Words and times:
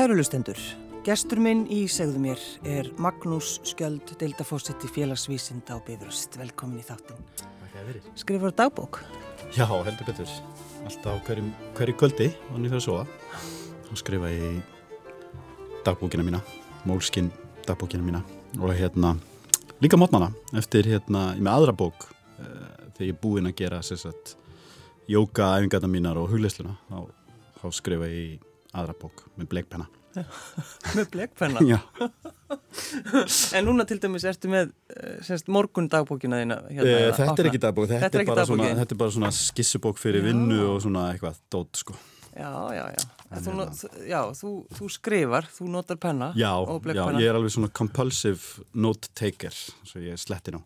Kæru 0.00 0.14
lustendur, 0.16 0.56
gestur 1.04 1.42
minn 1.44 1.66
í 1.68 1.82
segðu 1.92 2.22
mér 2.22 2.44
er 2.64 2.86
Magnús 3.04 3.58
Skjöld, 3.68 4.14
deildafósetti 4.16 4.88
félagsvísinda 4.88 5.76
á 5.76 5.78
Bifröst. 5.84 6.38
Velkomin 6.40 6.80
í 6.80 6.84
þáttin. 6.86 7.18
Skrifur 8.16 8.54
dagbók? 8.56 9.02
Já, 9.52 9.66
heldur 9.68 10.08
betur. 10.08 10.32
Alltaf 10.88 11.20
hverju, 11.28 11.52
hverju 11.76 11.98
kvöldi, 12.00 12.30
vannig 12.48 12.72
fyrir 12.72 12.80
að 12.80 12.86
sofa. 12.86 13.44
Þá 13.90 13.92
skrifa 14.00 14.32
ég 14.32 14.58
dagbókina 15.84 16.24
mína, 16.24 16.40
mólskinn 16.88 17.28
dagbókina 17.68 18.06
mína 18.06 18.24
og 18.56 18.72
hérna 18.72 19.18
líka 19.84 20.00
mótnana 20.00 20.32
eftir 20.56 20.88
hérna, 20.88 21.34
ég 21.36 21.44
með 21.44 21.58
aðra 21.58 21.76
bók 21.76 22.08
uh, 22.08 22.46
þegar 22.94 23.10
ég 23.10 23.18
er 23.18 23.24
búinn 23.28 23.52
að 23.52 23.58
gera 23.60 23.84
sérsagt 23.84 24.38
jóka-æfingarna 25.12 25.92
mínar 25.92 26.24
og 26.24 26.32
huglesluna 26.32 26.78
þá, 26.88 27.04
þá 27.60 27.82
skrifa 27.84 28.08
ég 28.08 28.46
aðra 28.76 28.94
bók 29.00 29.26
með 29.38 29.50
bleikpenna 29.54 29.88
með 30.96 31.10
bleikpenna? 31.14 31.62
Já. 31.66 31.78
En 33.54 33.66
núna 33.66 33.84
til 33.86 34.00
dæmis 34.02 34.24
ertu 34.26 34.50
með 34.50 34.72
eh, 34.90 35.20
semst, 35.26 35.46
morgun 35.52 35.86
dagbókina 35.90 36.40
þína 36.40 36.56
hérna, 36.66 36.82
e, 36.82 37.12
Þetta 37.14 37.36
er 37.44 37.48
ekki 37.50 37.62
dagbók, 37.62 37.86
þetta, 37.90 38.08
þetta, 38.08 38.22
er, 38.24 38.42
er 38.42 38.50
svona, 38.50 38.68
þetta 38.80 38.96
er 38.96 39.00
bara 39.04 39.14
svona 39.14 39.30
skissubók 39.34 40.02
fyrir 40.02 40.24
já. 40.24 40.26
vinnu 40.30 40.60
og 40.72 40.82
svona 40.82 41.06
eitthvað 41.12 41.38
dót 41.54 41.82
sko. 41.82 41.98
Já, 42.34 42.50
já, 42.74 42.84
já 42.96 43.19
Þú, 43.30 43.52
hérna. 43.54 43.66
já, 44.10 44.18
þú, 44.34 44.48
þú 44.74 44.88
skrifar, 44.90 45.46
þú 45.54 45.68
notar 45.70 45.98
penna 46.02 46.32
já, 46.34 46.50
já, 46.90 47.04
ég 47.14 47.28
er 47.28 47.36
alveg 47.38 47.52
svona 47.54 47.70
compulsive 47.70 48.64
note 48.74 49.12
taker 49.14 49.54
svo 49.54 50.02
ég 50.02 50.18
sletti 50.18 50.50
nú 50.50 50.64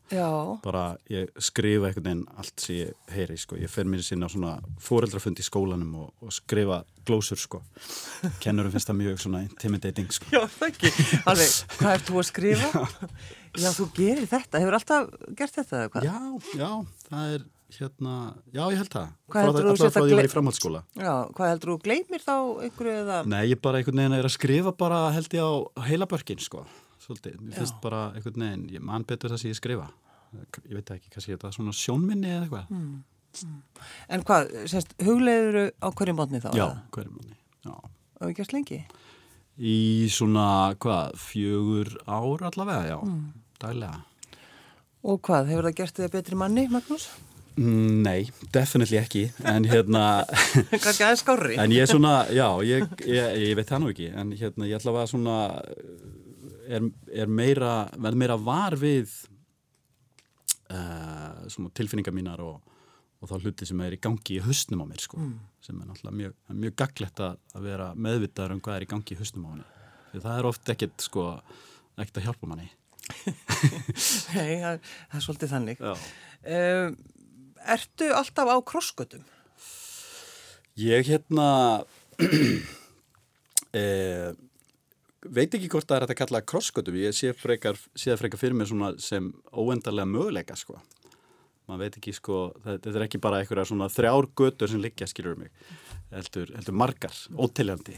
bara 0.65 0.95
ég 1.12 1.29
skrifa 1.37 1.91
einhvern 1.91 2.07
veginn 2.09 2.25
allt 2.41 2.65
sem 2.65 2.79
ég 2.79 3.12
heyri 3.12 3.37
sko. 3.37 3.59
ég 3.61 3.69
fer 3.69 3.85
mér 3.85 4.01
sín 4.07 4.25
á 4.25 4.33
svona 4.33 4.57
fóreldrafund 4.81 5.42
í 5.42 5.45
skólanum 5.45 5.92
og, 6.07 6.15
og 6.25 6.33
skrifa 6.33 6.81
glósur 7.05 7.41
sko 7.42 7.61
kennurum 8.41 8.73
finnst 8.73 8.89
það 8.89 9.01
mjög 9.03 9.20
svona 9.27 9.45
intimidating 9.45 10.09
sko 10.17 10.33
Já, 10.33 10.42
það 10.57 10.70
ekki, 10.70 10.95
alveg, 11.29 11.57
hvað 11.77 11.98
ert 11.98 12.09
þú 12.09 12.20
að 12.23 12.31
skrifa? 12.33 12.87
Já, 13.62 13.69
þú 13.77 13.85
gerir 13.95 14.25
þetta, 14.27 14.59
hefur 14.65 14.77
alltaf 14.81 15.12
gert 15.39 15.61
þetta? 15.61 15.85
Já, 16.03 16.17
já, 16.59 16.70
það 17.07 17.35
er 17.37 17.45
hérna, 17.73 18.15
já 18.53 18.62
ég 18.70 18.79
held 18.79 18.93
það 18.93 19.09
hvað 19.33 19.47
heldur 19.48 19.79
þú 19.81 19.89
að 19.89 20.09
ég 20.11 20.19
var 20.19 20.29
í 20.29 20.33
framhaldsskóla 20.33 20.83
já, 20.95 21.15
hvað 21.34 21.51
heldur 21.51 21.73
þú, 21.73 21.77
gleymir 21.84 22.23
þá 22.23 22.34
einhverju 22.67 22.95
eða 23.01 23.19
nei, 23.31 23.43
ég 23.51 23.61
bara 23.65 23.81
einhvern 23.81 24.03
veginn 24.03 24.17
er 24.19 24.29
að 24.29 24.34
skrifa 24.37 24.73
bara 24.84 25.01
held 25.15 25.37
ég 25.37 25.45
á 25.45 25.53
heila 25.89 26.09
börkin 26.11 26.42
sko 26.42 26.65
svolítið, 27.03 27.41
mér 27.41 27.59
finnst 27.59 27.81
bara 27.83 28.07
einhvern 28.12 28.47
veginn 28.47 28.69
ég 28.77 28.85
man 28.85 29.07
betur 29.09 29.33
það 29.33 29.42
sem 29.42 29.55
ég 29.55 29.58
skrifa 29.58 29.89
ég 30.35 30.77
veit 30.77 30.95
ekki, 30.97 31.11
kannski 31.14 31.35
þetta 31.35 31.51
er 31.51 31.57
svona 31.57 31.75
sjónminni 31.79 32.30
eða 32.30 32.47
eitthvað 32.47 32.73
mm. 32.75 32.95
Mm. 33.35 33.61
en 34.14 34.27
hvað, 34.29 34.55
semst, 34.70 34.95
hugleður 35.02 35.61
á 35.83 35.89
hverju 35.91 36.17
mótni 36.19 36.42
þá? 36.45 36.51
já, 36.58 36.67
hverju 36.95 37.14
mótni, 37.17 37.39
já 37.67 37.75
og 37.75 38.31
ekki 38.31 38.45
að 38.45 38.51
slengi? 38.52 38.81
í 39.58 39.77
svona, 40.13 40.48
hvað, 40.83 41.14
fjögur 41.23 41.95
ár 42.07 42.48
allavega, 42.51 42.95
já, 42.95 42.98
mm. 43.02 43.23
daglega 43.63 44.02
og 45.05 45.20
hvað, 45.20 45.51
hefur 45.52 45.69
það 45.69 45.79
gert 45.81 45.98
þig 45.98 46.07
að 46.07 46.14
betri 46.19 46.41
manni, 46.41 46.69
Magnús? 46.73 47.08
Mm, 47.55 48.03
nei, 48.03 48.31
definitely 48.55 48.98
ekki 48.98 49.25
en 49.47 49.67
hérna 49.70 50.25
En 51.63 51.75
ég 51.75 51.85
er 51.85 51.91
svona, 51.91 52.25
já, 52.35 52.48
ég, 52.67 52.87
ég, 53.07 53.37
ég 53.45 53.55
veit 53.59 53.69
það 53.69 53.83
nú 53.85 53.91
ekki 53.92 54.09
en 54.11 54.33
hérna 54.35 54.67
ég 54.67 54.81
ætla 54.81 54.95
að 54.98 55.13
svona 55.13 55.37
er, 56.67 56.89
er 57.14 57.31
meira 57.31 57.75
verð 57.95 58.20
meira 58.25 58.39
var 58.41 58.75
við 58.81 59.13
uh, 60.75 61.69
tilfinningar 61.79 62.17
mínar 62.17 62.43
og, 62.43 62.59
og 63.23 63.31
þá 63.31 63.37
hluti 63.45 63.69
sem 63.70 63.85
er 63.87 63.95
í 63.95 64.01
gangi 64.03 64.41
í 64.41 64.43
höstnum 64.43 64.83
á 64.83 64.91
mér 64.91 65.05
sko 65.07 65.20
mm. 65.23 65.37
sem 65.63 65.79
er 65.79 65.93
náttúrulega 65.93 66.19
mjög, 66.25 66.35
mjög 66.64 66.75
gaglegt 66.83 67.23
að 67.23 67.63
vera 67.69 67.93
meðvitaður 67.95 68.57
um 68.57 68.64
hvað 68.67 68.81
er 68.81 68.89
í 68.89 68.91
gangi 68.97 69.14
í 69.14 69.20
höstnum 69.23 69.47
á 69.47 69.51
mér 69.55 69.70
því 70.14 70.25
það 70.27 70.41
er 70.41 70.51
oft 70.51 70.75
ekkert 70.75 71.07
sko 71.07 71.29
ekkert 72.01 72.20
að 72.20 72.29
hjálpa 72.29 72.51
manni. 72.51 72.70
Nei, 74.35 74.55
það, 74.63 74.79
það 74.81 75.19
er 75.19 75.25
svolítið 75.27 75.53
þannig. 75.53 75.83
Um, 75.85 76.97
Ertu 77.64 78.11
alltaf 78.13 78.51
á 78.52 78.57
krossgötum? 78.67 79.25
Ég 80.77 81.07
hérna 81.08 81.48
eh, 83.79 84.33
veit 85.25 85.55
ekki 85.55 85.70
hvort 85.73 85.89
það 85.89 86.01
er 86.01 86.07
að 86.08 86.19
kalla 86.20 86.42
krossgötum. 86.45 86.98
Ég 87.01 87.17
sé 87.17 87.33
frekar, 87.36 87.79
sé 87.97 88.17
frekar 88.20 88.41
fyrir 88.41 88.58
mig 88.58 88.69
sem 89.01 89.30
óendarlega 89.52 90.11
möguleika 90.11 90.58
sko. 90.58 90.77
Man 91.64 91.80
veit 91.80 91.95
ekki 91.97 92.13
sko, 92.13 92.51
þetta 92.67 92.92
er 92.92 93.07
ekki 93.07 93.23
bara 93.25 93.39
einhverja 93.41 93.70
svona 93.70 93.89
þrjár 93.89 94.29
götur 94.36 94.69
sem 94.69 94.83
liggja, 94.85 95.08
skilur 95.08 95.39
mig. 95.41 95.55
Heldur, 96.13 96.51
heldur 96.52 96.77
margar, 96.77 97.17
ótilljandi. 97.41 97.96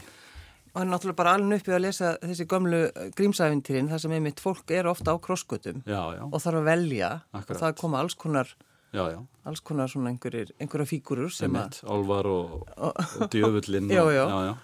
Og 0.71 0.79
hann 0.79 0.87
er 0.87 0.93
náttúrulega 0.93 1.17
bara 1.19 1.33
alveg 1.35 1.63
uppið 1.63 1.75
að 1.75 1.83
lesa 1.83 2.13
þessi 2.21 2.45
gömlu 2.47 2.79
grímsæfintýrin 3.17 3.89
þar 3.91 4.01
sem 4.03 4.13
einmitt 4.15 4.39
fólk 4.43 4.71
er 4.77 4.87
ofta 4.87 5.15
á 5.15 5.17
krossgötum 5.19 5.81
og 5.83 6.37
þarf 6.43 6.59
að 6.61 6.67
velja 6.69 7.09
Akkurat. 7.33 7.55
og 7.55 7.61
það 7.63 7.77
koma 7.81 8.01
alls 8.03 8.15
konar 8.19 8.51
já, 8.93 9.03
já. 9.11 9.19
alls 9.43 9.61
konar 9.61 9.89
svona 9.91 10.13
einhverja 10.13 10.85
fígurur 10.87 11.31
sem 11.33 11.55
að 11.55 11.81
Álvar 11.87 12.29
og, 12.29 12.63
og 12.85 13.29
djöfullin 13.33 13.91
já, 13.91 14.03
og, 14.03 14.57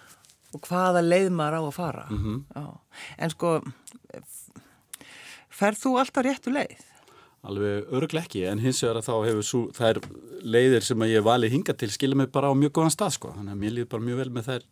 og 0.54 0.68
hvaða 0.68 1.02
leið 1.04 1.30
maður 1.34 1.58
á 1.58 1.62
að 1.62 1.76
fara. 1.76 2.06
Mm 2.10 2.22
-hmm. 2.24 2.74
en 3.18 3.30
sko 3.30 3.60
ferð 5.50 5.78
þú 5.84 5.94
alltaf 6.00 6.24
réttu 6.24 6.52
leið? 6.52 6.82
Alveg 7.44 7.90
öruglega 7.92 8.24
ekki 8.24 8.46
en 8.48 8.58
hins 8.58 8.82
vegar 8.82 9.02
að 9.02 9.08
þá 9.08 9.16
hefur 9.28 9.42
svo, 9.44 9.60
þær 9.76 10.00
leiðir 10.40 10.82
sem 10.82 11.02
ég 11.02 11.24
vali 11.24 11.50
hinga 11.52 11.74
til 11.76 11.90
skilja 11.90 12.16
mig 12.16 12.30
bara 12.32 12.48
á 12.48 12.54
mjög 12.56 12.72
góðan 12.72 12.94
stað 12.94 13.10
sko. 13.18 13.34
Þannig 13.36 13.52
að 13.52 13.60
mér 13.60 13.74
líður 13.76 13.90
bara 13.92 14.02
mjög 14.02 14.16
vel 14.16 14.30
með 14.30 14.46
þær 14.48 14.62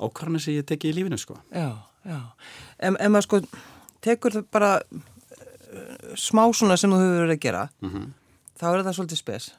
ákvarðanir 0.00 0.42
sem 0.42 0.54
ég 0.54 0.66
teki 0.66 0.90
í 0.90 0.96
lífinu 0.96 1.18
sko. 1.18 1.36
Já, 1.54 1.70
já. 2.04 2.20
En, 2.78 2.96
en 2.96 3.12
maður 3.12 3.26
sko 3.28 3.40
tekur 4.00 4.32
það 4.32 4.46
bara 4.50 4.72
uh, 4.80 6.16
smá 6.16 6.50
svona 6.50 6.76
sem 6.76 6.90
þú 6.90 6.98
hefur 6.98 7.20
verið 7.20 7.36
að 7.36 7.44
gera. 7.46 7.68
Mm 7.80 7.90
-hmm 7.90 8.19
þá 8.60 8.66
er 8.70 8.84
það 8.84 8.96
svolítið 8.98 9.20
spes. 9.20 9.50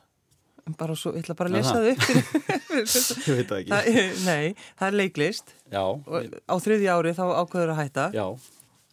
Bara 0.78 0.96
svo, 0.96 1.12
ég 1.16 1.26
ætla 1.26 1.36
bara 1.40 1.50
að 1.50 1.56
lesa 1.58 1.74
það? 1.74 1.88
upp 1.92 2.04
ég 3.28 3.38
veit 3.40 3.50
það 3.50 3.58
ekki. 3.58 3.72
Það, 3.72 3.88
nei, 4.30 4.68
það 4.78 4.88
er 4.88 4.98
leiklist. 5.00 5.54
Já, 5.74 5.82
og 5.82 6.36
á 6.46 6.56
þriðja 6.62 6.98
ári 6.98 7.14
þá 7.18 7.24
ákveður 7.42 7.74
að 7.74 7.82
hætta. 7.82 8.06
Já. 8.16 8.26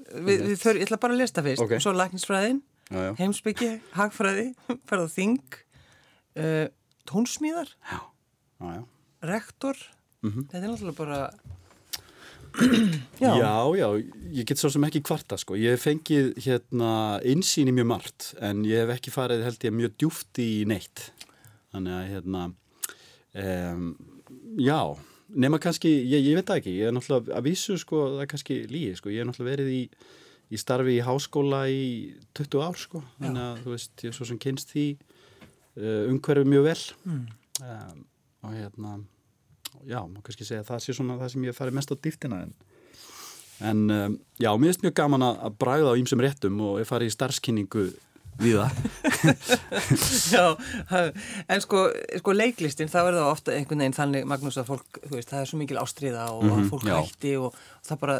Við, 0.09 0.45
við 0.47 0.57
för, 0.63 0.81
ég 0.81 0.89
ætla 0.89 1.01
bara 1.03 1.17
að 1.17 1.23
lesa 1.23 1.37
það 1.37 1.51
fyrst. 1.51 1.65
Okay. 1.67 1.79
og 1.79 1.85
svo 1.85 1.93
læknisfræðin, 1.99 2.63
heimsbyggi 3.21 3.71
hagfræði, 3.99 4.47
ferða 4.89 5.13
þing 5.13 5.61
uh, 6.41 6.65
tónsmíðar. 7.11 7.75
Já, 7.93 8.01
já, 8.01 8.73
já. 8.79 8.83
Rektor, 9.29 9.85
mm 10.25 10.31
-hmm. 10.31 10.49
þetta 10.49 10.65
er 10.65 10.71
náttúrulega 10.73 10.99
bara 11.05 11.21
já. 13.25 13.33
já, 13.39 13.53
já, 13.79 13.89
ég 14.35 14.47
get 14.49 14.61
svo 14.61 14.71
sem 14.73 14.85
ekki 14.89 15.03
kvarta 15.07 15.39
sko, 15.41 15.57
ég 15.59 15.77
hef 15.77 15.87
fengið 15.87 16.31
hérna 16.45 16.93
insýn 17.27 17.71
í 17.71 17.75
mjög 17.77 17.89
margt 17.93 18.29
en 18.45 18.65
ég 18.69 18.85
hef 18.85 18.97
ekki 18.97 19.15
farið 19.15 19.45
held 19.47 19.67
ég 19.69 19.77
mjög 19.77 19.97
djúft 20.01 20.41
í 20.43 20.51
neitt. 20.69 21.11
Þannig 21.75 21.97
að 21.99 22.09
hérna 22.13 22.45
um, 22.49 23.85
já, 24.59 24.81
nema 25.29 25.61
kannski 25.63 25.93
ég, 25.93 26.31
ég 26.31 26.39
veit 26.39 26.55
ekki, 26.57 26.79
ég 26.81 26.89
er 26.89 26.97
náttúrulega 26.97 27.37
að 27.37 27.51
vísu 27.51 27.77
sko, 27.81 28.05
það 28.15 28.25
er 28.25 28.33
kannski 28.33 28.63
líi 28.71 28.95
sko, 28.99 29.13
ég 29.13 29.23
er 29.23 29.29
náttúrulega 29.29 29.57
verið 29.57 29.75
í, 29.75 29.83
í 30.49 30.61
starfi 30.61 30.97
í 30.97 31.05
háskóla 31.05 31.67
í 31.73 31.85
20 32.39 32.65
ár 32.65 32.81
sko, 32.81 33.05
þannig 33.21 33.45
að 33.45 33.63
þú 33.65 33.77
veist, 33.77 33.95
ég 34.03 34.13
er 34.13 34.19
svo 34.19 34.29
sem 34.31 34.41
kynst 34.43 34.75
því 34.75 34.89
uh, 34.97 36.09
umhverfið 36.09 36.53
mjög 36.55 36.69
vel. 36.71 36.81
Mm. 37.05 37.23
um, 37.63 38.05
og 38.47 38.55
hérna 38.55 38.99
já, 39.87 40.01
má 40.07 40.19
kannski 40.25 40.45
segja 40.49 40.65
að 40.65 40.73
það 40.73 40.83
sé 40.85 40.97
svona 40.97 41.19
það 41.21 41.33
sem 41.35 41.47
ég 41.49 41.57
fari 41.57 41.77
mest 41.79 41.93
á 41.93 41.97
dýftina 41.97 42.43
en, 42.47 42.53
en 43.71 43.85
um, 43.91 44.19
já, 44.41 44.51
mér 44.57 44.73
finnst 44.73 44.85
mjög 44.87 44.99
gaman 45.03 45.27
að 45.29 45.57
bræða 45.61 45.95
á 45.95 45.99
ýmsum 46.01 46.23
réttum 46.25 46.61
og 46.65 46.79
ég 46.83 46.89
fari 46.89 47.11
í 47.11 47.15
starfskynningu 47.15 47.89
við 48.39 48.59
það. 48.61 48.77
Já, 50.35 50.45
en 51.51 51.63
sko, 51.63 51.83
sko 52.21 52.35
leiklistin 52.35 52.91
það 52.91 53.19
ofta 53.25 53.55
einhvern 53.55 53.83
veginn 53.83 53.97
þannig 53.97 54.29
Magnús 54.31 54.59
að 54.61 54.71
fólk, 54.71 55.01
þú 55.03 55.15
veist, 55.17 55.31
það 55.33 55.43
er 55.43 55.51
svo 55.51 55.61
mikil 55.61 55.81
ástriða 55.83 56.27
og 56.35 56.45
mm 56.45 56.53
-hmm, 56.53 56.69
fólk 56.71 56.87
já. 56.87 56.97
hætti 56.97 57.35
og 57.43 57.59
það 57.89 58.01
bara 58.05 58.17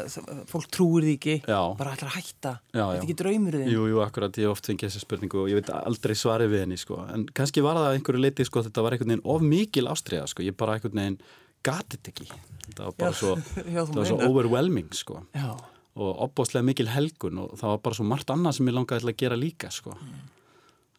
fólk 0.51 0.69
trúir 0.75 1.07
því 1.07 1.15
ekki, 1.17 1.35
já. 1.47 1.61
bara 1.77 1.93
ætlar 1.95 2.11
að 2.11 2.17
hætta. 2.19 2.53
Þetta 2.73 2.95
er 2.95 3.03
ekki 3.03 3.19
draumur 3.23 3.59
þinn? 3.59 3.71
Jú, 3.71 3.87
jú, 3.87 4.01
akkurat, 4.03 4.37
ég 4.37 4.51
oft 4.51 4.65
fengi 4.65 4.87
þessa 4.87 4.99
spurningu 4.99 5.43
og 5.43 5.49
ég 5.49 5.61
veit 5.61 5.69
aldrei 5.69 6.15
svarið 6.15 6.51
við 6.51 6.59
henni, 6.59 6.77
sko. 6.77 7.05
En 7.13 7.25
kannski 7.25 7.61
var 7.61 7.75
það 7.75 7.93
einhverju 7.95 8.21
leiti, 8.21 8.45
sko, 8.45 8.63
þetta 8.63 8.83
var 8.83 8.91
einhvern 8.93 9.09
veginn 9.09 9.25
of 9.25 9.41
mikil 9.41 9.87
ástriða, 9.87 10.27
sko, 10.27 10.43
ég 10.43 10.57
bara 10.57 10.73
einhvern 10.73 10.95
veginn 10.99 11.19
gatið 11.65 12.11
ekki. 12.11 12.27
Það 12.69 12.81
var 12.83 12.97
bara 13.01 13.13
svo, 13.17 13.35
það 13.75 13.93
var 13.97 14.09
svo 14.09 14.17
overwhelming, 14.29 14.89
sko. 14.95 15.21
Já. 15.35 15.51
Og 15.99 16.25
opbóstlega 16.25 16.67
mikil 16.67 16.87
helgun 16.91 17.41
og 17.43 17.55
það 17.59 17.73
var 17.73 17.79
bara 17.87 17.97
svo 17.97 18.05
margt 18.07 18.33
annað 18.33 18.59
sem 18.59 18.69
ég 18.69 18.75
langaði 18.77 19.09
að 19.09 19.17
gera 19.19 19.39
líka 19.39 19.71
sko. 19.73 19.95
mm. 19.97 20.19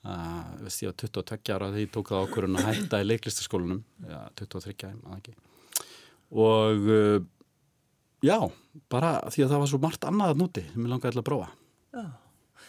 uh, 0.05 0.41
veist 0.65 0.83
ég 0.85 0.93
á 0.93 1.01
22 1.05 1.55
ára 1.55 1.71
þegar 1.71 1.85
ég 1.85 1.93
tók 1.95 2.11
það 2.11 2.27
ákvörðun 2.27 2.59
að 2.61 2.67
hætta 2.69 3.01
í 3.01 3.07
leiklistaskólanum 3.07 3.85
ja, 4.11 4.25
23 4.43 4.91
ára 4.91 5.37
og 6.31 6.91
uh, 6.91 7.23
já, 8.23 8.37
bara 8.93 9.15
því 9.31 9.47
að 9.47 9.55
það 9.55 9.62
var 9.62 9.71
svo 9.73 9.81
margt 9.83 10.05
annað 10.11 10.35
að 10.35 10.43
núti 10.43 10.67
sem 10.69 10.85
ég 10.85 10.93
langaði 10.93 11.23
að 11.23 11.29
prófa. 11.31 11.49
Já, 11.95 12.05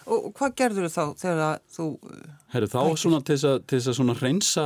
Og 0.10 0.32
hvað 0.38 0.56
gerður 0.58 0.88
þú 0.88 0.92
þá 0.94 1.22
þegar 1.22 1.60
þú... 1.76 1.88
Herru, 2.52 2.70
þá 2.72 2.80
svona 3.00 3.20
til 3.26 3.38
þess 3.38 3.90
að 3.92 3.98
svona 3.98 4.16
reynsa, 4.18 4.64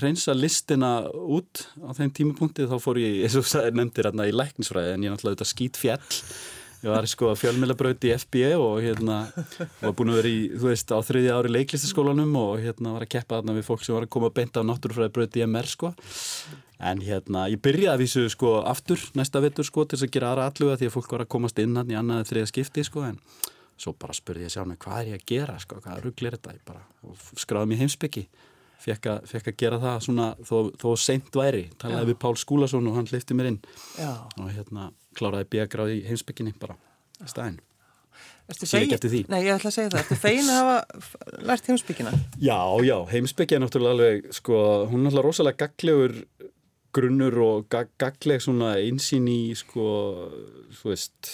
reynsa 0.00 0.34
listina 0.36 0.90
út 1.10 1.66
á 1.82 1.90
þeim 1.96 2.12
tímapunkti 2.16 2.68
þá 2.70 2.76
fór 2.82 3.00
ég, 3.02 3.24
eins 3.26 3.38
og 3.38 3.48
það 3.50 3.66
er 3.70 3.80
nefndir 3.80 4.08
hérna 4.10 4.28
í 4.28 4.36
læknisfræði 4.36 4.94
en 4.94 5.04
ég 5.04 5.10
er 5.10 5.16
náttúrulega 5.16 5.34
auðvitað 5.34 5.52
skýt 5.52 5.80
fjall. 5.80 6.20
Ég 6.84 6.92
var 6.92 7.08
sko 7.08 7.32
að 7.32 7.40
fjölmjölabrauti 7.40 8.12
í 8.12 8.14
FBA 8.20 8.52
og 8.60 8.76
hérna 8.84 9.16
var 9.80 9.94
búin 9.96 10.12
að 10.12 10.20
vera 10.20 10.30
í, 10.30 10.42
þú 10.54 10.68
veist, 10.68 10.92
á 10.92 10.98
þriðja 11.02 11.38
ári 11.40 11.50
leiklistaskólanum 11.54 12.36
og 12.38 12.60
hérna 12.62 12.92
var 12.94 13.06
að 13.06 13.12
keppa 13.16 13.40
þarna 13.40 13.56
við 13.56 13.66
fólk 13.66 13.82
sem 13.82 13.96
var 13.96 14.06
að 14.06 14.12
koma 14.14 14.30
að 14.30 14.36
beinta 14.36 14.62
á 14.62 14.68
náttúrufræði 14.68 15.14
brauti 15.16 15.42
í 15.42 15.46
MR 15.48 15.70
sko. 15.72 15.92
En 16.76 17.00
hérna, 17.00 17.46
ég 17.48 17.62
byrjaði 17.64 17.90
að 17.94 18.02
vísu 18.04 18.26
sko 18.30 18.58
aftur 18.68 19.02
næsta 19.16 19.40
vettur 19.42 19.66
sko 19.66 19.86
til 19.86 19.96
þess 19.96 20.06
að 20.06 20.14
gera 20.14 20.30
aðra 20.34 20.48
alluga 20.52 20.78
því 20.78 20.90
að 20.90 20.96
fólk 20.98 21.14
var 21.16 21.24
að 21.24 21.32
komast 21.32 21.60
inn 21.64 21.78
hann 21.80 21.90
í 21.90 21.96
annaði 21.96 22.28
þriða 22.30 22.50
skipti 22.52 22.84
sko 22.86 23.06
en 23.08 23.18
svo 23.76 23.92
bara 24.00 24.16
spurði 24.16 24.46
ég 24.46 24.52
sjálf 24.54 24.70
mig 24.70 24.80
hvað 24.82 25.00
er 25.02 25.12
ég 25.12 25.20
að 25.20 25.26
gera 25.32 25.56
sko, 25.62 25.80
hvað 25.84 26.02
rugglir 26.04 26.36
þetta? 26.36 26.56
Ég 26.56 26.64
bara 26.68 26.84
skráði 27.36 27.72
mér 27.72 27.82
heimsbyggi 27.84 28.26
fekk 28.86 29.08
fekk 29.26 29.52
að 29.52 29.56
gera 29.62 29.78
það 29.82 30.02
svona 30.06 30.26
þó, 30.46 30.56
þó 30.78 30.88
seint 31.00 31.36
væri, 31.36 31.64
talaði 31.80 32.04
Já. 32.04 32.10
við 32.10 32.18
Pál 32.22 32.34
Skúlason 32.40 32.90
og 32.90 32.98
hann 32.98 33.08
hlifti 33.10 33.36
mér 33.36 33.50
inn. 33.52 33.62
Já. 33.98 34.12
og 34.36 34.50
hérna 34.52 34.90
kláraði 35.16 35.48
bíagráði 35.54 36.00
í 36.00 36.04
heimsbygginni 36.10 36.54
bara 36.60 36.76
í 37.22 37.30
staðin 37.30 37.58
Sér 38.46 38.84
ekki 38.84 38.94
eftir 38.94 39.10
því. 39.10 39.20
Nei, 39.26 39.40
ég 39.42 39.56
ætla 39.56 39.72
að 39.72 39.74
segja 39.74 39.90
það, 39.90 40.02
Ertu 40.04 40.16
fegin 40.22 40.50
að 40.52 40.58
hafa 40.60 41.38
lært 41.48 41.66
heimsbyggina? 41.66 42.12
Já, 42.38 42.58
já, 42.86 42.94
heimsbyggja 43.10 43.58
er 43.58 43.62
náttúrulega 43.64 43.96
alveg, 43.96 44.28
sko, 44.36 44.58
hún 44.86 45.00
er 45.00 45.08
náttúrulega 45.08 45.26
rosalega 45.26 45.58
gaglegur 45.64 46.14
grunnur 46.94 47.36
og 47.44 47.66
gagleg 47.72 48.42
svona 48.44 48.74
einsýn 48.80 49.26
í 49.30 49.54
sko, 49.58 49.86
veist 50.82 51.32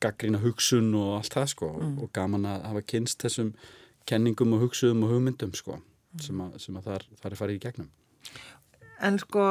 gaggrína 0.00 0.40
hugsun 0.42 0.92
og 0.98 1.18
allt 1.18 1.36
það 1.36 1.50
sko 1.54 1.70
mm. 1.76 1.94
og 2.04 2.12
gaman 2.16 2.46
að 2.48 2.66
hafa 2.70 2.84
kynst 2.94 3.22
þessum 3.24 3.52
kenningum 4.08 4.54
og 4.56 4.66
hugsuðum 4.66 5.04
og 5.06 5.14
hugmyndum 5.14 5.54
sko 5.56 5.76
mm. 5.78 6.22
sem, 6.24 6.44
að, 6.44 6.58
sem 6.64 6.78
að 6.80 6.90
þar, 6.92 7.06
þar 7.22 7.34
er 7.34 7.42
farið 7.42 7.58
í 7.60 7.64
gegnum 7.66 7.90
En 8.98 9.14
sko, 9.22 9.44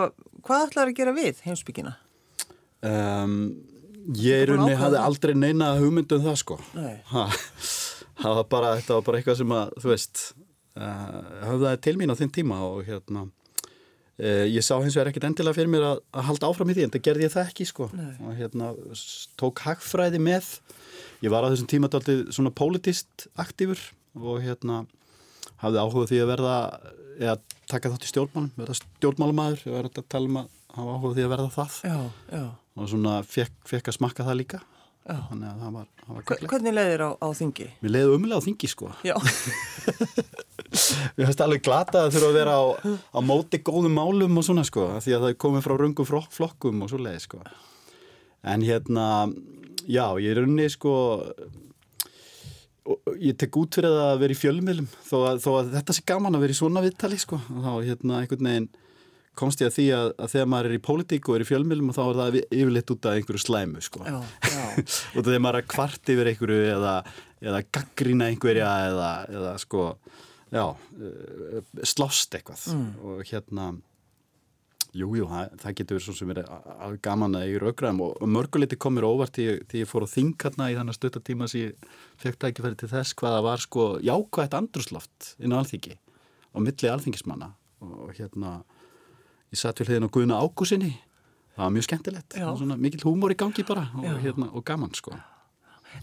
hvað 0.43 0.65
ætlaður 0.65 0.89
að 0.91 0.97
gera 0.97 1.13
við 1.15 1.37
heimsbyggina? 1.45 1.93
Um, 2.83 3.37
ég 4.19 4.43
er 4.43 4.51
unni 4.57 4.75
hafði 4.77 4.99
aldrei 5.01 5.33
neina 5.37 5.71
hugmyndum 5.79 6.25
það 6.25 6.41
sko 6.41 6.57
Nei. 6.75 6.97
ha, 7.13 7.27
það 8.23 8.41
var 8.41 8.51
bara, 8.51 8.75
þetta 8.81 8.97
var 8.99 9.07
bara 9.07 9.21
eitthvað 9.21 9.39
sem 9.41 9.55
að 9.55 9.73
þú 9.81 9.91
veist 9.93 10.23
uh, 10.77 11.17
höfðaði 11.47 11.81
til 11.87 11.95
mín 12.01 12.13
á 12.13 12.19
þinn 12.19 12.33
tíma 12.37 12.59
og 12.67 12.83
hérna 12.87 13.25
ég 14.17 14.65
sá 14.65 14.73
hins 14.81 14.95
vegar 14.97 15.11
ekkert 15.11 15.27
endilega 15.29 15.57
fyrir 15.57 15.69
mér 15.69 15.87
að, 15.91 15.99
að 16.17 16.27
halda 16.31 16.49
áfram 16.49 16.71
í 16.71 16.75
því 16.77 16.85
en 16.87 16.93
það 16.95 17.03
gerði 17.05 17.27
ég 17.27 17.33
það 17.35 17.49
ekki 17.51 17.67
sko. 17.69 17.89
Nei. 17.93 18.13
og 18.25 18.37
hérna 18.39 18.69
tók 19.37 19.61
hagfræði 19.65 20.21
með. 20.25 20.51
Ég 21.21 21.33
var 21.33 21.45
á 21.45 21.51
þessum 21.51 21.69
tíma 21.69 21.89
dálítið 21.93 22.23
svona 22.33 22.53
politist 22.53 23.27
aktífur 23.37 23.81
og 24.17 24.41
hérna 24.41 24.83
hafði 25.61 25.83
áhugað 25.83 26.11
því 26.11 26.21
að 26.23 26.31
verða 26.31 26.55
eða 27.17 27.35
taka 27.69 27.91
þátt 27.93 28.05
í 28.05 28.11
stjórnmálum 28.11 28.49
verða 28.57 28.77
stjórnmálumæður, 28.79 29.61
ég 29.67 29.75
var 29.75 29.89
að 29.89 30.01
tala 30.09 30.29
um 30.31 30.41
að 30.41 30.49
hafa 30.77 30.95
áhugað 30.97 31.17
því 31.17 31.25
að 31.25 31.31
verða 31.33 31.53
það. 31.57 31.77
Já, 31.83 31.97
já. 32.37 32.43
og 32.77 32.91
svona 32.93 33.13
fekk, 33.25 33.55
fekk 33.69 33.91
að 33.91 33.97
smakka 33.97 34.27
það 34.27 34.39
líka. 34.41 34.63
Þannig 35.07 35.47
að 35.47 35.61
það 35.61 35.75
var, 35.77 35.85
var 36.07 36.47
Hvernig 36.51 36.73
leiðir 36.75 37.03
á, 37.07 37.09
á 37.15 37.27
þingi? 37.39 37.67
Mér 37.79 37.93
leiði 37.93 38.15
umlega 38.17 38.39
á 38.43 38.43
þingi 38.43 38.67
sko 38.67 38.89
Mér 40.67 41.29
finnst 41.29 41.43
alveg 41.43 41.63
glata 41.65 42.05
að 42.05 42.17
þurfa 42.17 42.31
að 42.31 42.37
vera 42.37 42.57
á, 42.59 42.65
á 43.15 43.19
móti 43.23 43.61
góðum 43.63 43.95
málum 43.97 44.39
og 44.39 44.45
svona 44.47 44.65
sko 44.67 44.89
því 44.99 45.15
að 45.15 45.23
það 45.23 45.31
er 45.31 45.39
komið 45.45 45.65
frá 45.67 45.75
rungum 45.79 46.09
flokkum 46.09 46.83
og 46.83 46.91
svo 46.91 46.99
leiði 47.01 47.23
sko 47.23 47.43
en 48.47 48.65
hérna, 48.65 49.05
já, 49.87 50.05
ég 50.21 50.33
er 50.33 50.43
unni 50.43 50.67
sko 50.71 50.93
ég 53.19 53.35
tek 53.39 53.55
út 53.59 53.77
fyrir 53.77 53.91
að 53.91 54.19
vera 54.21 54.35
í 54.35 54.39
fjölumilum 54.39 54.89
þó 55.07 55.15
að, 55.31 55.39
þó 55.43 55.49
að 55.59 55.71
þetta 55.75 55.95
sé 55.95 56.03
gaman 56.07 56.37
að 56.37 56.45
vera 56.45 56.55
í 56.55 56.59
svona 56.59 56.83
viðtali 56.85 57.19
sko 57.19 57.39
og 57.39 57.63
þá 57.65 57.71
hérna 57.89 58.21
einhvern 58.21 58.51
veginn 58.51 58.69
komst 59.37 59.61
ég 59.61 59.69
að 59.69 59.75
því 59.75 59.87
að, 59.93 60.11
að 60.17 60.31
þegar 60.33 60.47
maður 60.49 60.69
er 60.69 60.75
í 60.77 60.83
pólitík 60.87 61.27
og 61.29 61.37
er 61.37 61.43
í 61.43 61.47
fjölmjölum 61.47 61.91
og 61.91 61.97
þá 61.97 62.03
er 62.05 62.19
það 62.19 62.37
yfirleitt 62.41 62.93
út 62.93 63.07
af 63.07 63.17
einhverju 63.17 63.41
slæmu 63.43 63.83
sko. 63.85 64.05
já, 64.07 64.17
já. 64.49 64.63
og 65.15 65.19
þegar 65.19 65.43
maður 65.45 65.59
er 65.59 65.67
kvart 65.75 66.13
yfir 66.13 66.31
einhverju 66.31 66.71
eða, 66.71 66.93
eða 67.43 67.61
gaggrína 67.77 68.31
einhverja 68.31 68.71
eða, 68.87 69.11
eða 69.29 69.53
sko 69.61 69.91
já, 70.53 70.65
eh, 71.01 71.61
slást 71.83 72.35
eitthvað. 72.37 72.63
Mm. 72.73 72.89
og 73.03 73.23
hérna 73.27 73.67
jújú, 74.95 75.21
jú, 75.21 75.27
það, 75.29 75.55
það 75.61 75.75
getur 75.81 76.03
svo 76.03 76.15
sem 76.17 76.31
er 76.33 76.41
gaman 77.03 77.37
að 77.37 77.47
ég 77.51 77.65
auðgræðum 77.65 78.01
og, 78.05 78.21
mörguleiti 78.33 78.79
komir 78.79 79.07
óvart 79.07 79.35
því 79.35 79.47
að 79.53 79.75
ég 79.81 79.89
fór 79.89 80.07
á 80.07 80.13
þingarna 80.13 80.69
í 80.71 80.77
þannig 80.77 80.97
stöttatíma 80.97 81.49
sem 81.51 81.67
ég 81.67 81.89
fekk 82.21 82.39
tækifæri 82.43 82.79
til 82.79 82.91
þess 82.91 83.17
hvaða 83.19 83.43
var 83.45 83.63
sko 83.63 83.87
jákvægt 84.05 84.57
andrusloft 84.57 85.33
inn 85.39 85.53
á 85.53 85.59
alþingi 85.59 85.97
á 85.97 86.57
milli 86.63 86.91
alþingismanna. 86.91 87.51
Og 87.83 88.15
hérna 88.17 88.61
ég 89.51 89.59
satt 89.59 89.83
við 89.83 90.01
á 90.01 90.09
Guðna 90.09 90.41
Ágúsinni 90.41 90.95
það 91.57 91.63
var 91.65 91.73
mjög 91.73 91.87
skemmtilegt, 91.87 92.37
svona, 92.37 92.77
mikil 92.77 93.03
húmor 93.05 93.33
í 93.33 93.37
gangi 93.37 93.65
bara 93.67 93.89
og, 93.97 94.21
hérna, 94.21 94.49
og 94.53 94.65
gaman 94.65 94.93
sko 94.97 95.15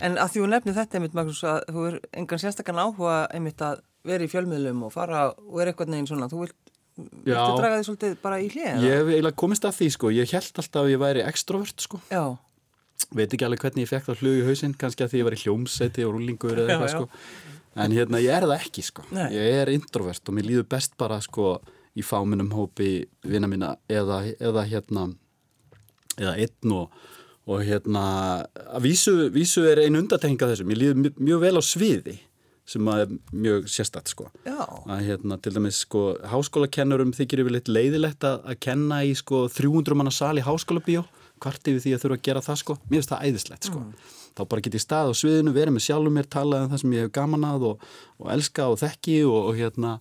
En 0.04 0.18
að 0.18 0.34
því 0.34 0.42
þú 0.42 0.50
nefnir 0.52 0.76
þetta 0.78 0.98
einmitt 0.98 1.16
Magnús 1.16 1.42
að 1.46 1.58
þú 1.70 1.88
er 1.88 1.98
engan 2.20 2.42
sérstakkan 2.42 2.80
áhuga 2.80 3.18
einmitt 3.34 3.62
að 3.64 3.82
vera 4.04 4.26
í 4.26 4.30
fjölmiðlum 4.30 4.84
og 4.86 4.92
fara 4.94 5.26
og 5.32 5.60
er 5.62 5.70
eitthvað 5.70 5.92
neginn 5.94 6.08
svona, 6.10 6.28
þú 6.32 6.44
vilt 6.44 6.72
viltu 6.94 7.54
draga 7.58 7.78
því 7.78 7.86
svolítið 7.88 8.16
bara 8.22 8.40
í 8.42 8.48
hlið? 8.52 8.84
Ég 8.84 8.98
hef 9.00 9.08
eiginlega 9.10 9.38
komist 9.42 9.64
að 9.66 9.78
því 9.78 9.88
sko, 9.96 10.10
ég 10.14 10.34
held 10.34 10.60
alltaf 10.62 10.82
að 10.82 10.90
ég 10.92 11.00
væri 11.02 11.24
extrovert 11.24 11.86
sko. 11.86 12.00
Já. 12.12 12.24
Veit 13.14 13.34
ekki 13.34 13.46
alveg 13.46 13.64
hvernig 13.64 13.84
ég 13.84 13.90
fekk 13.90 14.06
það 14.08 14.22
hlug 14.22 14.36
í 14.36 14.44
hausinn 14.46 14.76
kannski 14.78 15.04
að 15.04 15.12
því 15.12 15.20
ég 15.20 15.26
var 15.28 15.36
í 15.36 15.40
hljómsæti 15.42 16.06
og 16.06 16.14
rúlingur 16.14 16.60
eða 16.62 16.76
eitthvað 16.76 16.92
sko. 16.94 17.08
En 17.84 17.96
hérna 17.96 18.20
ég 18.22 18.36
er 18.36 18.46
það 18.46 18.54
ekki 18.60 18.84
sko. 18.86 19.06
Nei. 19.14 19.26
ég 19.34 19.58
er 19.64 19.72
introvert 19.74 20.30
og 20.30 20.36
mér 20.36 20.46
líður 20.46 20.68
best 20.76 20.94
bara 21.00 21.18
sko 21.24 21.56
í 21.94 22.04
fáminum 22.06 22.52
hópi 22.54 23.04
vina 23.26 23.50
mína 23.50 23.74
eða, 23.90 24.22
eða 24.38 24.64
hérna 24.70 25.08
eða 26.18 26.36
einn 26.38 26.74
og, 26.74 26.94
og 27.44 27.64
hérna 27.64 28.04
að 28.72 28.86
vísu, 28.86 29.14
vísu 29.34 29.64
er 29.68 29.82
einu 29.84 30.00
undatenga 30.00 30.48
þessum, 30.48 30.70
ég 30.72 30.80
líði 30.80 31.00
mjög, 31.02 31.18
mjög 31.28 31.42
vel 31.44 31.58
á 31.60 31.62
sviði 31.64 32.16
sem 32.64 32.88
er 32.88 33.10
mjög 33.28 33.66
sérstatt 33.68 34.08
sko 34.08 34.30
að 34.48 35.02
hérna 35.04 35.36
til 35.44 35.52
dæmis 35.52 35.82
sko 35.84 36.14
háskólakennurum 36.32 37.12
þykir 37.16 37.42
yfir 37.42 37.56
litt 37.58 37.68
leiðilegt 37.68 38.24
að, 38.24 38.40
að 38.48 38.60
kenna 38.64 39.02
í 39.04 39.12
sko 39.18 39.44
300 39.52 39.98
manna 40.00 40.14
sal 40.14 40.32
í 40.40 40.44
háskóla 40.44 40.80
bíó 40.84 41.04
hvart 41.44 41.68
yfir 41.68 41.82
því 41.84 41.92
að 41.92 42.04
þurfa 42.06 42.18
að 42.20 42.24
gera 42.30 42.44
það 42.46 42.60
sko 42.62 42.78
mér 42.86 42.96
finnst 42.96 43.12
það 43.12 43.28
æðislegt 43.28 43.68
sko 43.68 43.82
mm. 43.82 43.92
þá 44.32 44.42
bara 44.54 44.64
get 44.64 44.78
ég 44.78 44.84
stað 44.86 45.12
á 45.12 45.14
sviðinu, 45.20 45.52
verið 45.52 45.76
með 45.76 45.86
sjálfur 45.90 46.16
mér 46.16 46.30
talað 46.32 46.64
um 46.64 46.72
það 46.72 46.82
sem 46.84 46.96
ég 46.96 47.04
hef 47.04 47.14
gaman 47.20 47.48
að 47.50 47.68
og, 47.68 47.88
og 48.22 48.32
elska 48.32 48.70
og 48.72 48.80
þekki 48.80 49.18
og, 49.28 49.40
og 49.50 49.60
hérna 49.60 49.98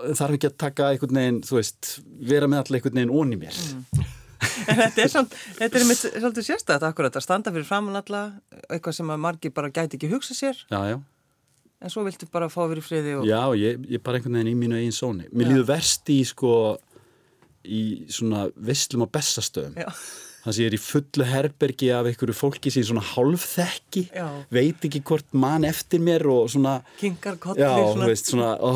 þarf 0.00 0.36
ekki 0.36 0.48
að 0.50 0.58
taka 0.60 0.90
einhvern 0.90 1.20
veginn, 1.20 1.42
þú 1.46 1.58
veist, 1.58 1.90
vera 2.30 2.48
með 2.50 2.64
allir 2.64 2.80
einhvern 2.80 3.00
veginn 3.00 3.14
ón 3.20 3.34
í 3.34 3.38
mér. 3.40 3.58
Mm. 3.76 4.08
Þetta 4.40 5.04
er, 5.04 5.10
samt, 5.12 5.36
þetta 5.58 5.80
er 5.80 5.86
mitt 5.88 6.02
svolítið 6.02 6.46
sérstætt 6.46 6.86
akkurat 6.86 7.16
að 7.16 7.26
standa 7.26 7.52
fyrir 7.54 7.68
framann 7.68 8.00
alla, 8.00 8.22
eitthvað 8.68 8.96
sem 9.00 9.12
að 9.12 9.22
margi 9.26 9.52
bara 9.54 9.72
gæti 9.72 9.98
ekki 9.98 10.12
hugsa 10.12 10.36
sér. 10.36 10.62
Já, 10.72 10.80
já. 10.94 10.98
En 11.80 11.92
svo 11.92 12.04
viltu 12.04 12.28
bara 12.28 12.50
fá 12.52 12.60
verið 12.68 12.84
friði 12.84 13.12
og... 13.16 13.28
Já, 13.28 13.40
ég, 13.56 13.84
ég 13.88 14.02
bara 14.04 14.18
einhvern 14.18 14.36
veginn 14.36 14.52
í 14.52 14.58
mínu 14.58 14.80
einn 14.80 14.92
sóni. 14.92 15.28
Mér 15.32 15.54
líður 15.54 15.70
verst 15.70 16.10
í, 16.12 16.18
sko, 16.28 16.54
í 17.64 17.84
svona 18.12 18.48
visslum 18.60 19.06
og 19.06 19.12
bestastöðum. 19.14 19.78
Þannig 20.40 20.56
að 20.56 20.60
ég 20.62 20.70
er 20.70 20.74
í 20.76 20.80
fullu 20.80 21.24
herbergi 21.28 21.88
af 21.92 22.06
einhverju 22.08 22.36
fólki 22.36 22.70
sem 22.72 22.84
svona 22.88 23.02
hálfþekki 23.04 24.06
veit 24.52 24.86
ekki 24.88 25.02
hvort 25.04 25.34
mann 25.36 25.66
eftir 25.68 26.00
mér 26.00 26.24
og 26.32 26.48
svona 26.52 26.78
kingar 27.00 27.36
já, 27.60 27.68
svona, 27.76 28.08
veist, 28.08 28.30
svona 28.32 28.54
ó, 28.56 28.72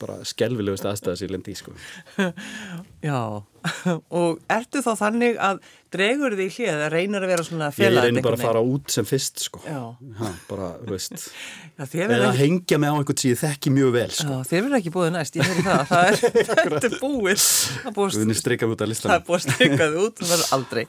bara 0.00 0.18
skelvilegust 0.28 0.84
aðstæðas 0.88 1.24
í 1.24 1.30
lendi 1.32 1.56
sko. 1.56 1.72
Já, 3.02 3.42
og 4.18 4.40
ertu 4.50 4.82
þá 4.82 4.90
þannig 4.98 5.38
að 5.42 5.60
dregur 5.92 6.34
þig 6.38 6.56
hlið 6.56 6.70
eða 6.72 6.88
reynir 6.92 7.24
að 7.26 7.32
vera 7.32 7.44
svona 7.46 7.68
félag? 7.74 7.98
Ég 7.98 8.08
reynir 8.08 8.24
bara 8.24 8.38
að 8.38 8.44
fara 8.46 8.62
út 8.62 8.94
sem 8.94 9.06
fyrst 9.06 9.44
sko. 9.46 9.62
Ha, 9.66 10.30
bara, 10.48 10.72
veist. 10.88 11.28
Já, 11.82 11.86
eða 12.04 12.30
ekki... 12.30 12.38
hengja 12.38 12.78
mig 12.78 12.92
á 12.92 12.94
einhvern 12.94 13.20
sem 13.22 13.32
ég 13.32 13.40
þekki 13.42 13.74
mjög 13.74 13.94
vel 13.96 14.08
sko. 14.14 14.38
Já, 14.38 14.48
þér 14.50 14.64
verður 14.66 14.78
ekki 14.78 14.94
búið 14.94 15.14
næst, 15.16 15.38
ég 15.38 15.48
hefur 15.50 15.66
það. 15.68 15.84
Það 15.92 16.10
er, 16.10 16.20
þetta 16.62 16.90
er 16.90 16.98
búið. 17.00 17.46
Það 17.46 17.88
er 17.88 17.96
að 17.96 19.16
er 19.18 19.24
búið 19.30 19.46
streikað 19.46 19.96
út, 20.02 20.20
það 20.20 20.34
verður 20.34 20.52
aldrei. 20.58 20.84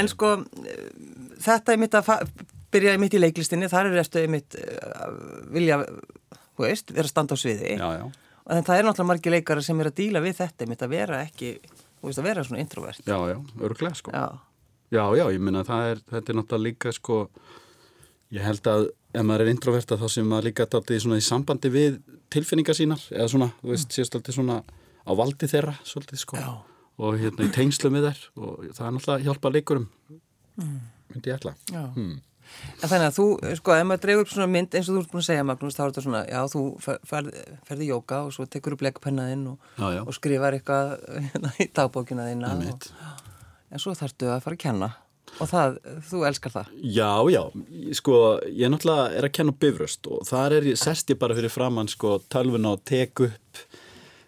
En 0.00 0.10
sko 0.12 0.34
þetta 1.44 1.74
er 1.74 1.80
mitt 1.84 1.96
að 2.00 2.10
byrjaði 2.74 3.00
mitt 3.04 3.14
í 3.14 3.22
leiklistinni, 3.22 3.70
þar 3.70 3.92
er 3.92 4.02
eftir 4.02 4.28
mitt 4.32 4.58
uh, 4.58 5.08
vilja, 5.54 5.80
þú 6.58 6.66
veist, 6.66 6.92
vera 6.94 7.06
að 7.06 7.12
standa 7.12 7.38
á 7.38 7.38
sviði. 7.38 7.76
Já, 7.78 7.88
já. 8.00 8.04
Og 8.44 8.66
það 8.66 8.78
er 8.78 8.88
náttúrulega 8.88 9.10
margi 9.10 9.34
leikara 9.34 9.64
sem 9.64 9.80
er 9.80 9.90
að 9.90 9.98
díla 10.00 10.22
við 10.24 10.38
þetta 10.40 10.68
mitt 10.70 10.84
að 10.84 10.94
vera 10.94 11.20
ekki, 11.24 11.54
þú 11.64 12.08
veist, 12.08 12.20
að 12.20 12.28
vera 12.28 12.44
svona 12.44 12.64
introvert. 12.64 13.06
Já, 13.06 13.16
já, 13.30 13.38
öruglega 13.60 14.00
sko. 14.00 14.12
Já, 14.14 14.26
já, 14.94 15.04
já 15.20 15.24
ég 15.36 15.40
minna 15.40 15.64
það 15.66 15.92
er, 15.92 16.04
þetta 16.12 16.32
er 16.32 16.40
náttúrulega 16.40 16.68
líka 16.68 16.94
sko, 16.94 17.18
ég 18.34 18.44
held 18.44 18.70
að 18.70 18.86
ef 19.14 19.24
maður 19.24 19.46
er 19.46 19.54
introverta 19.54 19.98
þá 20.00 20.06
sem 20.10 20.28
maður 20.28 20.50
líka 20.50 20.68
svona 20.98 21.20
í 21.20 21.24
sambandi 21.24 21.70
við 21.70 21.98
tilfinningar 22.34 22.76
sínar 22.76 23.02
eða 23.14 23.30
svona, 23.30 23.50
þú 23.62 23.74
veist, 23.74 23.88
mm. 23.88 23.96
sést 23.96 24.16
alltaf 24.18 24.34
svona 24.34 24.62
á 25.04 25.12
valdi 25.14 25.48
þeirra, 25.48 25.76
svolítið 25.86 26.24
sko. 26.24 26.40
Já 26.40 26.54
og 27.02 27.18
hérna 27.18 27.48
í 27.48 27.52
tengslu 27.54 27.90
með 27.92 28.08
þær 28.08 28.22
og 28.38 28.66
það 28.76 28.86
er 28.86 28.94
náttúrulega 28.96 29.26
hjálpa 29.26 29.52
leikurum 29.54 29.86
mm. 30.60 30.78
myndi 31.10 31.30
ég 31.32 31.38
ætla 31.40 31.54
hmm. 31.72 32.14
En 32.82 32.90
þannig 32.90 33.08
að 33.08 33.16
þú, 33.16 33.26
sko, 33.58 33.74
ef 33.74 33.86
maður 33.88 34.02
dregur 34.04 34.24
upp 34.24 34.32
svona 34.32 34.48
mynd 34.50 34.74
eins 34.76 34.88
og 34.88 34.96
þú 34.96 35.02
ert 35.02 35.12
búin 35.12 35.22
að 35.22 35.28
segja 35.28 35.46
Magnús, 35.46 35.76
þá 35.76 35.82
er 35.84 35.92
þetta 35.92 36.04
svona, 36.04 36.22
já, 36.28 36.40
þú 36.52 36.64
ferð, 37.10 37.30
ferði 37.68 37.88
jóka 37.88 38.18
og 38.26 38.34
svo 38.36 38.46
tekur 38.50 38.76
upp 38.76 38.84
leggpennaðinn 38.84 39.46
og, 39.52 39.70
og 40.02 40.10
skrifar 40.16 40.56
eitthvað 40.58 40.92
hérna, 41.28 41.52
í 41.62 41.68
dagbókina 41.78 42.26
og, 42.50 42.90
en 43.70 43.82
svo 43.82 43.94
þarftu 43.96 44.30
að 44.34 44.44
fara 44.44 44.58
að 44.58 44.62
kenna. 44.66 44.90
Og 45.42 45.48
það, 45.50 45.78
þú 46.06 46.20
elskar 46.28 46.52
það. 46.54 46.74
Já, 46.94 47.08
já, 47.32 47.40
sko, 47.98 48.18
ég 48.46 48.70
náttúrulega 48.70 49.06
er 49.18 49.26
að 49.26 49.32
kenna 49.34 49.54
bifröst 49.64 50.06
og 50.12 50.22
þar 50.28 50.60
er 50.60 50.68
sest 50.78 51.10
ég 51.10 51.18
bara 51.18 51.34
fyrir 51.34 51.50
framann, 51.50 51.90
sko, 51.90 52.20
tölvun 52.30 52.68
og 52.70 52.84
tek 52.86 53.24
upp 53.24 53.64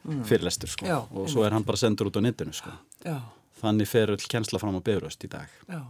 mm. 0.09 0.25
fyrirlestur, 0.27 0.73
sko. 0.73 0.89
Já, 0.89 0.99
og 1.05 1.29
svo 1.31 1.45
er 1.47 1.55
hann 1.55 1.67
bara 1.69 1.79
sendur 1.79 2.11
út 2.11 2.19
á 2.19 2.25
netinu, 2.25 2.57
sko. 2.57 2.75
Já. 3.05 3.21
Þannig 3.61 3.89
fer 3.89 4.11
all 4.17 4.27
kennsla 4.35 4.59
fram 4.63 4.81
á 4.81 4.83
bifröst 4.83 5.29
í 5.29 5.31
dag. 5.31 5.53
Já 5.71 5.85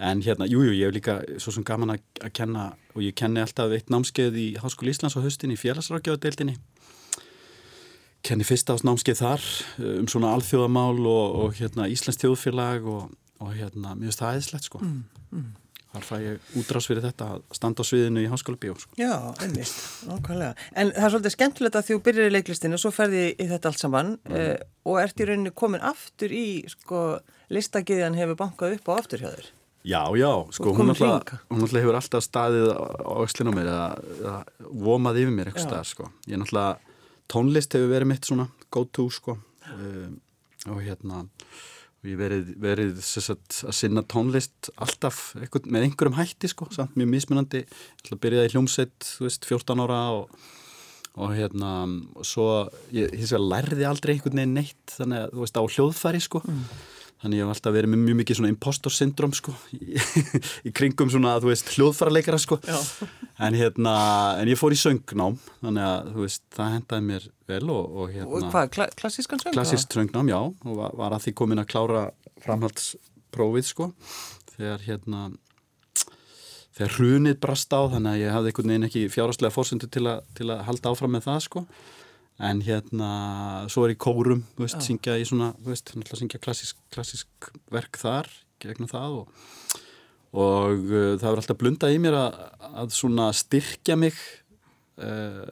En 0.00 0.22
hérna, 0.24 0.46
jújú, 0.48 0.70
jú, 0.70 0.76
ég 0.78 0.88
hef 0.88 0.96
líka 0.96 1.18
svo 1.42 1.52
sem 1.52 1.64
gaman 1.66 1.92
að, 1.92 2.04
að 2.24 2.32
kenna 2.38 2.62
og 2.94 3.02
ég 3.04 3.16
kenni 3.20 3.42
alltaf 3.42 3.72
eitt 3.76 3.90
námskeið 3.92 4.38
í 4.40 4.46
Háskóli 4.62 4.94
Íslands 4.94 5.18
á 5.18 5.20
höstin 5.20 5.52
í 5.52 5.58
félagsrákjáðadeildinni. 5.60 6.56
Kenni 8.24 8.46
fyrst 8.48 8.72
ás 8.72 8.84
námskeið 8.84 9.20
þar 9.20 9.44
um 10.00 10.08
svona 10.08 10.32
alþjóðamál 10.36 11.04
og, 11.04 11.36
og 11.44 11.58
hérna 11.60 11.88
Íslands 11.92 12.20
þjóðfélag 12.22 12.88
og, 12.88 13.10
og 13.44 13.52
hérna 13.58 13.92
mjög 14.00 14.16
staðislegt 14.16 14.70
sko. 14.70 14.80
Mm, 14.80 15.04
mm. 15.36 15.52
Þar 15.90 16.06
fæ 16.06 16.16
ég 16.22 16.50
útrás 16.60 16.86
fyrir 16.86 17.04
þetta 17.04 17.28
að 17.34 17.54
standa 17.58 17.84
á 17.84 17.88
sviðinu 17.90 18.24
í 18.24 18.32
Háskóli 18.32 18.60
Bjó. 18.62 18.78
Sko. 18.80 18.96
Já, 18.96 19.12
einmist, 19.42 19.84
nákvæmlega. 20.08 20.68
En 20.72 20.94
það 20.96 21.06
er 21.08 21.14
svolítið 21.16 21.36
skemmtilegt 21.36 21.80
að 21.80 21.88
þú 21.90 22.00
byrjar 22.08 22.30
í 22.30 22.34
leiklistinu 22.38 22.78
og 22.78 22.84
svo 22.86 22.92
ferði 22.94 23.24
í 23.34 23.52
þetta 23.52 23.72
allt 23.72 23.84
saman 23.84 24.16
mm. 24.16 24.36
uh, 24.38 24.68
og 24.88 25.00
ert 25.04 25.20
í 25.20 25.28
rauninni 25.28 25.52
komin 25.52 25.84
aftur 25.84 26.32
í 26.32 26.44
sko 26.72 27.06
listagiðjan 27.52 28.16
hefur 28.16 28.38
bankað 28.46 28.78
upp 28.78 28.94
á 28.94 28.98
afturhjáður. 29.00 29.50
Já, 29.80 30.04
já, 30.12 30.28
sko 30.52 30.74
hún 30.76 30.92
alltaf 30.92 31.72
hefur 31.72 31.96
alltaf 31.96 32.24
staðið 32.24 32.66
á 32.76 33.12
öxlinu 33.22 33.48
á 33.48 33.56
mér 33.56 33.68
eða, 33.72 33.86
eða 34.20 34.68
vomað 34.84 35.20
yfir 35.22 35.32
mér 35.32 35.48
eitthvað 35.48 35.64
stað, 35.64 35.86
sko. 35.88 36.08
Ég 36.28 36.36
er 36.36 36.42
náttúrulega, 36.42 36.98
tónlist 37.32 37.76
hefur 37.76 37.92
verið 37.94 38.10
mitt 38.10 38.28
svona 38.28 38.46
go 38.68 38.84
to, 38.84 39.06
sko. 39.14 39.38
Um, 39.72 40.18
og 40.68 40.82
hérna 40.84 41.22
og 41.24 42.08
ég 42.12 42.20
verið, 42.20 42.52
verið 42.60 43.00
sagt, 43.04 43.62
að 43.64 43.74
sinna 43.76 44.04
tónlist 44.04 44.70
alltaf 44.76 45.30
eitthvað, 45.40 45.72
með 45.72 45.88
einhverjum 45.88 46.20
hætti, 46.20 46.52
sko, 46.52 46.68
samt 46.76 47.00
mjög 47.00 47.12
mismunandi. 47.16 47.64
Ég 48.04 48.20
byrjaði 48.20 48.52
í 48.52 48.54
hljómsveit, 48.54 49.10
þú 49.16 49.28
veist, 49.30 49.48
14 49.48 49.84
ára 49.86 50.04
og, 50.20 50.38
og 51.16 51.36
hérna 51.40 51.74
og 51.88 52.28
svo, 52.28 52.50
ég, 52.92 53.16
ég 53.16 53.32
lærði 53.48 53.88
aldrei 53.88 54.18
einhvern 54.18 54.44
veginn 54.44 54.56
neitt, 54.60 54.80
þannig 54.92 55.24
að, 55.24 55.36
þú 55.36 55.46
veist, 55.46 55.60
á 55.60 55.64
hljóðfæri, 55.64 56.26
sko. 56.28 56.44
Mm 56.44 56.64
Þannig 57.20 57.36
ég 57.36 57.44
hef 57.44 57.52
alltaf 57.52 57.74
verið 57.74 57.92
með 57.92 58.00
mjög 58.06 58.16
mikið 58.22 58.38
svona 58.38 58.50
impostor 58.50 58.94
syndrom 58.96 59.32
sko 59.36 59.52
í, 59.76 59.98
í 60.68 60.72
kringum 60.72 61.10
svona 61.12 61.34
að 61.36 61.44
þú 61.44 61.50
veist 61.50 61.72
hljóðfærarleikara 61.74 62.38
sko. 62.40 62.56
En 63.44 63.58
hérna 63.58 63.92
en 64.40 64.48
ég 64.48 64.56
fór 64.56 64.72
í 64.72 64.78
söngnám 64.80 65.36
þannig 65.60 65.84
að 65.84 66.08
þú 66.14 66.24
veist 66.24 66.46
það 66.56 66.72
hendaði 66.78 67.06
mér 67.10 67.28
vel 67.50 67.62
og, 67.66 67.84
og 67.92 68.14
hérna 68.14 68.30
Og 68.30 68.48
hvað, 68.54 68.72
kla 68.76 68.88
klassískan 68.96 69.42
söngnám? 69.42 69.58
Klassísk 69.58 69.92
söngnám, 69.92 70.32
já 70.32 70.40
og 70.40 70.80
var, 70.80 70.96
var 70.96 71.16
að 71.18 71.26
því 71.26 71.36
komin 71.42 71.60
að 71.60 71.70
klára 71.74 72.06
framhaldsprófið 72.40 73.68
sko 73.68 73.90
þegar 74.54 74.84
hérna 74.88 75.22
þegar 76.76 76.96
hrunið 76.96 77.40
brast 77.44 77.74
á 77.76 77.80
þannig 77.92 78.14
að 78.14 78.22
ég 78.22 78.34
hafði 78.34 78.52
einhvern 78.52 78.72
veginn 78.72 78.88
ekki 78.88 79.06
fjárhastlega 79.12 79.52
fórsöndu 79.52 79.88
til, 79.92 80.06
til 80.38 80.48
að 80.48 80.62
halda 80.68 80.92
áfram 80.94 81.12
með 81.16 81.26
það 81.28 81.42
sko 81.50 81.64
en 82.40 82.62
hérna 82.64 83.10
svo 83.72 83.84
er 83.84 83.94
ég 83.94 84.00
kórum 84.00 84.44
veist, 84.58 84.78
oh. 84.78 84.84
syngja 84.84 85.18
í 85.20 85.26
svona 85.28 85.52
veist, 85.66 85.92
syngja 85.92 86.40
klassisk, 86.42 86.78
klassisk 86.92 87.50
verk 87.72 88.00
þar 88.00 88.30
gegnum 88.60 88.90
það 88.90 89.22
og, 89.22 89.42
og 90.36 90.90
uh, 90.90 91.14
það 91.20 91.30
er 91.32 91.42
alltaf 91.42 91.60
blundað 91.60 91.96
í 91.96 92.00
mér 92.02 92.18
að, 92.18 92.38
að 92.82 92.94
svona 92.96 93.28
styrkja 93.36 93.98
mig 94.00 94.16
uh, 95.00 95.44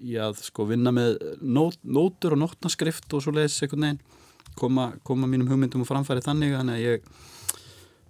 í 0.00 0.16
að 0.20 0.40
sko 0.46 0.68
vinna 0.70 0.94
með 0.94 1.18
nót, 1.42 1.80
nótur 1.84 2.36
og 2.38 2.44
nótnaskrift 2.44 3.12
og 3.12 3.24
svo 3.24 3.34
leiðis 3.36 3.60
einhvern 3.64 3.88
veginn 3.88 4.02
koma, 4.58 4.90
koma 5.04 5.28
mínum 5.28 5.50
hugmyndum 5.50 5.84
og 5.84 5.90
framfæri 5.90 6.24
þannig 6.24 6.56
þannig 6.56 6.78
að 6.78 6.84
ég 6.84 7.08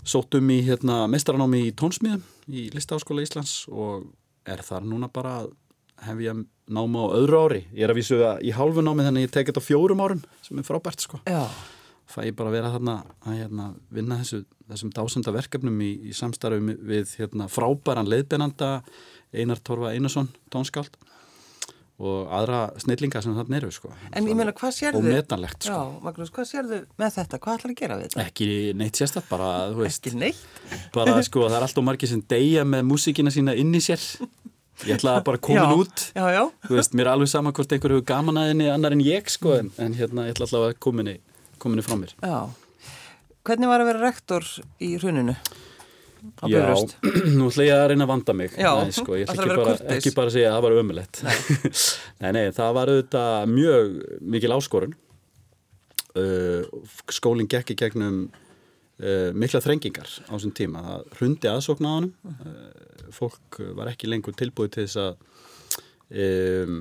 sótum 0.05 0.51
í 0.53 0.61
hérna, 0.67 1.05
mestaranámi 1.11 1.65
í 1.71 1.75
tónsmíðum 1.77 2.25
í 2.53 2.69
Listaháskóla 2.75 3.25
Íslands 3.25 3.65
og 3.73 4.11
er 4.45 4.61
þar 4.65 4.85
núna 4.85 5.09
bara 5.09 5.39
að 5.41 5.55
hef 6.05 6.21
ég 6.21 6.43
náma 6.71 7.05
á 7.05 7.15
öðru 7.19 7.41
ári. 7.45 7.63
Ég 7.75 7.87
er 7.87 7.93
að 7.93 8.01
vísu 8.01 8.19
að 8.25 8.43
í 8.47 8.53
hálfu 8.57 8.85
námi 8.85 9.05
þannig 9.07 9.25
að 9.25 9.27
ég 9.27 9.33
tek 9.35 9.51
þetta 9.51 9.63
á 9.65 9.69
fjórum 9.69 10.05
árum 10.05 10.23
sem 10.45 10.61
er 10.61 10.67
frábært 10.67 11.05
sko. 11.05 11.21
Já. 11.29 11.45
fæ 12.09 12.21
ég 12.29 12.37
bara 12.37 12.51
að 12.53 12.57
vera 12.59 12.71
þarna 12.75 12.95
að 13.25 13.39
hérna, 13.41 13.67
vinna 13.91 14.21
þessu, 14.21 14.45
þessum 14.69 14.93
dásenda 14.95 15.33
verkefnum 15.35 15.81
í, 15.81 15.91
í 16.09 16.13
samstarfi 16.15 16.77
við 16.85 17.17
hérna, 17.19 17.49
frábæran 17.49 18.09
leiðbennanda 18.09 18.71
Einar 19.35 19.61
Torfa 19.65 19.95
Einarsson, 19.95 20.29
tónskáld 20.53 20.95
og 22.05 22.31
aðra 22.35 22.65
snillinga 22.83 23.21
sem 23.23 23.35
þarna 23.37 23.59
eru 23.61 23.71
sko. 23.73 23.93
En 24.11 24.27
ég 24.27 24.35
meina 24.35 24.53
hvað 24.57 24.73
sérðu? 24.75 24.99
Og 24.99 25.07
metanlegt 25.07 25.63
sko. 25.63 25.75
Já, 25.75 25.99
Magnús, 26.03 26.33
hvað 26.35 26.49
sérðu 26.51 26.79
með 26.99 27.13
þetta, 27.21 27.39
hvað 27.45 27.59
ætlar 27.59 27.73
að 27.73 27.79
gera 27.81 27.99
við 28.01 28.09
þetta? 28.09 28.25
Ekki 28.25 28.49
neitt 28.81 28.99
sérstaklega, 28.99 29.31
bara, 29.31 29.51
þú 29.71 29.85
veist. 29.85 30.09
Ekki 30.11 30.19
neitt? 30.19 30.41
Bara 30.95 31.15
sko, 31.23 31.45
það 31.47 31.59
er 31.61 31.67
alltaf 31.69 31.87
margir 31.87 32.11
sem 32.11 32.25
deyja 32.35 32.65
með 32.67 32.83
músíkina 32.91 33.33
sína 33.35 33.55
inn 33.59 33.71
í 33.79 33.83
sér 33.85 34.03
Ég 34.83 34.97
ætla 34.97 35.19
að 35.21 35.27
bara 35.29 35.41
koma 35.41 35.67
út. 35.79 36.09
Já, 36.17 36.25
já. 36.35 36.43
Veist, 36.67 36.97
mér 36.99 37.07
er 37.07 37.13
alveg 37.15 37.31
sama 37.31 37.53
hvort 37.55 37.73
einhver 37.73 37.95
hefur 37.95 38.07
gaman 38.09 38.41
að 38.41 38.49
henni 38.51 38.67
annar 38.73 38.97
en 38.97 39.05
ég 39.05 39.31
sko 39.31 39.55
en, 39.61 39.71
en 39.81 39.95
hérna 39.97 40.27
ég 40.27 40.35
ætla 40.35 40.49
alltaf 40.49 40.67
að 40.67 40.75
koma 40.83 41.05
henni, 41.05 41.85
frá 41.87 41.95
mér. 42.01 42.17
Já, 42.19 42.41
hvernig 43.47 43.71
var 43.71 43.85
að 43.85 43.91
vera 43.93 44.03
rektor 44.09 44.49
í 44.83 44.91
hruninu? 44.99 45.37
Já, 46.49 46.75
nú 47.39 47.49
ætla 47.51 47.69
ég 47.69 47.79
að 47.79 47.87
reyna 47.93 48.07
að 48.09 48.13
vanda 48.15 48.37
mig. 48.37 48.55
Já, 48.59 48.73
nei, 48.81 48.93
sko, 48.97 49.17
ég 49.21 49.31
ætla 49.31 49.45
ekki 49.47 49.59
bara, 49.63 49.75
ekki 49.95 50.15
bara 50.17 50.33
að 50.33 50.37
segja 50.39 50.51
að 50.51 50.57
það 50.57 50.67
var 50.67 50.77
ömulett 50.83 51.23
nei. 52.25 52.31
nei, 52.35 52.45
það 52.57 52.77
var 52.79 52.93
auðvitað 52.93 53.51
mjög 53.55 53.99
mikil 54.35 54.55
áskorun. 54.57 54.97
Uh, 56.15 56.63
Skólinn 57.11 57.51
gekk 57.51 57.75
í 57.75 57.79
gegnum 57.79 58.25
mikla 59.35 59.59
þrengingar 59.65 60.07
á 60.31 60.33
þessum 60.37 60.55
tíma. 60.55 60.83
Það 60.85 61.15
hrundi 61.19 61.51
aðsókn 61.51 61.89
á 61.89 61.93
hann 61.97 62.11
uh, 62.31 63.09
fólk 63.15 63.59
var 63.75 63.91
ekki 63.91 64.11
lengur 64.11 64.37
tilbúið 64.39 64.71
til 64.77 64.85
þess 64.85 65.01
að 65.03 65.17
um, 66.15 66.79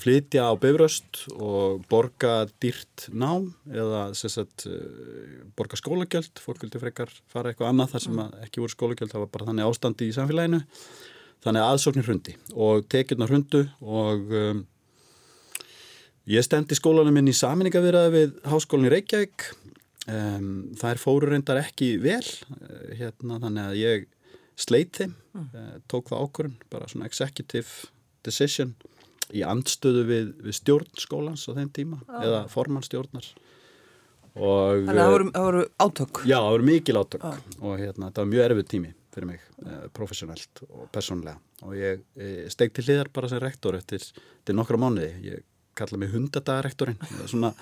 flytja 0.00 0.48
á 0.48 0.52
befröst 0.56 1.26
og 1.36 1.84
borga 1.92 2.46
dýrt 2.62 3.08
nám 3.12 3.50
eða 3.68 4.08
sagt, 4.16 4.64
uh, 4.64 5.44
borga 5.58 5.76
skólagjöld. 5.76 6.40
Fólk 6.40 6.64
vildi 6.64 6.80
frekar 6.80 7.12
fara 7.28 7.52
eitthvað 7.52 7.72
annað 7.72 7.94
þar 7.94 8.06
sem 8.06 8.26
ekki 8.46 8.64
voru 8.64 8.76
skólagjöld, 8.76 9.12
það 9.12 9.26
var 9.26 9.32
bara 9.36 9.50
þannig 9.50 9.68
ástandi 9.68 10.08
í 10.08 10.16
samfélaginu. 10.16 10.64
Þannig 11.42 11.68
aðsóknir 11.68 12.06
hrundi 12.06 12.36
og 12.54 12.84
tekjurnar 12.92 13.32
hrundu 13.32 13.66
og 13.82 14.36
um, 14.40 14.66
Ég 16.30 16.44
stendi 16.46 16.76
skólanum 16.78 17.16
minn 17.18 17.26
í 17.26 17.32
saminningavirðaði 17.34 18.10
við 18.14 18.34
Háskólinn 18.46 18.86
í 18.86 18.90
Reykjavík 18.92 19.48
Um, 20.10 20.72
það 20.74 20.88
er 20.90 20.98
fóru 20.98 21.28
reyndar 21.30 21.60
ekki 21.60 21.92
vel 22.02 22.24
uh, 22.24 22.88
hérna 22.98 23.36
þannig 23.38 23.68
að 23.68 23.76
ég 23.78 24.06
sleit 24.58 24.96
þeim, 24.98 25.12
mm. 25.30 25.44
uh, 25.54 25.76
tók 25.86 26.10
það 26.10 26.24
ákvörðun 26.24 26.56
bara 26.72 26.88
svona 26.90 27.06
executive 27.06 27.92
decision 28.26 28.72
í 29.30 29.44
andstöðu 29.46 30.02
við, 30.08 30.32
við 30.42 30.56
stjórnskólans 30.58 31.46
á 31.46 31.52
þeim 31.54 31.70
tíma 31.76 32.00
ah. 32.08 32.18
eða 32.18 32.40
formannstjórnar 32.50 33.28
og, 34.32 34.82
Þannig 34.88 34.90
að 34.90 34.98
það 34.98 35.12
voru, 35.14 35.28
voru 35.36 35.62
átök 35.86 36.20
Já, 36.26 36.36
það 36.40 36.50
voru 36.56 36.68
mikil 36.72 36.98
átök 36.98 37.28
ah. 37.30 37.38
og 37.60 37.78
hérna 37.84 38.08
þetta 38.08 38.24
var 38.24 38.32
mjög 38.32 38.44
erfið 38.48 38.68
tími 38.74 38.92
fyrir 39.14 39.30
mig 39.30 39.46
uh, 39.62 39.86
professionellt 39.94 40.64
og 40.66 40.90
personlega 40.90 41.38
og 41.62 41.78
ég, 41.78 42.02
ég 42.18 42.50
steg 42.50 42.74
til 42.74 42.88
hliðar 42.88 43.12
bara 43.14 43.30
sem 43.30 43.42
rektor 43.42 43.78
eftir, 43.78 44.02
eftir 44.02 44.58
nokkra 44.58 44.82
mánuði, 44.82 45.14
ég 45.30 45.46
kalla 45.78 46.02
mig 46.02 46.10
hundadagarektorinn 46.10 46.98
svona 47.30 47.54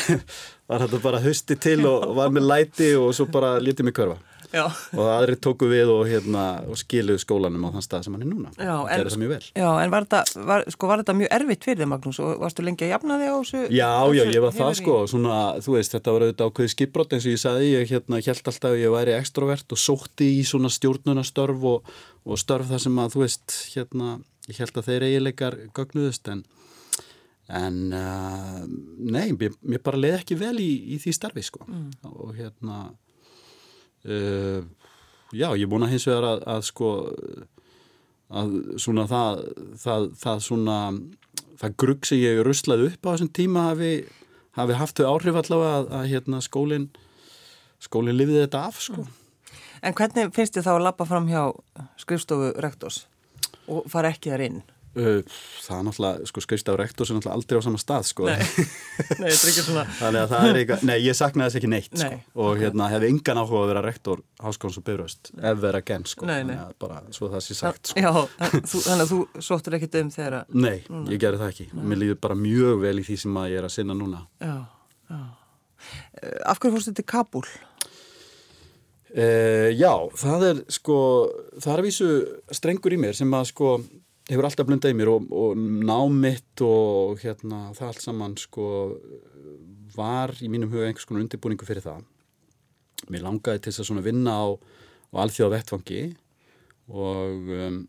var 0.70 0.84
þetta 0.86 1.02
bara 1.04 1.22
hösti 1.22 1.58
til 1.60 1.80
og 1.88 2.12
var 2.16 2.32
með 2.34 2.48
læti 2.50 2.92
og 2.98 3.12
svo 3.16 3.28
bara 3.32 3.56
litið 3.62 3.88
mig 3.88 3.96
körfa 3.96 4.18
já. 4.52 4.64
og 4.68 5.08
aðri 5.08 5.36
tóku 5.40 5.68
við 5.70 5.90
og, 5.92 6.02
hérna, 6.08 6.44
og 6.68 6.78
skiluðu 6.80 7.20
skólanum 7.22 7.66
á 7.68 7.70
þann 7.74 7.84
stað 7.84 8.06
sem 8.06 8.16
hann 8.16 8.24
er 8.24 8.30
núna 8.30 8.52
já, 8.56 8.72
og 8.76 8.88
gerði 8.90 9.12
það 9.14 9.22
mjög 9.22 9.32
vel 9.32 9.46
Já, 9.62 9.68
en 9.82 9.94
var 9.94 10.06
þetta, 10.06 10.44
var, 10.50 10.64
sko, 10.74 10.90
var 10.90 11.02
þetta 11.02 11.16
mjög 11.18 11.32
erfitt 11.38 11.66
fyrir 11.66 11.82
þig 11.82 11.90
Magnús 11.92 12.20
og 12.22 12.42
varstu 12.42 12.66
lengi 12.66 12.86
að 12.86 12.92
jafna 12.94 13.18
þig 13.20 13.32
á 13.32 13.36
þessu? 13.36 13.62
Já, 13.72 13.90
já, 14.18 14.22
ég 14.28 14.44
var 14.44 14.56
það 14.56 14.72
sko 14.80 14.96
svona, 15.12 15.38
þú 15.64 15.76
veist, 15.76 15.96
þetta 15.96 16.16
var 16.16 16.26
auðvitað 16.26 16.52
ákveði 16.52 16.74
skipbrott 16.74 17.16
eins 17.16 17.28
og 17.28 17.36
ég 17.36 17.42
sagði, 17.42 17.70
ég 17.72 17.92
hérna, 17.92 18.22
held 18.28 18.52
alltaf 18.52 18.70
að 18.70 18.80
ég 18.82 18.96
væri 18.96 19.16
extrovert 19.16 19.76
og 19.76 19.82
sótti 19.82 20.32
í 20.38 20.42
svona 20.48 20.72
stjórnunastörf 20.72 21.68
og, 21.72 21.94
og 22.28 22.40
störf 22.40 22.72
þar 22.72 22.84
sem 22.86 23.02
að, 23.02 23.14
þú 23.16 23.24
veist, 23.24 23.58
hérna, 23.76 24.16
ég 24.50 24.62
held 24.62 24.82
að 24.82 24.90
þeir 24.90 25.08
eiginleikar 25.08 25.60
gögnuðust 25.76 26.32
en 26.32 26.44
en 27.50 27.78
uh, 27.92 28.60
nei, 28.98 29.32
mér, 29.34 29.56
mér 29.66 29.82
bara 29.84 29.98
leiði 29.98 30.18
ekki 30.20 30.38
vel 30.40 30.54
í, 30.62 30.70
í 30.94 30.98
því 31.02 31.14
starfi 31.16 31.42
sko 31.46 31.64
mm. 31.66 31.88
og 32.12 32.36
hérna 32.38 32.78
uh, 34.06 34.60
já, 35.34 35.48
ég 35.58 35.66
búin 35.70 35.86
að 35.86 35.96
hins 35.96 36.06
vegar 36.06 36.28
að, 36.28 36.44
að 36.54 36.66
sko 36.70 36.92
að 38.32 38.54
svona 38.80 39.06
það, 39.10 39.42
það, 39.82 40.06
það 40.22 40.44
svona 40.46 40.76
það 41.60 41.78
grugg 41.82 42.08
sem 42.08 42.22
ég 42.22 42.42
ruslaði 42.46 42.92
upp 42.92 43.08
á 43.08 43.12
þessum 43.12 43.32
tíma 43.36 43.66
hafi, 43.70 43.94
hafi 44.58 44.78
haft 44.78 45.00
þau 45.00 45.10
áhrif 45.10 45.40
allavega 45.42 45.80
að, 45.80 45.90
að 45.98 46.06
hérna 46.14 46.44
skólinn 46.44 46.86
skólinn 47.82 48.16
lifiði 48.16 48.46
þetta 48.46 48.68
af 48.70 48.80
sko 48.86 49.02
mm. 49.02 49.18
En 49.82 49.96
hvernig 49.98 50.28
finnst 50.30 50.54
þið 50.54 50.62
þá 50.62 50.72
að 50.76 50.84
lappa 50.86 51.04
fram 51.10 51.24
hjá 51.26 51.40
skrifstofu 51.98 52.52
rektors 52.62 53.00
og 53.66 53.88
fara 53.90 54.12
ekki 54.14 54.30
þar 54.30 54.44
inn? 54.46 54.60
Uh, 54.92 55.22
það 55.64 55.78
er 55.78 55.84
náttúrulega, 55.86 56.28
sko, 56.28 56.42
skrifstofu 56.44 56.78
rektors 56.80 57.10
er 57.12 57.16
náttúrulega 57.16 57.38
aldrei 57.38 57.60
á 57.60 57.62
sama 57.64 57.80
stað, 57.80 58.08
sko. 58.10 58.26
Nei, 58.28 58.42
nei 59.22 59.30
þetta 59.30 59.46
er 59.46 59.50
ekki 59.52 59.64
svona... 59.64 59.84
Þannig 59.98 60.20
að 60.20 60.32
það 60.34 60.48
er 60.48 60.60
eitthvað, 60.60 60.84
nei, 60.90 60.94
ég 61.00 61.18
saknaði 61.18 61.48
þess 61.48 61.60
ekki 61.60 61.70
neitt, 61.72 61.90
nei, 61.96 62.02
sko. 62.02 62.34
Og 62.36 62.50
okay. 62.50 62.62
hérna, 62.66 62.88
hefði 62.92 63.10
engan 63.14 63.40
áhuga 63.42 63.62
að 63.62 63.72
vera 63.72 63.84
rektor 63.86 64.22
háskóns 64.44 64.78
og 64.80 64.86
byrjast, 64.90 65.32
ef 65.40 65.62
vera 65.64 65.82
genn, 65.88 66.06
sko. 66.12 66.28
Nei. 66.28 66.36
Þannig 66.42 66.62
að 66.66 66.76
bara, 66.84 67.00
svo 67.16 67.32
það 67.32 67.46
sé 67.46 67.58
sagt, 67.58 67.92
sko. 67.94 68.04
Já, 68.04 68.12
þú, 68.52 68.82
þannig 68.88 69.04
að 69.06 69.14
þú 69.14 69.44
sóttur 69.48 69.78
ekkit 69.78 70.00
um 70.02 70.12
þegar 70.12 70.38
að... 70.42 70.56
Nei, 70.68 70.76
ég 71.08 71.22
gerði 71.24 71.42
það 71.44 71.54
ekki. 71.54 71.68
Mér 71.80 72.02
líður 72.04 72.22
bara 72.28 72.38
mjög 72.42 72.84
vel 72.84 72.96
í 73.00 73.06
því 73.08 73.20
sem 73.24 73.40
að 73.40 73.52
ég 73.54 73.62
er 73.62 73.68
að 73.70 73.76
sinna 73.78 73.96
núna. 73.96 74.26
Já, 74.44 74.56
já. 75.08 75.22
Eh, 76.22 76.38
af 76.46 76.60
hverju 76.60 76.76
fórstu 76.76 76.94
til 76.94 77.06
Kabul? 77.08 77.46
Uh, 79.12 79.68
já, 79.76 79.92
það 80.16 80.44
er 80.46 80.60
sko, 80.72 80.98
það 81.60 81.72
er 81.74 81.82
vísu 81.84 82.06
strengur 82.56 82.94
í 82.96 83.00
mér 83.02 83.16
sem 83.18 83.34
að 83.36 83.50
sko 83.50 83.74
hefur 84.30 84.46
alltaf 84.46 84.68
blundað 84.68 84.94
í 84.94 84.96
mér 84.98 85.10
og, 85.12 85.28
og 85.34 85.58
námitt 85.58 86.62
og 86.64 87.22
hérna 87.22 87.70
það 87.76 87.88
allt 87.88 88.04
saman 88.04 88.36
sko 88.40 88.66
var 89.96 90.34
í 90.40 90.50
mínum 90.52 90.70
huga 90.72 90.88
einhvers 90.88 91.06
konar 91.08 91.24
undirbúningu 91.24 91.66
fyrir 91.68 91.84
það. 91.84 92.04
Mér 93.10 93.26
langaði 93.26 93.64
til 93.64 93.72
þess 93.72 93.82
að 93.82 93.88
svona 93.90 94.04
vinna 94.06 94.36
á, 94.38 94.46
á 95.12 95.14
alþjóða 95.24 95.56
vettfangi 95.56 96.02
og, 96.92 97.50
um, 97.58 97.80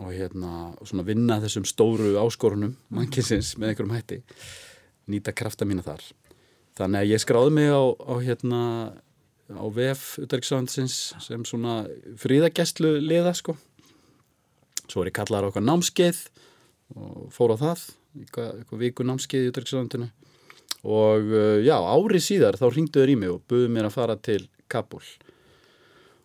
og 0.00 0.10
hérna 0.10 0.52
svona 0.82 1.06
vinna 1.06 1.38
þessum 1.44 1.66
stóru 1.68 2.14
áskorunum 2.22 2.74
mannkynnsins 2.94 3.54
með 3.58 3.74
einhverjum 3.74 3.94
hætti, 3.94 4.20
nýta 5.12 5.36
krafta 5.36 5.68
mína 5.68 5.84
þar. 5.86 6.02
Þannig 6.74 7.04
að 7.04 7.12
ég 7.12 7.22
skráði 7.22 7.54
mig 7.54 7.70
á, 7.70 7.82
á 7.92 8.14
hérna 8.24 8.60
á 9.52 9.64
VF 9.68 10.16
Uttaríksáðansins 10.24 10.96
sem 11.22 11.44
svona 11.46 11.84
fríðagestlu 12.18 12.96
liða 13.04 13.36
sko 13.36 13.54
svo 14.90 15.02
er 15.02 15.10
ég 15.10 15.16
kallar 15.16 15.46
á 15.46 15.50
okkar 15.50 15.64
námskeið 15.64 16.20
og 16.94 17.28
fór 17.34 17.54
á 17.54 17.56
það 17.60 17.84
eitthvað, 18.20 18.50
eitthvað 18.60 18.82
viku 18.84 19.06
námskeið 19.06 19.46
í 19.46 19.52
Uttaríksáðantinu 19.52 20.08
og 20.84 21.30
uh, 21.32 21.60
já, 21.64 21.76
ári 21.76 22.20
síðar 22.22 22.58
þá 22.60 22.66
ringduður 22.72 23.14
í 23.14 23.18
mig 23.20 23.32
og 23.32 23.44
buðið 23.50 23.72
mér 23.76 23.88
að 23.88 23.96
fara 23.96 24.18
til 24.20 24.42
Kabul 24.70 25.02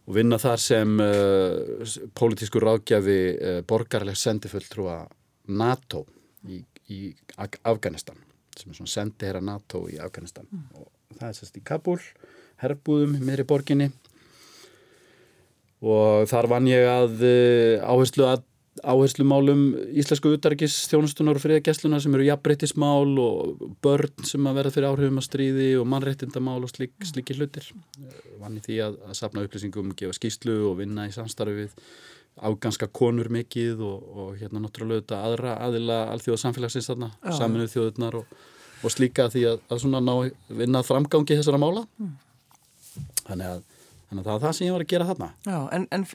og 0.09 0.15
vinna 0.17 0.39
þar 0.41 0.63
sem 0.63 0.95
uh, 1.03 1.93
pólitískur 2.17 2.67
ráðgjafi 2.67 3.19
uh, 3.35 3.59
borgarleg 3.67 4.19
sendifulltrúa 4.19 5.01
NATO 5.55 6.03
í, 6.47 6.59
í 6.91 7.13
Afganistan 7.39 8.19
sem 8.59 8.73
er 8.73 8.79
svona 8.79 8.91
sendiherra 8.91 9.39
NATO 9.43 9.85
í 9.87 9.95
Afganistan. 10.03 10.49
Mm. 10.51 10.67
og 10.81 11.15
það 11.15 11.29
er 11.29 11.37
sérst 11.37 11.57
í 11.59 11.63
Kabul 11.65 11.99
herbúðum 12.59 13.17
meðri 13.23 13.45
borginni. 13.47 13.89
Og 15.79 16.27
þar 16.27 16.49
vann 16.51 16.67
ég 16.67 16.84
að 16.91 17.21
eh, 17.23 17.79
áherslu 17.79 18.25
að 18.27 18.43
áherslu 18.84 19.25
málum 19.27 19.63
íslensku 19.97 20.32
utarikis 20.36 20.75
þjónustunar 20.91 21.39
og 21.39 21.43
friðagesslunar 21.43 22.03
sem 22.03 22.13
eru 22.15 22.27
jafnbreytismál 22.27 23.17
og 23.21 23.63
börn 23.84 24.27
sem 24.27 24.45
að 24.47 24.60
verða 24.60 24.75
fyrir 24.75 24.89
áhrifum 24.89 25.19
að 25.19 25.27
stríði 25.27 25.67
og 25.79 25.89
mannréttindamál 25.91 26.62
og 26.63 26.71
slik, 26.71 26.93
slikki 27.03 27.36
hlutir. 27.36 27.67
Vann 28.39 28.60
í 28.60 28.63
því 28.63 28.79
að, 28.86 29.01
að 29.10 29.17
sapna 29.19 29.43
upplýsingum, 29.45 29.91
gefa 29.99 30.15
skýslu 30.15 30.55
og 30.69 30.77
vinna 30.79 31.10
í 31.10 31.15
samstarfi 31.15 31.58
við 31.65 31.75
áganska 32.39 32.88
konur 32.95 33.27
mikið 33.34 33.82
og, 33.84 34.05
og 34.15 34.29
hérna 34.39 34.63
náttúrulega 34.63 35.03
þetta 35.03 35.19
aðra 35.27 35.58
aðila 35.65 35.99
alþjóða 36.13 36.43
samfélagsins 36.45 36.88
þarna, 36.91 37.12
saminuð 37.36 37.73
þjóðurnar 37.73 38.21
og, 38.21 38.38
og 38.79 38.93
slíka 38.93 39.27
því 39.34 39.45
að, 39.51 39.65
að 39.67 39.84
svona 39.84 40.01
ná 40.03 40.13
vinna 40.62 40.86
framgangi 40.88 41.36
þessara 41.36 41.60
mála. 41.60 41.84
Mm. 41.99 42.15
Þannig 43.27 43.51
að, 43.58 43.65
þannig 44.10 44.24
að 44.24 44.28
það 44.28 44.34
var 44.34 44.43
það 44.43 44.56
sem 44.58 44.67
ég 44.67 44.76
var 44.76 44.84
að 44.86 44.91
gera 44.93 45.08
þarna 45.10 45.28
Já, 45.45 45.60
en, 45.78 45.86
en 45.95 46.06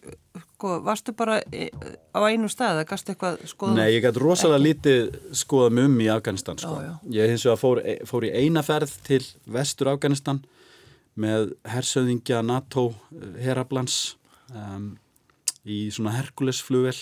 sko, 0.43 0.73
varstu 0.85 1.15
bara 1.17 1.39
á 1.41 2.21
einu 2.27 2.51
stað 2.51 2.81
eða 2.81 2.89
gæstu 2.91 3.15
eitthvað 3.15 3.39
skoða? 3.51 3.77
Nei, 3.79 3.87
ég 3.95 4.05
gæti 4.05 4.23
rosalega 4.23 4.59
ekki. 4.59 4.67
lítið 4.69 5.39
skoðað 5.43 5.77
mjög 5.79 5.91
um 5.91 6.01
í 6.03 6.11
Afganistan 6.15 6.61
sko. 6.63 6.75
já, 6.83 6.89
já. 6.91 6.95
ég 7.19 7.33
hins 7.35 7.47
vegar 7.47 7.63
fór, 7.63 7.83
fór 8.11 8.27
í 8.27 8.33
eina 8.35 8.65
ferð 8.67 8.97
til 9.07 9.23
vestur 9.57 9.93
Afganistan 9.95 10.43
með 11.15 11.55
hersöðingja 11.71 12.43
NATO 12.43 12.89
eh, 13.15 13.39
herablans 13.47 13.99
um, 14.51 14.95
í 15.65 15.87
svona 15.95 16.17
Herkulesflugvel 16.19 16.99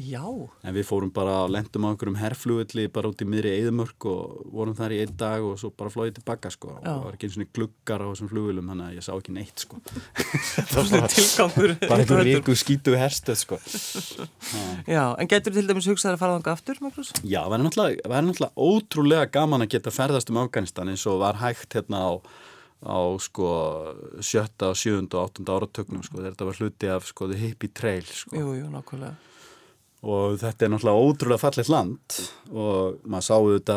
Já. 0.00 0.24
En 0.64 0.72
við 0.72 0.86
fórum 0.88 1.10
bara, 1.12 1.42
lendum 1.52 1.84
á 1.84 1.92
einhverjum 1.92 2.16
herrflugulli 2.16 2.86
bara 2.92 3.10
út 3.12 3.20
í 3.20 3.26
miðri 3.28 3.50
eðumörk 3.58 4.06
og 4.08 4.46
vorum 4.54 4.76
þar 4.78 4.94
í 4.96 5.00
einn 5.02 5.16
dag 5.20 5.44
og 5.44 5.58
svo 5.60 5.68
bara 5.76 5.92
flóðið 5.92 6.14
tilbaka 6.16 6.48
sko 6.52 6.70
Já. 6.70 6.78
og 6.78 6.86
það 6.86 7.02
var 7.04 7.16
ekki 7.18 7.28
eins 7.28 7.36
og 7.36 7.50
gluggar 7.58 8.04
á 8.04 8.06
þessum 8.08 8.30
flugulum 8.30 8.70
þannig 8.72 8.86
að 8.86 8.94
ég 8.96 9.04
sá 9.04 9.10
ekki 9.12 9.34
neitt 9.36 9.64
sko. 9.66 9.80
það 10.70 10.78
var 10.78 10.88
svona 10.88 11.10
tilgangur. 11.12 11.74
Bara 11.90 12.06
einhver 12.06 12.24
ríku 12.28 12.56
skítu 12.56 12.94
herstuð 12.96 13.40
sko. 13.42 13.58
Já, 14.88 15.04
en 15.12 15.28
getur 15.28 15.56
til 15.58 15.66
dæmis 15.68 15.88
hugsaður 15.90 16.16
að 16.16 16.22
fara 16.22 16.38
þanga 16.38 16.54
aftur, 16.56 16.80
Magnús? 16.86 17.10
Já, 17.20 17.42
það 17.42 17.52
var 17.52 17.64
náttúrulega, 17.66 18.22
náttúrulega 18.30 18.70
ótrúlega 18.70 19.26
gaman 19.34 19.66
að 19.66 19.74
geta 19.76 19.92
ferðast 19.92 20.32
um 20.32 20.40
Afganistan 20.40 20.92
eins 20.92 21.04
og 21.10 21.20
var 21.20 21.40
hægt 21.42 21.76
hérna 21.76 22.00
á 22.00 22.12
á 22.82 22.98
sko 23.22 23.48
sjötta, 24.24 24.72
sjönda 24.74 25.20
og 25.20 25.28
áttunda 25.28 25.54
áratögnum 25.54 26.02
sko, 26.02 26.18
þetta 26.24 26.48
var 26.48 26.56
hluti 26.58 26.88
af 26.90 27.04
sko 27.06 27.28
the 27.30 27.38
hippie 27.38 27.70
trail 27.70 28.02
sko. 28.02 28.34
Jú, 28.34 28.56
jú, 28.58 28.72
nákvæmlega 28.72 29.14
og 30.02 30.34
þetta 30.40 30.66
er 30.66 30.72
náttúrulega 30.72 31.06
ótrúlega 31.06 31.38
fallit 31.38 31.68
land 31.70 32.16
og 32.50 33.04
maður 33.06 33.26
sáu 33.28 33.50
þetta 33.52 33.76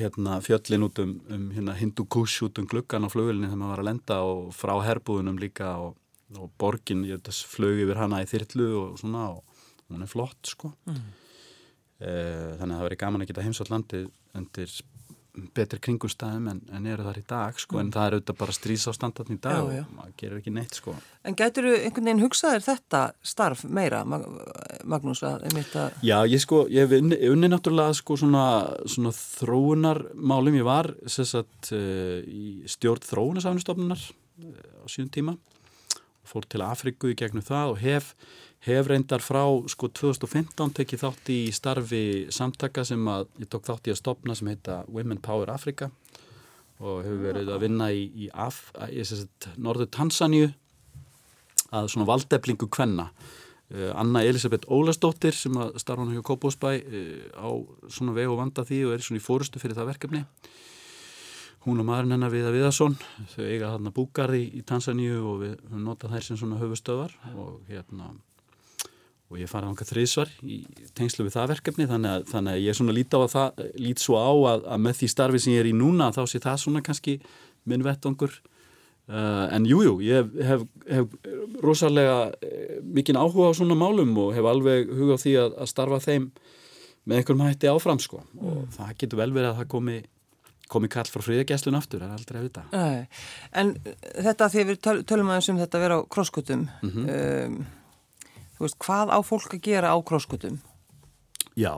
hérna, 0.00 0.38
fjöllin 0.44 0.86
út 0.86 1.00
um, 1.02 1.12
um 1.28 1.44
hérna, 1.52 1.76
Hindu 1.76 2.06
Kush 2.08 2.46
út 2.46 2.60
um 2.62 2.68
gluggan 2.70 3.04
á 3.04 3.12
flugilinu 3.12 3.50
þegar 3.50 3.60
maður 3.60 3.74
var 3.74 3.82
að 3.82 3.88
lenda 3.90 4.18
og 4.24 4.54
frá 4.56 4.72
herbúðunum 4.86 5.40
líka 5.42 5.74
og, 5.84 5.98
og 6.40 6.48
borgin, 6.56 7.04
ég 7.08 7.20
að 7.20 7.42
flög 7.52 7.84
yfir 7.84 8.00
hana 8.00 8.22
í 8.24 8.30
þyrtlu 8.30 8.70
og 8.80 8.98
svona 9.02 9.28
og 9.34 9.44
hún 9.92 10.06
er 10.06 10.10
flott 10.10 10.52
sko 10.54 10.72
mm. 10.88 11.02
e, 12.00 12.12
þannig 12.56 12.72
að 12.72 12.76
það 12.78 12.86
verið 12.88 13.02
gaman 13.04 13.26
að 13.26 13.32
geta 13.32 13.44
heimsvátt 13.44 13.74
landið 13.74 14.08
undir 14.36 14.78
betri 15.56 15.80
kringumstæðum 15.84 16.48
en, 16.50 16.60
en 16.74 16.86
eru 16.88 17.04
þar 17.06 17.18
í 17.20 17.24
dag 17.28 17.58
sko, 17.60 17.76
mm. 17.76 17.80
en 17.82 17.92
það 17.94 18.06
er 18.06 18.16
auðvitað 18.16 18.38
bara 18.40 18.56
strísástandarn 18.56 19.34
í 19.34 19.38
dag 19.42 19.56
já, 19.56 19.78
já. 19.78 19.82
og 19.84 19.96
maður 19.98 20.14
gerir 20.22 20.40
ekki 20.40 20.52
neitt 20.56 20.78
sko. 20.78 20.94
En 21.26 21.36
gætur 21.38 21.68
þú 21.68 21.74
einhvern 21.80 22.08
veginn 22.10 22.22
hugsaðir 22.24 22.64
þetta 22.66 23.02
starf 23.32 23.64
meira, 23.68 24.02
Magnús? 24.06 25.22
Að. 25.26 25.98
Já, 26.06 26.16
ég 26.30 26.42
sko, 26.42 26.62
ég 26.72 26.86
hef 26.86 27.00
unni, 27.00 27.18
unni 27.32 27.50
náttúrulega 27.52 27.96
sko 27.98 28.18
svona, 28.20 28.46
svona 28.88 29.12
þróunarmálum, 29.16 30.60
ég 30.60 30.68
var 30.68 30.92
sagt, 31.10 31.72
uh, 31.74 32.22
í 32.24 32.62
stjórn 32.70 33.04
þróunarsáðunstofnunar 33.06 34.00
uh, 34.00 34.46
eh, 34.46 34.72
á 34.80 34.86
síðan 34.88 35.12
tíma 35.18 35.36
fór 36.26 36.46
til 36.50 36.64
Afriku 36.66 37.12
í 37.12 37.18
gegnum 37.18 37.44
það 37.44 37.74
og 37.74 37.80
hef 37.82 38.12
hef 38.66 38.88
reyndar 38.90 39.22
frá 39.22 39.44
sko 39.70 39.88
2015 39.94 40.74
tekið 40.80 41.02
þátt 41.04 41.30
í 41.30 41.40
starfi 41.54 42.02
samtaka 42.34 42.84
sem 42.86 43.02
að 43.10 43.28
ég 43.42 43.50
tók 43.52 43.66
þátt 43.68 43.86
í 43.86 43.94
að 43.94 44.00
stopna 44.00 44.34
sem 44.34 44.50
heita 44.50 44.82
Women 44.90 45.22
Power 45.22 45.52
Africa 45.54 45.90
og 46.82 47.02
hefur 47.06 47.22
verið 47.22 47.50
að 47.52 47.62
vinna 47.62 47.90
í, 47.94 48.04
í, 48.26 48.28
í 48.28 49.04
norðu 49.62 49.86
Tansaníu 49.94 50.50
að 51.74 51.90
svona 51.92 52.06
valdeflingu 52.08 52.68
kvenna. 52.70 53.08
Uh, 53.66 53.90
Anna 53.98 54.22
Elisabeth 54.22 54.68
Ólastóttir 54.70 55.34
sem 55.34 55.56
að 55.58 55.74
starfa 55.82 56.04
hann 56.04 56.14
hjá 56.14 56.22
Kópósbæ 56.26 56.68
uh, 56.76 57.24
á 57.34 57.48
svona 57.90 58.14
veg 58.14 58.30
og 58.30 58.38
vanda 58.38 58.62
því 58.66 58.84
og 58.86 58.94
er 58.94 59.02
svona 59.02 59.22
í 59.22 59.24
fórustu 59.24 59.62
fyrir 59.62 59.78
það 59.78 59.90
verkefni. 59.94 60.22
Hún 61.66 61.82
og 61.82 61.88
maðurinn 61.88 62.14
hennar 62.14 62.30
Viða 62.30 62.52
Viðarsson 62.54 62.94
þau 63.32 63.42
eiga 63.42 63.72
þarna 63.72 63.94
búgarði 63.96 64.44
í, 64.54 64.62
Tansaníu 64.62 65.18
og 65.26 65.40
við 65.42 65.56
höfum 65.64 65.82
notað 65.88 66.14
þær 66.14 66.28
sem 66.28 66.38
svona 66.38 66.60
höfustöðar 66.60 67.16
og 67.34 67.56
hérna 67.66 68.12
og 69.26 69.38
ég 69.40 69.50
farið 69.50 69.72
ánka 69.72 69.86
þriðsvar 69.88 70.32
í 70.46 70.60
tengslu 70.94 71.26
við 71.26 71.34
það 71.34 71.52
verkefni 71.56 71.86
þannig 71.90 72.12
að, 72.12 72.26
þannig 72.30 72.52
að 72.52 72.62
ég 72.62 72.76
svona 72.78 72.94
lít 72.94 73.16
á 73.16 73.18
að 73.18 73.32
það 73.32 73.62
lít 73.82 74.02
svo 74.02 74.18
á 74.22 74.30
að, 74.52 74.66
að 74.70 74.82
með 74.84 74.98
því 75.00 75.08
starfi 75.10 75.40
sem 75.42 75.54
ég 75.56 75.62
er 75.64 75.70
í 75.70 75.74
núna 75.74 76.12
þá 76.14 76.20
sé 76.30 76.42
það 76.44 76.60
svona 76.62 76.82
kannski 76.86 77.16
minn 77.66 77.82
vettangur 77.82 78.36
uh, 79.10 79.46
en 79.50 79.66
jújú, 79.66 79.86
jú, 79.88 79.94
ég 80.06 80.20
hef, 80.20 80.36
hef, 80.46 80.66
hef 80.92 81.56
rosalega 81.64 82.18
uh, 82.30 82.76
mikinn 82.86 83.18
áhuga 83.18 83.50
á 83.50 83.58
svona 83.58 83.78
málum 83.78 84.14
og 84.22 84.34
hef 84.36 84.46
alveg 84.46 84.92
huga 84.94 85.18
á 85.18 85.22
því 85.24 85.38
að, 85.42 85.56
að 85.64 85.72
starfa 85.72 86.02
þeim 86.06 86.28
með 87.06 87.20
einhverjum 87.20 87.46
hætti 87.46 87.70
áfram 87.72 88.02
sko 88.02 88.22
mm. 88.22 88.44
og 88.52 88.76
það 88.76 88.92
getur 89.02 89.22
vel 89.24 89.32
verið 89.34 89.50
að 89.50 89.58
það 89.62 89.72
komi 89.74 90.02
komi 90.66 90.88
kall 90.90 91.06
frá 91.06 91.22
friðagjæslun 91.22 91.78
aftur, 91.78 92.02
það 92.02 92.10
er 92.10 92.20
aldrei 92.20 92.38
að 92.40 92.46
vita 92.48 92.62
Æ, 92.74 93.06
En 93.62 93.68
þetta 94.02 94.48
því 94.50 94.64
við 94.70 94.80
tölum 95.06 95.28
aðeins 95.30 95.50
um 95.52 95.60
þetta 95.60 95.78
að 95.78 95.84
vera 95.84 95.98
á 96.02 96.08
krosskutum 96.10 96.64
mm 96.66 96.90
-hmm. 96.90 97.10
um 97.10 97.60
veist, 98.64 98.78
hvað 98.82 99.12
á 99.12 99.18
fólk 99.26 99.56
að 99.56 99.64
gera 99.66 99.92
á 99.92 99.98
krosskutum? 100.06 100.58
Já, 101.56 101.72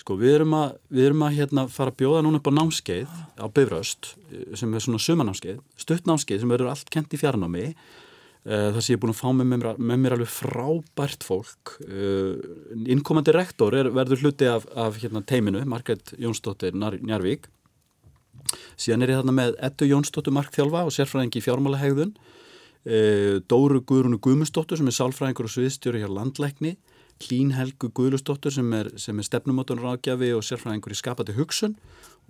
sko 0.00 0.16
við 0.16 0.38
erum 0.38 0.54
að, 0.56 0.76
við 0.88 1.10
erum 1.10 1.24
að 1.26 1.34
hérna, 1.36 1.66
fara 1.68 1.92
að 1.92 1.98
bjóða 2.00 2.22
núna 2.24 2.40
upp 2.40 2.48
á 2.48 2.56
námskeið 2.56 3.16
á 3.36 3.46
Bifröst 3.52 4.14
sem 4.56 4.72
er 4.72 4.84
svona 4.84 5.02
sumanámskeið, 5.04 5.58
stuttnámskeið 5.84 6.40
sem 6.40 6.54
verður 6.54 6.72
allt 6.72 6.92
kent 6.92 7.12
í 7.12 7.20
fjarnámi. 7.20 7.66
Uh, 8.40 8.70
þar 8.72 8.80
sem 8.80 8.94
ég 8.94 8.96
er 8.96 9.00
búin 9.02 9.12
að 9.12 9.18
fá 9.18 9.26
með 9.36 9.48
mér, 9.50 9.64
með 9.76 9.98
mér 10.00 10.14
alveg 10.16 10.30
frábært 10.32 11.26
fólk 11.28 11.74
uh, 11.84 12.38
innkomandi 12.88 13.34
rektor 13.36 13.76
er, 13.76 13.90
verður 13.92 14.22
hluti 14.24 14.48
af, 14.48 14.64
af 14.72 14.96
hérna, 15.02 15.20
teiminu, 15.20 15.60
Margret 15.68 16.14
Jónsdóttir 16.16 16.72
Njarvík 16.72 17.50
síðan 18.80 19.04
er 19.04 19.12
ég 19.12 19.20
þarna 19.20 19.36
með 19.36 19.56
Ettu 19.68 19.88
Jónsdóttir 19.88 20.34
Markþjálfa 20.34 20.84
og 20.86 20.94
sérfræðingi 20.94 21.42
fjármálahegðun. 21.44 22.14
e, 22.14 22.39
Dóru 22.84 23.82
Guðrúnu 23.84 24.16
Guðmustóttur 24.24 24.80
sem 24.80 24.88
er 24.88 24.96
sálfræðingur 24.96 25.48
og 25.48 25.52
sviðstjóri 25.52 26.00
hjá 26.00 26.08
landlækni. 26.08 26.76
Hlín 27.20 27.52
Helgu 27.52 27.90
Guðlustóttur 27.92 28.54
sem 28.54 28.72
er, 28.72 28.88
er 28.96 29.26
stefnumótunarráðgjafi 29.26 30.30
og 30.32 30.46
sérfræðingur 30.46 30.94
í 30.94 31.00
skapati 31.00 31.36
hugsun. 31.36 31.76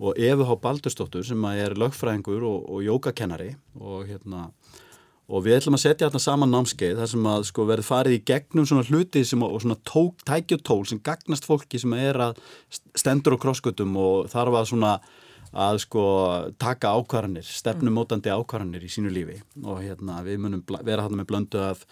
Og 0.01 0.19
Efu 0.19 0.47
Há 0.49 0.55
Baldurstóttur 0.59 1.23
sem 1.23 1.43
er 1.53 1.77
lögfræðingur 1.79 2.43
og, 2.43 2.65
og 2.67 2.83
jógakennari. 2.83 3.53
Og 3.79 4.09
hérna 4.09 4.49
og 5.31 5.45
við 5.45 5.61
ætlum 5.61 5.77
að 5.77 5.83
setja 5.85 6.09
þarna 6.09 6.21
saman 6.25 6.51
námskeið 6.51 6.97
þar 6.99 7.09
sem 7.13 7.27
að 7.31 7.43
sko 7.47 7.65
verður 7.69 7.87
farið 7.87 8.15
í 8.17 8.23
gegnum 8.27 8.65
svona 8.67 8.83
hluti 8.89 9.23
sem, 9.27 9.43
og 9.45 9.61
svona 9.63 9.77
tók, 9.87 10.23
tækjutól 10.27 10.81
sem 10.89 10.99
gagnast 11.03 11.47
fólki 11.47 11.79
sem 11.79 11.93
er 11.95 12.19
að 12.27 12.41
stendur 12.99 13.37
á 13.39 13.43
krosskutum 13.45 13.95
og 14.01 14.27
þarf 14.33 14.57
að 14.59 14.67
svona 14.73 14.91
að 15.51 15.81
sko 15.83 16.03
taka 16.61 16.93
ákvarðanir, 16.95 17.47
stefnumótandi 17.47 18.31
ákvarðanir 18.31 18.85
í 18.87 18.91
sínu 18.91 19.11
lífi. 19.11 19.39
Og 19.63 19.81
hérna 19.83 20.21
við 20.25 20.43
munum 20.45 20.63
vera 20.79 21.05
þarna 21.05 21.21
með 21.21 21.31
blöndu 21.31 21.63
af, 21.63 21.83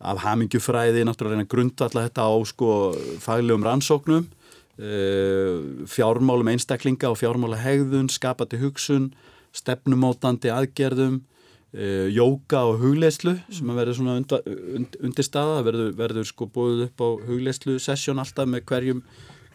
af 0.00 0.22
hamingjufræði, 0.24 1.04
náttúrulega 1.06 1.42
reyna 1.42 1.50
grundvalla 1.52 2.06
þetta 2.06 2.28
á 2.28 2.32
sko 2.48 2.70
faglegum 3.24 3.66
rannsóknum 3.66 4.24
uh, 4.28 5.58
fjármálum 5.92 6.54
einstaklinga 6.54 7.12
og 7.12 7.20
fjármála 7.20 7.60
hegðun, 7.60 8.08
skapati 8.12 8.60
hugsun, 8.62 9.12
stefnumótandi 9.52 10.52
aðgerðum 10.52 11.20
Uh, 11.72 12.04
jóka 12.12 12.58
og 12.68 12.82
hugleislu 12.82 13.32
sem 13.48 13.70
að 13.72 13.78
verður 13.80 13.94
svona 13.96 14.16
und, 14.20 14.96
undir 15.08 15.24
staða 15.24 15.62
verður, 15.64 15.94
verður 15.96 16.26
sko 16.28 16.44
búið 16.52 16.82
upp 16.84 17.00
á 17.00 17.08
hugleislu 17.24 17.78
sessjón 17.80 18.20
alltaf 18.20 18.44
með 18.44 18.66
hverjum 18.68 19.00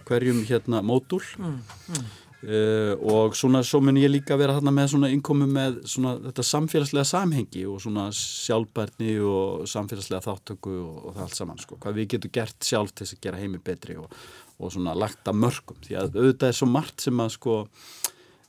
hverjum 0.08 0.39
hérna 0.50 0.82
mótul 0.82 1.22
mm, 1.38 1.60
mm. 1.93 2.08
Uh, 2.38 2.93
og 3.02 3.34
svona 3.34 3.63
svo 3.65 3.80
mun 3.82 3.97
ég 3.97 4.12
líka 4.13 4.36
vera 4.38 4.54
þarna 4.54 4.69
með 4.78 4.91
svona 4.91 5.08
innkomu 5.10 5.47
með 5.50 5.80
svona 5.89 6.12
þetta 6.28 6.43
samfélagslega 6.45 7.10
samhengi 7.10 7.63
og 7.65 7.80
svona 7.82 8.04
sjálfbærni 8.13 9.15
og 9.26 9.63
samfélagslega 9.71 10.21
þáttöku 10.21 10.76
og, 10.84 11.00
og 11.02 11.15
það 11.15 11.23
allt 11.23 11.39
saman 11.39 11.63
sko, 11.63 11.80
hvað 11.82 11.97
við 11.97 12.12
getum 12.13 12.34
gert 12.38 12.67
sjálf 12.67 12.93
til 12.93 13.08
þess 13.08 13.17
að 13.17 13.23
gera 13.26 13.41
heimi 13.41 13.62
betri 13.71 13.97
og, 13.97 14.13
og 14.62 14.76
svona 14.76 14.93
lagt 14.93 15.26
að 15.26 15.39
mörgum 15.47 15.82
því 15.88 15.97
að 15.97 16.19
auðvitað 16.19 16.52
er 16.52 16.60
svo 16.60 16.69
margt 16.76 17.08
sem 17.08 17.26
að 17.26 17.34
sko 17.39 17.58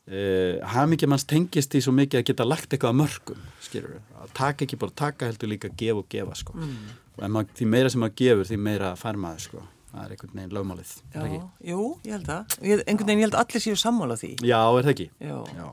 Uh, 0.09 0.57
hafmyggja 0.65 1.05
manns 1.05 1.27
tengist 1.29 1.75
í 1.77 1.83
svo 1.85 1.93
mikið 1.93 2.23
að 2.23 2.29
geta 2.31 2.45
lagt 2.47 2.73
eitthvað 2.73 2.95
að 2.95 3.01
mörgum 3.03 3.41
skilur, 3.61 3.99
að 4.17 4.31
taka 4.39 4.65
ekki 4.65 4.79
bara 4.81 4.95
taka 4.97 5.29
heldur 5.29 5.51
líka 5.53 5.69
að 5.69 5.75
gefa 5.83 6.01
og 6.01 6.07
gefa 6.15 6.37
sko. 6.39 6.55
mm. 6.57 6.95
og 7.19 7.51
því 7.59 7.67
meira 7.69 7.91
sem 7.93 8.01
maður 8.01 8.15
gefur 8.23 8.49
því 8.49 8.59
meira 8.71 8.95
fær 8.97 9.19
maður 9.21 9.43
sko. 9.45 9.65
Það 9.89 10.05
er 10.05 10.15
einhvern 10.15 10.35
veginn 10.39 10.55
lögmálið 10.59 10.95
Já, 11.15 11.27
jú, 11.73 11.83
ég 12.07 12.17
held 12.19 12.33
að 12.35 12.57
ég, 12.69 12.83
einhvern 12.87 13.11
veginn 13.11 13.23
ég 13.23 13.29
held 13.29 13.37
að 13.39 13.45
allir 13.45 13.65
séu 13.65 13.77
sammála 13.81 14.17
því. 14.21 14.33
Já, 14.45 14.61
er 14.79 14.89
það 14.89 14.95
ekki? 14.95 15.09
Já, 15.25 15.37
Já. 15.59 15.69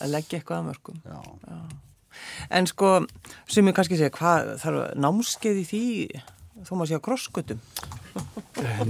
að 0.00 0.12
leggja 0.16 0.40
eitthvað 0.40 0.58
að 0.60 0.68
mörgum 0.70 1.00
Já. 1.04 1.20
Já. 1.46 1.60
En 2.58 2.66
sko, 2.68 2.90
sem 3.48 3.70
ég 3.70 3.76
kannski 3.78 3.96
segja 4.00 4.12
hvað 4.16 4.52
þarf 4.60 4.94
námskeið 5.00 5.60
í 5.62 5.66
því? 5.70 5.84
Þó 6.60 6.74
maður 6.76 6.90
sé 6.90 6.98
á 7.00 7.06
krosskutum 7.06 7.60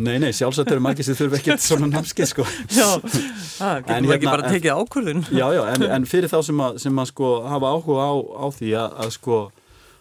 Nei, 0.00 0.16
nei, 0.18 0.30
sjálfsagt 0.34 0.70
eru 0.72 0.82
margir 0.82 1.04
sem 1.06 1.14
þurfi 1.18 1.38
ekkert 1.38 1.62
svona 1.68 1.86
námskeið 1.92 2.30
sko. 2.32 2.46
Já, 2.72 2.86
það 3.60 3.82
getur 3.84 4.06
maður 4.06 4.14
ekki 4.16 4.26
hérna, 4.26 4.32
bara 4.32 4.52
tekið 4.54 4.78
ákvörðun. 4.80 5.20
Já, 5.36 5.44
já, 5.54 5.60
en, 5.74 5.84
en 5.98 6.06
fyrir 6.08 6.32
þá 6.32 6.38
sem 6.48 6.62
að, 6.64 6.78
sem 6.82 7.02
að 7.02 7.10
sko 7.12 7.28
hafa 7.46 7.72
áhuga 7.76 8.06
á, 8.08 8.12
á 8.16 8.46
því 8.56 8.70
að, 8.80 8.96
að 9.04 9.12
sko 9.18 9.38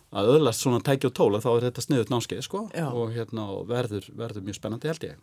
að 0.09 0.29
öðlast 0.35 0.63
svona 0.63 0.81
tæki 0.85 1.09
og 1.09 1.15
tóla 1.17 1.41
þá 1.43 1.49
er 1.53 1.65
þetta 1.69 1.85
sniðut 1.85 2.13
námskeið 2.13 2.45
sko 2.45 2.63
já. 2.73 2.87
og 2.89 3.11
hérna 3.13 3.47
verður, 3.69 4.07
verður 4.17 4.45
mjög 4.47 4.57
spennandi 4.57 4.89
held 4.89 5.05
ég. 5.05 5.19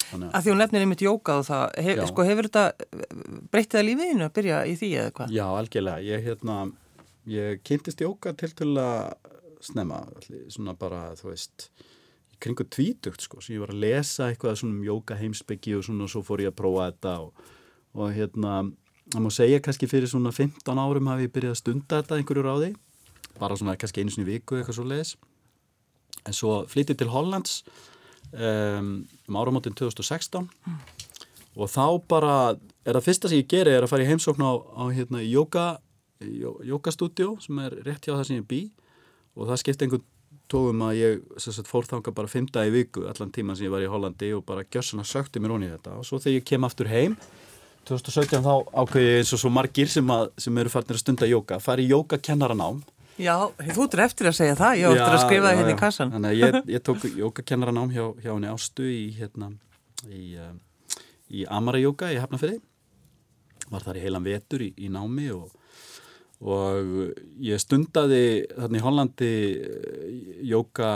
Þannig... 0.00 0.30
Að 0.34 0.42
því 0.42 0.52
hún 0.52 0.60
nefnir 0.62 0.84
einmitt 0.84 1.04
jóka 1.04 1.36
og 1.38 1.46
það, 1.46 1.64
hef, 1.86 2.00
sko 2.10 2.24
hefur 2.26 2.48
þetta 2.48 2.64
breyttið 3.52 3.80
að 3.80 3.86
lífiðinu 3.88 4.26
að 4.26 4.34
byrja 4.38 4.60
í 4.66 4.74
því 4.80 4.90
eða 5.02 5.12
hvað? 5.18 5.34
Já, 5.36 5.44
algjörlega, 5.60 6.04
ég 6.06 6.24
hérna 6.26 6.56
ég 7.30 7.62
kynntist 7.66 8.02
jóka 8.02 8.32
til 8.38 8.50
til 8.56 8.72
að 8.80 9.12
snemma, 9.60 10.02
svona 10.48 10.74
bara 10.78 11.10
þú 11.18 11.30
veist 11.30 11.68
kringu 12.40 12.64
tvítugt 12.64 13.26
sko, 13.26 13.42
sem 13.44 13.58
ég 13.58 13.64
var 13.64 13.74
að 13.74 13.82
lesa 13.84 14.30
eitthvað 14.30 14.60
svona 14.62 14.78
um 14.78 14.84
jóka 14.86 15.18
heimsbyggi 15.20 15.76
og 15.76 15.84
svona 15.84 16.06
og 16.06 16.12
svo 16.12 16.22
fór 16.24 16.46
ég 16.46 16.52
að 16.54 16.60
prófa 16.62 16.86
þetta 16.88 17.16
og, 17.26 17.42
og 18.00 18.14
hérna, 18.16 18.54
það 19.12 19.26
má 19.26 19.30
segja 19.36 19.60
kannski 19.64 19.88
fyrir 19.90 20.08
svona 20.10 20.32
15 20.32 20.80
árum 20.80 21.10
hafi 21.12 21.28
ég 21.28 21.34
byrjað 21.34 21.56
að 21.56 21.60
stunda 21.60 22.00
þetta 22.00 22.16
einhverju 22.16 22.46
ráði, 22.46 22.70
bara 23.38 23.58
svona 23.58 23.76
kannski 23.78 24.02
einu 24.02 24.14
svona 24.14 24.28
viku 24.28 24.58
eitthvað 24.58 24.80
svo 24.80 24.88
leiðis 24.88 25.14
en 26.26 26.36
svo 26.36 26.56
flyttið 26.68 27.00
til 27.00 27.12
Hollands 27.12 27.62
um, 28.32 28.90
um 29.28 29.38
áramótin 29.40 29.76
2016 29.78 30.42
mm. 30.42 30.80
og 31.56 31.70
þá 31.70 31.84
bara 32.10 32.34
er 32.84 32.96
það 32.96 33.06
fyrsta 33.06 33.30
sem 33.30 33.42
ég 33.42 33.50
geri 33.50 33.74
er 33.74 33.84
að 33.84 33.92
fara 33.92 34.04
í 34.04 34.10
heimsókn 34.10 34.44
á, 34.44 34.52
á 34.56 34.84
hérna 34.92 35.22
jókastúdjó 36.20 37.34
sem 37.44 37.60
er 37.64 37.76
rétt 37.86 38.06
hjá 38.06 38.14
það 38.14 38.26
sem 38.28 38.40
ég 38.40 38.48
bý. 38.48 38.62
Og 39.38 39.48
það 39.48 39.60
skipti 39.62 39.86
einhvern 39.86 40.06
tóðum 40.50 40.82
að 40.88 40.96
ég 40.98 41.20
sagt, 41.38 41.68
fór 41.70 41.86
þanga 41.86 42.14
bara 42.14 42.30
fymta 42.30 42.64
í 42.66 42.72
viku 42.74 43.06
allan 43.08 43.30
tíman 43.34 43.56
sem 43.56 43.68
ég 43.68 43.74
var 43.74 43.84
í 43.84 43.90
Hollandi 43.90 44.32
og 44.34 44.44
bara 44.48 44.66
gjössuna 44.66 45.06
sökti 45.06 45.42
mér 45.42 45.54
í 45.60 45.70
þetta. 45.70 45.98
Og 46.00 46.08
svo 46.08 46.18
þegar 46.18 46.40
ég 46.40 46.48
kem 46.50 46.66
aftur 46.66 46.90
heim 46.90 47.16
2017 47.88 48.44
þá 48.44 48.54
ákveði 48.82 49.06
ég 49.06 49.20
eins 49.20 49.34
og 49.34 49.42
svo 49.42 49.52
margir 49.54 49.88
sem, 49.88 50.10
að, 50.12 50.32
sem 50.38 50.58
eru 50.60 50.72
farnir 50.72 50.98
að 50.98 51.04
stunda 51.04 51.28
jóka 51.30 51.60
fari 51.62 51.86
jókakennaranám 51.88 52.82
Já, 53.20 53.34
þú 53.74 53.86
ert 53.86 54.02
eftir 54.06 54.30
að 54.30 54.36
segja 54.38 54.56
það, 54.58 54.80
ég 54.80 54.96
ætti 54.96 55.06
að 55.06 55.22
skrifa 55.24 55.46
það 55.46 55.60
hérna 55.60 55.74
í 55.74 55.78
kassan 55.80 56.12
Þannig 56.14 56.30
að 56.30 56.40
ég, 56.40 56.58
ég 56.74 56.84
tók 56.86 57.06
jókakennaranám 57.20 57.94
hjá, 57.94 58.04
hjá 58.24 58.32
henni 58.32 58.50
Ástu 58.50 58.88
í, 58.88 59.04
hérna, 59.18 59.52
í, 60.08 60.24
uh, 60.40 60.98
í 61.28 61.46
Amara 61.52 61.82
jóka 61.82 62.10
í 62.14 62.20
Hafnafjörði 62.20 62.60
var 63.70 63.84
þar 63.86 64.00
í 64.00 64.04
heilan 64.04 64.26
vetur 64.26 64.64
í, 64.64 64.72
í 64.80 64.88
námi 64.92 65.30
og 65.36 65.56
og 66.40 67.10
ég 67.44 67.60
stundaði 67.60 68.46
þarna 68.54 68.78
í 68.78 68.84
Hollandi 68.84 69.32
eh, 69.60 70.12
jóka 70.48 70.88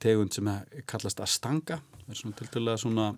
tegund 0.00 0.32
sem 0.32 0.48
kallast 0.88 1.20
Astanga. 1.20 1.80
Það 2.06 2.14
er 2.14 2.20
svona 2.20 2.38
til 2.38 2.48
dæla 2.54 2.76
svona 2.80 3.10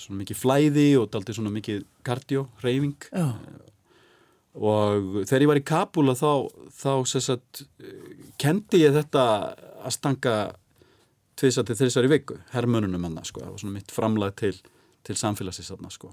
svona 0.00 0.22
mikið 0.22 0.38
flæði 0.40 0.86
og 0.96 1.10
daldi 1.12 1.34
svona 1.36 1.52
mikið 1.52 1.82
kardio, 2.06 2.46
reyfing. 2.64 2.96
Og 4.58 5.22
þegar 5.28 5.44
ég 5.44 5.50
var 5.52 5.60
í 5.60 5.66
Kabul 5.66 6.14
þá, 6.18 6.32
þá 6.74 6.92
sagt, 7.12 7.64
kendi 8.40 8.82
ég 8.82 8.96
þetta 8.96 9.24
Astanga 9.86 10.36
tviðsar 11.40 11.64
til 11.68 11.78
þessari 11.78 12.10
viku, 12.10 12.36
herrmönunum 12.52 13.06
enna 13.08 13.24
sko, 13.24 13.44
það 13.44 13.54
var 13.54 13.62
svona 13.62 13.78
mitt 13.78 13.94
framlag 13.94 14.36
til, 14.40 14.54
til 15.06 15.16
samfélagsins 15.16 15.70
þarna 15.72 15.92
sko 15.94 16.12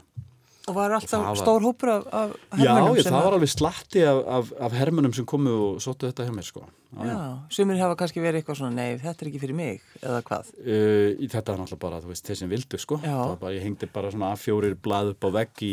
Og 0.68 0.76
var 0.76 0.92
alltaf 0.98 1.22
var... 1.24 1.38
stór 1.40 1.64
hópur 1.64 1.90
af, 1.94 2.08
af 2.12 2.32
hermunum? 2.60 2.98
Já, 3.00 3.08
það 3.08 3.22
var 3.24 3.36
alveg 3.38 3.52
slatti 3.52 4.02
af, 4.04 4.18
af, 4.38 4.50
af 4.68 4.74
hermunum 4.76 5.14
sem 5.16 5.28
komu 5.28 5.54
og 5.56 5.78
sóttu 5.84 6.10
þetta 6.10 6.26
hjá 6.28 6.34
mér 6.36 6.48
sko. 6.48 6.64
Já, 6.92 7.06
já. 7.08 7.20
sumir 7.56 7.80
hafa 7.80 7.96
kannski 8.02 8.24
verið 8.24 8.42
eitthvað 8.42 8.60
svona, 8.60 8.76
nei, 8.76 8.98
þetta 9.00 9.24
er 9.24 9.30
ekki 9.30 9.42
fyrir 9.44 9.56
mig, 9.56 9.86
eða 10.02 10.20
hvað? 10.28 10.50
Uh, 10.60 11.24
þetta 11.24 11.54
var 11.54 11.62
náttúrulega 11.62 11.84
bara, 11.86 12.02
þú 12.04 12.12
veist, 12.12 12.26
þeir 12.28 12.40
sem 12.42 12.52
vildu 12.52 12.82
sko. 12.84 13.00
Bara, 13.00 13.54
ég 13.56 13.64
hengdi 13.64 13.90
bara 13.96 14.12
svona 14.12 14.34
að 14.36 14.44
fjórir 14.44 14.76
blað 14.84 15.14
upp 15.14 15.28
á 15.28 15.30
vegg 15.40 15.64
í 15.64 15.72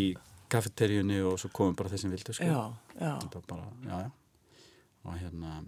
kafeteríunni 0.55 1.21
og 1.27 1.39
svo 1.43 1.51
komum 1.55 1.75
bara 1.79 1.93
þeir 1.93 2.05
sem 2.05 2.15
vildu 2.15 2.37
sko. 2.37 2.47
Já, 2.49 2.63
já. 3.01 3.15
Bara, 3.51 3.67
já, 3.85 3.99
já. 4.07 4.63
Og 5.05 5.19
hérna, 5.21 5.59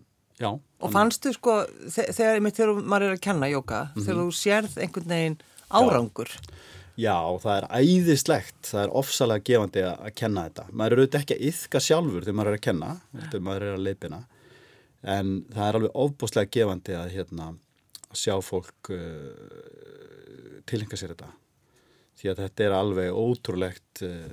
já. 0.41 0.49
Og 0.55 0.95
fannstu 0.95 1.35
sko, 1.37 1.59
þegar, 1.93 2.41
þegar 2.49 2.81
maður 2.81 3.11
er 3.11 3.19
að 3.19 3.27
kenna 3.29 3.51
jóka, 3.53 3.83
mm 3.85 3.93
-hmm. 3.93 4.07
þegar 4.07 4.23
þú 4.23 4.41
sérð 4.45 4.81
einhvern 4.81 5.13
veginn 5.13 5.39
árangur. 5.69 6.33
Já 6.33 6.57
Já, 6.97 7.17
það 7.43 7.59
er 7.59 7.67
æðislegt, 7.77 8.61
það 8.65 8.83
er 8.83 8.93
ofsalega 8.97 9.45
gefandi 9.45 9.83
að, 9.85 9.97
að 10.09 10.15
kenna 10.17 10.45
þetta. 10.47 10.63
Maður 10.73 10.95
eru 10.95 11.03
auðvitað 11.03 11.23
ekki 11.23 11.35
að 11.37 11.43
yfka 11.51 11.81
sjálfur 11.85 12.25
þegar 12.25 12.37
maður 12.39 12.51
er 12.51 12.57
að 12.57 12.65
kenna, 12.65 12.89
þegar 13.19 13.43
maður 13.49 13.67
er 13.67 13.75
að 13.75 13.85
leipina, 13.85 14.21
en 15.17 15.35
það 15.53 15.67
er 15.67 15.79
alveg 15.79 15.99
ofbúslega 16.07 16.53
gefandi 16.57 16.97
að, 16.97 17.11
hérna, 17.13 17.49
að 18.09 18.23
sjá 18.23 18.33
fólk 18.47 18.91
uh, 18.97 20.63
tilhenga 20.73 20.97
sér 20.97 21.13
þetta. 21.13 21.29
Því 22.17 22.33
að 22.33 22.43
þetta 22.45 22.65
er 22.67 22.77
alveg 22.77 23.19
ótrúlegt, 23.21 24.03
uh, 24.07 24.31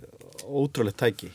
ótrúlegt 0.48 1.02
tæki 1.02 1.32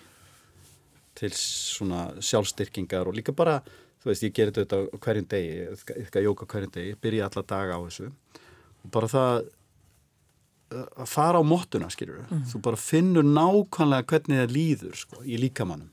til 1.18 1.32
svona 1.34 2.08
sjálfstyrkingar 2.22 3.10
og 3.10 3.16
líka 3.18 3.34
bara, 3.36 3.58
þú 3.98 4.12
veist, 4.12 4.24
ég 4.24 4.34
gerir 4.36 4.54
þetta 4.54 4.84
hverjum 5.02 5.28
degi, 5.28 5.54
eitthvað 5.98 6.28
jóka 6.28 6.46
hverjum 6.48 6.74
degi, 6.76 6.98
byrja 7.02 7.28
alla 7.28 7.44
daga 7.52 7.78
á 7.78 7.80
þessu. 7.88 8.10
Og 8.84 8.92
bara 8.94 9.10
það 9.10 9.48
að 10.68 11.08
fara 11.08 11.40
á 11.40 11.44
móttuna 11.46 11.88
skilur 11.92 12.24
mm. 12.26 12.42
þú 12.50 12.60
bara 12.64 12.80
finnur 12.80 13.24
nákvæmlega 13.26 14.06
hvernig 14.10 14.42
það 14.42 14.54
líður 14.56 14.98
sko, 15.00 15.22
í 15.24 15.38
líkamannum 15.40 15.88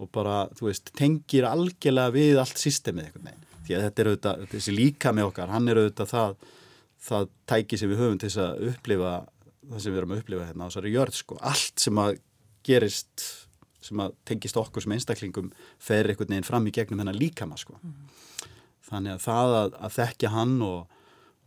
og 0.00 0.08
bara, 0.14 0.46
þú 0.56 0.70
veist, 0.70 0.90
tengir 0.96 1.46
algjörlega 1.46 2.14
við 2.14 2.40
allt 2.40 2.60
systemið 2.60 3.10
eitthvað 3.10 3.26
með 3.28 3.46
því 3.66 3.76
að 3.76 3.84
þetta 3.86 4.02
er 4.02 4.10
auðvitað, 4.10 4.46
þessi 4.54 4.74
líkami 4.74 5.26
okkar 5.26 5.52
hann 5.52 5.68
er 5.70 5.82
auðvitað 5.82 6.10
það, 6.14 6.48
það 7.10 7.28
tæki 7.52 7.78
sem 7.78 7.92
við 7.92 8.02
höfum 8.02 8.18
til 8.18 8.30
þess 8.30 8.42
að 8.46 8.64
upplifa 8.72 9.12
það 9.68 9.84
sem 9.84 9.92
við 9.92 10.02
erum 10.02 10.14
að 10.14 10.22
upplifa 10.22 10.48
hérna 10.48 10.66
á 10.66 10.68
þessari 10.70 10.94
jörð 10.94 11.20
sko, 11.20 11.38
allt 11.52 11.84
sem 11.84 12.00
að 12.02 12.14
gerist 12.66 13.26
sem 13.80 14.00
að 14.04 14.16
tengist 14.28 14.58
okkur 14.60 14.84
sem 14.84 14.92
einstaklingum 14.92 15.52
fer 15.80 16.08
einhvern 16.08 16.34
veginn 16.34 16.46
fram 16.46 16.66
í 16.68 16.72
gegnum 16.76 17.00
hennar 17.00 17.16
líkama 17.16 17.56
sko 17.60 17.78
mm. 17.80 17.92
þannig 18.90 19.14
að 19.16 19.22
það 19.24 19.58
að, 19.60 19.76
að 19.80 19.94
þekkja 19.96 20.32
hann 20.34 20.56
og, 20.66 20.98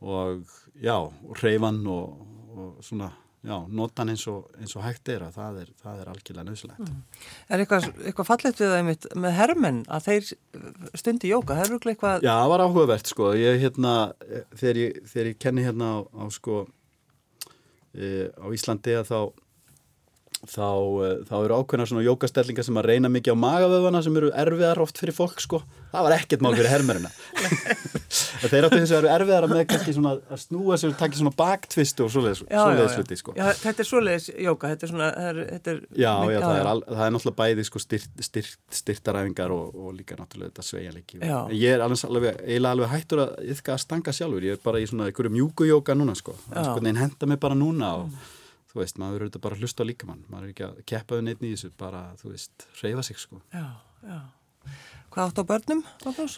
og 0.02 0.56
já, 0.82 0.98
reyfan 1.44 1.84
og 1.94 2.32
og 2.54 2.84
svona 2.86 3.10
já, 3.44 3.56
notan 3.68 4.12
eins 4.14 4.24
og, 4.32 4.46
eins 4.60 4.76
og 4.78 4.86
hægt 4.86 5.10
er 5.12 5.26
að 5.26 5.38
það 5.38 5.58
er, 5.64 5.72
það 5.82 6.02
er 6.02 6.12
algjörlega 6.14 6.46
nöðslegt. 6.48 6.84
Mm. 6.84 7.02
Er 7.50 7.64
eitthvað, 7.64 7.88
eitthvað 8.06 8.30
fallegt 8.30 8.62
við 8.62 8.70
það 8.72 8.78
einmitt 8.80 9.08
með 9.26 9.36
hermenn 9.40 9.82
að 9.92 10.08
þeir 10.08 10.30
stundi 11.02 11.34
jóka? 11.34 11.58
Er 11.60 11.74
eitthvað... 11.76 12.24
Já, 12.24 12.32
það 12.32 12.54
var 12.54 12.66
áhugavert 12.66 13.12
sko. 13.12 13.34
Ég, 13.40 13.60
hérna, 13.64 13.96
þegar 14.54 14.82
ég, 14.84 15.02
þegar 15.12 15.32
ég 15.32 15.42
kenni 15.44 15.68
hérna 15.68 15.92
á, 15.92 15.98
á 16.08 16.24
sko, 16.34 16.64
á 17.94 18.46
Íslandi 18.54 18.98
að 19.00 19.10
þá 19.12 19.20
þá, 20.50 20.70
eh, 21.08 21.16
þá 21.28 21.36
eru 21.40 21.58
ákveðna 21.62 21.88
svona 21.88 22.06
jókastellingar 22.06 22.68
sem 22.68 22.80
að 22.80 22.90
reyna 22.92 23.12
mikið 23.12 23.36
á 23.36 23.44
magavöfana 23.44 24.04
sem 24.04 24.18
eru 24.20 24.32
erfiðar 24.36 24.82
oft 24.84 25.00
fyrir 25.00 25.16
fólk 25.16 25.40
sko. 25.44 25.64
Það 25.94 26.08
var 26.08 26.16
ekkert 26.18 26.44
mál 26.44 26.56
fyrir 26.58 26.72
hermerina 26.76 27.12
þeir 28.52 28.68
áttu 28.68 28.80
þess 28.82 28.94
að 28.94 29.00
eru 29.00 29.12
erfiðar 29.14 29.48
að 29.48 29.54
með 29.54 29.64
kannski 29.72 29.96
svona 29.96 30.14
að 30.20 30.42
snúa 30.44 30.80
sér 30.82 30.94
og 30.94 31.00
taka 31.00 31.20
svona 31.20 31.34
baktvist 31.40 32.04
og 32.04 32.12
svoleiðis 32.14 32.44
sluti 32.98 33.20
sko. 33.20 33.36
Já, 33.38 33.46
þetta 33.62 33.84
er 33.84 33.90
svoleiðis 33.90 34.30
jóka 34.48 34.74
þetta 34.74 34.88
er 34.88 34.94
svona 34.94 35.10
er, 35.24 35.42
þetta 35.54 35.74
er, 35.74 35.82
já, 35.92 36.14
já, 36.34 36.40
það 36.44 36.58
er, 36.60 36.70
al, 36.74 36.84
það 36.90 37.06
er 37.06 37.16
náttúrulega 37.18 37.40
bæði 37.44 37.68
sko 37.70 37.84
styrt, 37.84 38.24
styrt, 38.28 38.60
styrtaræfingar 38.82 39.56
og, 39.56 39.80
og 39.80 39.96
líka 39.98 40.18
náttúrulega 40.20 40.52
þetta 40.52 40.68
sveigjalegi 40.70 41.24
ég 41.54 41.76
er 41.76 41.84
alveg, 41.84 42.40
eiginlega 42.44 42.74
alveg 42.76 42.94
hættur 42.94 43.24
að 43.24 43.34
yfka 43.54 43.76
að 43.76 43.82
stanga 43.84 44.14
sjálfur. 44.16 44.46
Ég 44.46 44.58
er 44.58 44.64
bara 44.64 44.82
í 44.82 44.88
svona 44.90 45.10
einhverju 45.10 45.34
mjúku 45.34 45.68
jóka 45.68 45.96
núna 45.98 46.16
sko, 46.18 46.36
sko 46.52 46.80
henda 46.84 47.30
mig 47.30 47.42
bara 47.42 47.58
núna 47.58 47.92
og 48.02 48.08
mm. 48.10 48.32
þú 48.72 48.82
veist, 48.82 49.00
maður 49.02 49.28
verður 49.28 49.44
bara 49.46 49.58
að 49.58 49.66
hlusta 49.66 49.86
á 49.86 49.90
líkamann. 49.90 50.24
Maður 50.32 50.48
er 50.48 50.54
ekki 50.54 50.68
að 50.68 50.80
keppaðu 50.92 51.28
neitt 51.28 51.44
þessu 51.44 51.72
bara, 51.80 52.06
þú 52.22 52.34
veist, 52.34 52.68
reyfa 52.82 53.06
sig 53.06 53.22
sko. 53.22 53.42
Já, 53.54 53.68
já. 54.08 54.20
Hvað 55.14 55.30
átt 55.30 55.42
á 55.42 55.50
börnum? 55.52 55.84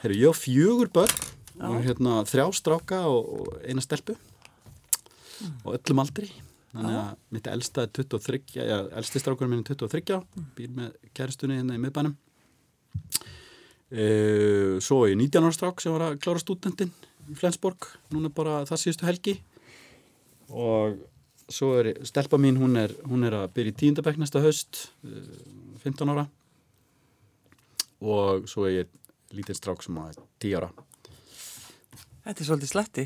Herru, 0.04 0.20
ég 0.20 0.32
á 0.32 0.36
fjögur 0.36 0.91
börn. 0.91 1.20
Og 1.63 1.78
hérna 1.86 2.24
þrjá 2.28 2.48
stráka 2.58 3.06
og, 3.08 3.48
eina 3.63 3.84
stelpu 3.84 4.15
mm. 4.15 5.56
og 5.63 5.78
öllum 5.78 6.04
aldri 6.04 6.30
þannig 6.76 7.00
að 7.00 7.10
mitt 7.36 7.48
elsta 7.48 7.86
er 7.86 7.91
23 7.96 8.41
já, 8.58 8.78
elsti 9.00 9.22
strákur 9.22 9.50
minn 9.52 9.63
er 9.63 9.78
23 9.80 10.20
mm. 10.20 10.46
býr 10.58 10.76
með 10.76 10.94
kæristunni 11.15 11.60
hérna 11.60 11.78
í 11.78 11.82
miðbænum 11.84 12.15
e, 13.91 14.06
svo 14.84 15.04
er 15.06 15.13
ég 15.13 15.20
19 15.22 15.48
ára 15.48 15.56
strák 15.56 15.84
sem 15.84 15.96
var 15.96 16.10
að 16.10 16.20
klára 16.24 16.44
stúdendin 16.44 16.94
í 17.26 17.36
Flensborg, 17.39 17.88
núna 18.13 18.30
bara 18.30 18.63
það 18.70 18.82
síðustu 18.84 19.08
helgi 19.08 19.36
og 20.52 21.00
svo 21.50 21.72
er 21.80 21.94
stelpa 22.06 22.38
mín, 22.41 22.60
hún 22.62 22.76
er, 22.78 22.94
hún 23.08 23.26
er 23.26 23.38
að 23.38 23.54
byrja 23.56 23.74
í 23.74 23.78
tíundabæk 23.82 24.20
næsta 24.20 24.41
höst 24.44 24.89
15 25.06 26.04
eh, 26.04 26.12
ára 26.12 26.28
og 28.06 28.50
svo 28.50 28.68
er 28.68 28.82
ég 28.84 28.91
lítinn 29.36 29.58
strák 29.58 29.82
sem 29.86 29.98
að 30.02 30.20
10 30.44 30.60
ára 30.60 30.70
Þetta 32.26 32.42
er 32.42 32.50
svolítið 32.50 32.74
sletti 32.74 33.06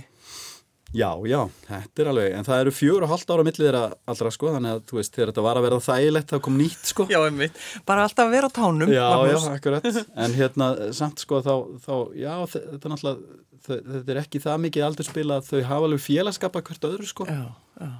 Já, 0.89 1.11
já, 1.29 1.43
þetta 1.67 2.01
er 2.01 2.07
alveg, 2.09 2.31
en 2.33 2.45
það 2.47 2.59
eru 2.63 2.71
fjögur 2.73 3.03
og 3.05 3.11
halvt 3.11 3.29
ára 3.29 3.43
millið 3.45 3.65
þeirra 3.67 3.81
allra 4.09 4.29
sko, 4.33 4.53
þannig 4.55 4.71
að 4.73 4.79
þú 4.89 4.95
veist, 4.97 5.11
þegar 5.13 5.29
þetta 5.29 5.43
var 5.45 5.59
að 5.59 5.65
vera 5.67 5.77
þægilegt 5.85 6.31
þá 6.31 6.39
kom 6.47 6.55
nýtt 6.57 6.89
sko. 6.89 7.05
Já, 7.13 7.17
einmitt, 7.27 7.59
bara 7.85 8.05
alltaf 8.07 8.25
að 8.25 8.33
vera 8.33 8.49
á 8.49 8.51
tánum. 8.57 8.93
Já, 8.95 9.05
já, 9.29 9.37
akkurat, 9.51 9.85
en 10.25 10.33
hérna 10.33 10.69
samt 10.97 11.21
sko 11.21 11.43
þá, 11.45 11.53
þá 11.85 11.93
já, 12.17 12.33
þetta 12.55 12.79
er 12.81 12.93
náttúrulega, 12.95 13.37
þetta 13.67 14.15
er 14.15 14.21
ekki 14.23 14.41
það 14.47 14.63
mikið 14.65 14.87
aldrei 14.87 15.09
spila 15.11 15.37
að 15.37 15.51
þau 15.51 15.61
hafa 15.69 15.89
alveg 15.91 16.03
félagskapa 16.07 16.63
hvert 16.71 16.89
öðru 16.89 17.09
sko. 17.11 17.29
Já, 17.29 17.45
já. 17.83 17.91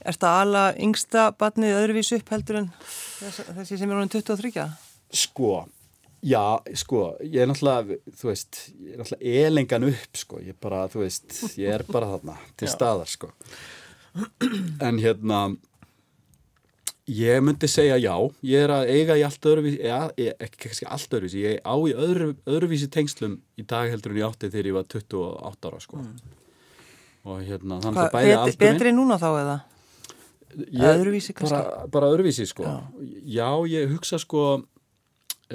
Er 0.00 0.16
þetta 0.16 0.32
alla 0.40 0.64
yngsta 0.80 1.26
batnið 1.36 1.76
öðruvísu 1.82 2.22
upp 2.22 2.32
heldur 2.32 2.62
en 2.62 2.70
þessi 3.20 3.76
sem 3.76 3.84
er 3.84 4.00
ánum 4.00 4.08
23? 4.16 4.64
Sko, 5.26 5.58
já, 6.22 6.60
sko, 6.76 7.02
ég 7.24 7.40
er 7.42 7.48
náttúrulega, 7.50 7.98
þú 8.20 8.30
veist, 8.30 8.60
ég 8.76 8.94
er 8.94 9.00
náttúrulega 9.00 9.46
elengan 9.46 9.88
upp, 9.88 10.20
sko, 10.20 10.40
ég 10.44 10.54
er 10.54 10.60
bara, 10.60 10.84
þú 10.92 11.04
veist, 11.04 11.32
ég 11.60 11.74
er 11.78 11.84
bara 11.88 12.12
þarna 12.14 12.36
til 12.60 12.70
staðar, 12.70 13.10
sko. 13.10 13.30
En 14.82 14.98
hérna, 15.00 15.40
ég 17.10 17.40
myndi 17.46 17.70
segja 17.70 17.96
já, 18.02 18.14
ég 18.46 18.66
er 18.66 18.74
að 18.74 18.92
eiga 18.96 19.16
í 19.18 19.24
allt 19.26 19.50
öðruvísi, 19.52 19.80
já, 19.86 19.98
ekki 20.18 20.64
kannski 20.66 20.90
allt 20.90 21.16
öðruvísi, 21.16 21.44
ég 21.46 21.64
á 21.64 21.74
í 21.78 21.94
öðru, 21.94 22.34
öðruvísi 22.50 22.90
tengslum 22.92 23.40
í 23.60 23.66
dag 23.66 23.90
heldur 23.92 24.14
en 24.14 24.22
ég 24.22 24.28
átti 24.28 24.50
þegar 24.52 24.70
ég 24.70 24.78
var 24.80 24.90
28 24.90 25.70
ára, 25.72 25.82
sko. 25.86 26.04
Mm. 26.04 26.36
Og 27.30 27.42
hérna, 27.44 27.80
þannig 27.84 28.06
að 28.06 28.14
bæði 28.14 28.36
aldrei... 28.38 28.60
Betri 28.64 28.92
núna 28.96 29.20
þá 29.20 29.28
eða? 29.30 29.56
Ég, 30.50 30.84
öðruvísi 30.96 31.34
kannski? 31.36 31.54
Bara, 31.54 31.88
bara 31.92 32.08
öðruvísi 32.10 32.46
sko. 32.48 32.64
Já. 32.66 32.76
Já, 33.36 33.48
ég 33.70 33.92
hugsa 33.92 34.18
sko, 34.18 34.44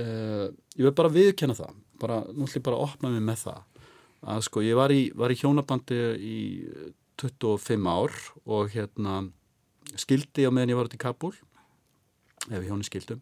uh, 0.01 0.47
ég 0.75 0.83
verð 0.87 0.97
bara 0.99 1.11
að 1.11 1.17
viðkjanna 1.19 1.57
það, 1.57 1.79
bara, 2.01 2.19
náttúrulega 2.27 2.67
bara 2.67 2.79
að 2.79 2.85
opna 2.87 3.11
mig 3.13 3.25
með 3.29 3.41
það. 3.45 3.63
Að 4.25 4.45
sko, 4.47 4.63
ég 4.65 4.77
var 4.79 4.93
í, 4.93 5.01
var 5.13 5.33
í 5.33 5.37
hjónabandi 5.39 5.99
í 6.17 6.37
25 7.21 7.89
ár 7.89 8.15
og 8.45 8.73
hérna 8.73 9.19
skildi 9.95 10.47
á 10.47 10.51
meðan 10.51 10.73
ég 10.73 10.79
var 10.79 10.89
út 10.89 10.97
í 10.97 11.01
Kabul, 11.01 11.33
ef 12.49 12.57
ég 12.57 12.67
hjóni 12.67 12.87
skildum, 12.87 13.21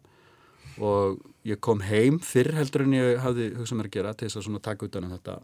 og 0.82 1.20
ég 1.46 1.60
kom 1.62 1.84
heim 1.84 2.18
fyrr 2.24 2.54
heldur 2.56 2.86
en 2.86 2.96
ég 2.96 3.20
hafði 3.22 3.50
hugsað 3.58 3.78
mér 3.78 3.90
að 3.90 3.96
gera 3.98 4.14
til 4.14 4.28
þess 4.28 4.40
að 4.40 4.46
svona 4.48 4.64
taka 4.64 4.88
utan 4.88 5.06
um 5.06 5.14
þetta 5.14 5.36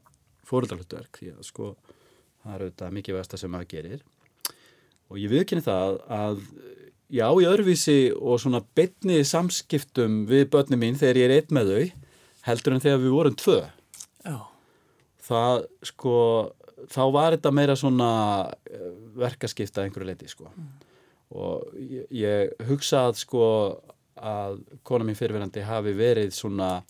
fóröldarhlutverk, 0.51 1.21
því 1.21 1.35
að 1.37 1.47
sko, 1.47 1.75
það 2.43 2.57
er 2.57 2.65
auðvitað 2.65 2.97
mikið 2.97 3.19
vest 3.21 3.37
að 3.37 3.45
sem 3.45 3.55
maður 3.55 3.71
gerir. 3.75 4.03
Og 5.11 5.19
ég 5.21 5.31
viðkynni 5.31 5.67
það 5.67 6.01
að 6.15 6.43
já, 7.11 7.27
í 7.27 7.49
öðruvísi 7.49 7.99
og 8.17 8.41
svona 8.43 8.63
betni 8.77 9.21
samskiptum 9.27 10.25
við 10.31 10.47
börnum 10.53 10.83
mín 10.83 10.99
þegar 10.99 11.21
ég 11.21 11.29
er 11.29 11.37
eitt 11.39 11.55
með 11.55 11.73
þau 11.73 12.07
heldur 12.49 12.77
en 12.77 12.85
þegar 12.85 13.03
við 13.03 13.17
vorum 13.17 13.39
tvö 13.39 13.59
já. 13.61 14.37
það 15.27 15.65
sko 15.91 16.17
þá 16.91 17.03
var 17.15 17.37
þetta 17.37 17.55
meira 17.55 17.77
svona 17.79 18.11
eh, 18.71 18.93
verkaskipta 19.21 19.85
einhverju 19.85 20.09
leiti 20.09 20.31
sko 20.31 20.49
mm. 20.51 20.71
og 21.37 21.75
ég, 21.81 22.07
ég 22.15 22.69
hugsað 22.71 23.19
sko 23.21 23.45
að 24.21 24.61
kona 24.87 25.07
mín 25.07 25.19
fyrirverandi 25.19 25.65
hafi 25.65 25.95
verið 25.97 26.35
svona 26.37 26.81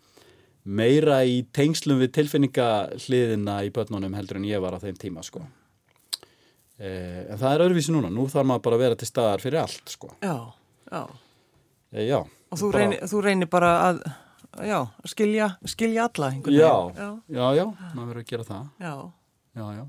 meira 0.64 1.22
í 1.24 1.40
tengslum 1.56 2.00
við 2.02 2.12
tilfinningahliðina 2.18 3.62
í 3.64 3.72
börnunum 3.74 4.14
heldur 4.18 4.40
en 4.40 4.48
ég 4.48 4.62
var 4.62 4.76
á 4.76 4.82
þeim 4.82 4.98
tíma 5.00 5.24
sko 5.26 5.42
en 6.80 7.40
það 7.40 7.52
er 7.52 7.64
öðruvísi 7.66 7.92
núna, 7.92 8.10
nú 8.12 8.24
þarf 8.30 8.48
maður 8.48 8.64
bara 8.66 8.78
að 8.78 8.84
vera 8.86 8.98
til 9.00 9.08
staðar 9.10 9.44
fyrir 9.44 9.60
allt 9.60 9.92
sko. 9.92 10.10
Já, 10.24 10.36
já. 10.88 11.02
Eh, 11.92 12.06
já 12.08 12.18
og 12.20 12.58
þú, 12.58 12.72
bara... 12.72 12.82
reynir, 12.82 13.06
þú 13.10 13.22
reynir 13.26 13.50
bara 13.52 13.70
að 13.84 14.02
já, 14.66 14.78
skilja, 15.12 15.48
skilja 15.68 16.08
alla 16.08 16.30
já, 16.50 16.74
já, 16.96 17.10
já, 17.28 17.46
já, 17.60 17.64
maður 17.94 18.12
verður 18.12 18.22
að 18.22 18.30
gera 18.32 18.46
það. 18.48 18.68
Já. 18.80 18.94
Já, 19.60 19.66
já. 19.76 19.86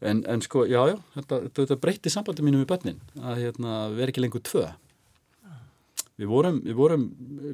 En, 0.00 0.22
en 0.32 0.40
sko, 0.40 0.64
já, 0.64 0.80
já, 0.88 0.96
þetta, 1.18 1.40
þetta 1.58 1.76
breytti 1.80 2.12
sambandi 2.12 2.44
mínu 2.46 2.62
við 2.62 2.70
börnin 2.70 3.02
að 3.20 3.42
hérna, 3.44 3.80
vera 3.92 4.12
ekki 4.12 4.24
lengur 4.24 4.42
tvö. 4.46 4.64
Við 6.20 6.28
vorum, 6.28 6.60
við 6.64 6.76
vorum 6.76 7.04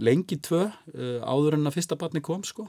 lengi 0.02 0.38
tvö 0.42 0.64
uh, 0.66 1.18
áður 1.26 1.58
en 1.58 1.70
að 1.70 1.76
fyrsta 1.78 1.98
barni 1.98 2.22
kom 2.22 2.42
sko. 2.46 2.68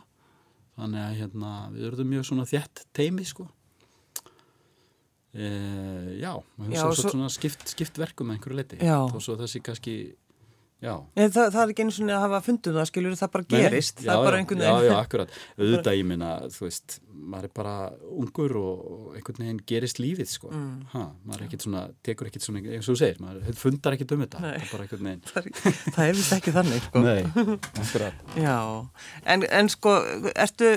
Þannig 0.78 1.04
að 1.04 1.16
hérna, 1.22 1.52
við 1.74 1.88
verðum 1.88 2.12
mjög 2.14 2.26
svona 2.30 2.46
þjætt 2.50 2.84
teimi 2.98 3.26
sko. 3.26 3.48
E, 5.34 5.48
já, 6.22 6.32
já 6.72 6.86
svo, 6.88 7.10
svo, 7.12 7.28
skipt, 7.30 7.68
skipt 7.74 8.00
verkum 8.00 8.32
einhverju 8.32 8.58
leiti 8.58 8.80
og 8.88 9.20
svo 9.22 9.36
þessi 9.38 9.62
kannski 9.66 9.96
það, 11.34 11.48
það 11.56 11.60
er 11.64 11.72
ekki 11.74 11.84
eins 11.88 11.96
og 11.98 12.10
að 12.14 12.20
hafa 12.22 12.40
fundið 12.46 12.76
það, 12.78 12.88
skilur 12.92 13.16
það 13.18 13.32
bara 13.34 13.46
gerist, 13.50 13.96
Nei, 13.98 14.04
það 14.04 14.12
já, 14.12 14.18
er 14.18 14.28
bara 14.28 14.42
einhvern 14.42 14.60
veginn. 14.62 14.76
Já, 14.78 14.86
já, 14.86 14.98
akkurat. 15.00 15.32
Auðvitað 15.58 15.98
ég 15.98 16.06
minna, 16.12 16.28
þú 16.54 16.66
veist, 16.68 16.98
maður 17.18 17.48
er 17.48 17.54
bara 17.58 17.74
ungur 18.14 18.54
og 18.62 19.16
einhvern 19.18 19.42
veginn 19.42 19.64
gerist 19.72 20.02
lífið, 20.04 20.30
sko. 20.36 20.52
Mm. 20.54 20.76
Ha, 20.92 21.02
maður 21.26 21.42
er 21.42 21.48
ekkert 21.48 21.66
svona, 21.66 21.82
tekur 22.06 22.30
ekkert 22.30 22.46
svona, 22.46 22.62
eins 22.62 22.86
og 22.86 22.94
þú 22.94 22.98
segir, 23.02 23.20
maður 23.26 23.60
fundar 23.64 23.98
ekkert 23.98 24.14
um 24.14 24.24
þetta. 24.28 24.44
Nei. 24.46 24.54
Það 24.54 24.62
er 24.62 24.72
bara 24.76 24.88
einhvern 24.88 25.10
veginn. 25.10 25.26
það, 25.34 25.52
það 25.98 26.04
er 26.06 26.22
vist 26.22 26.38
ekki 26.38 26.56
þannig, 26.60 26.86
sko. 26.86 27.06
Nei, 27.08 27.50
akkurat. 27.88 28.24
Já, 28.46 28.58
en, 29.34 29.50
en 29.64 29.74
sko, 29.74 29.98
ertu, 30.38 30.74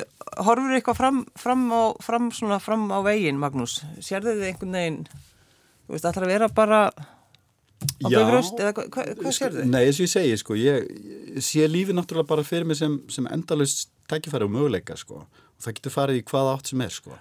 horfur 0.49 0.77
eitthvað 0.81 1.01
fram, 1.05 1.23
fram, 1.45 1.69
á, 1.77 1.83
fram, 2.09 2.33
svona, 2.41 2.63
fram 2.65 2.89
á 2.89 3.05
veginn, 3.05 3.41
Magnús? 3.45 3.83
Sérðu 4.01 4.39
þið 4.41 4.49
einhvern 4.55 4.81
veginn, 4.81 5.01
þú 5.85 5.99
veist, 5.99 6.09
að 6.09 6.31
vera 6.33 6.49
bara 6.57 6.85
á 7.81 8.09
byggröst 8.09 8.61
eða 8.61 8.75
hvað 8.77 8.91
hva, 8.95 9.07
hva 9.21 9.33
sér 9.35 9.55
þið? 9.57 9.71
Nei, 9.71 9.81
eins 9.87 10.01
og 10.01 10.07
ég 10.07 10.13
segi 10.13 10.37
sko, 10.41 10.57
ég 10.59 11.43
sé 11.45 11.67
lífi 11.69 11.97
náttúrulega 11.97 12.31
bara 12.33 12.47
fyrir 12.47 12.69
mig 12.69 12.79
sem, 12.81 12.99
sem 13.13 13.29
endalust 13.33 13.91
tækifæri 14.11 14.47
og 14.47 14.55
möguleika 14.55 14.97
sko. 15.01 15.25
Og 15.25 15.65
það 15.65 15.77
getur 15.79 15.95
farið 15.97 16.21
í 16.21 16.25
hvaða 16.31 16.57
átt 16.57 16.73
sem 16.73 16.85
er 16.85 16.95
sko. 16.95 17.17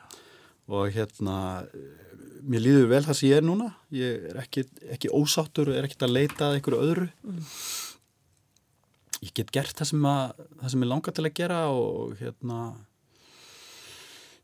Og 0.70 0.92
hérna 0.96 1.38
mér 2.50 2.64
líður 2.64 2.90
vel 2.94 3.04
það 3.06 3.20
sem 3.20 3.30
ég 3.30 3.42
er 3.42 3.46
núna. 3.46 3.70
Ég 3.96 4.28
er 4.32 4.42
ekki, 4.44 4.66
ekki 4.96 5.14
ósáttur 5.16 5.72
og 5.72 5.80
er 5.80 5.88
ekkert 5.88 6.08
að 6.08 6.16
leita 6.16 6.50
að 6.50 6.60
einhverju 6.60 6.82
öðru. 6.88 7.08
Mm. 7.24 7.48
ég 9.20 9.34
get 9.36 9.50
gert 9.52 9.76
það 9.76 9.90
sem, 9.90 10.06
að, 10.08 10.46
það 10.62 10.72
sem 10.72 10.84
ég 10.86 10.90
langar 10.94 11.16
til 11.16 11.26
að 11.28 11.34
gera 11.36 11.64
og 11.76 12.14
hérna 12.22 12.60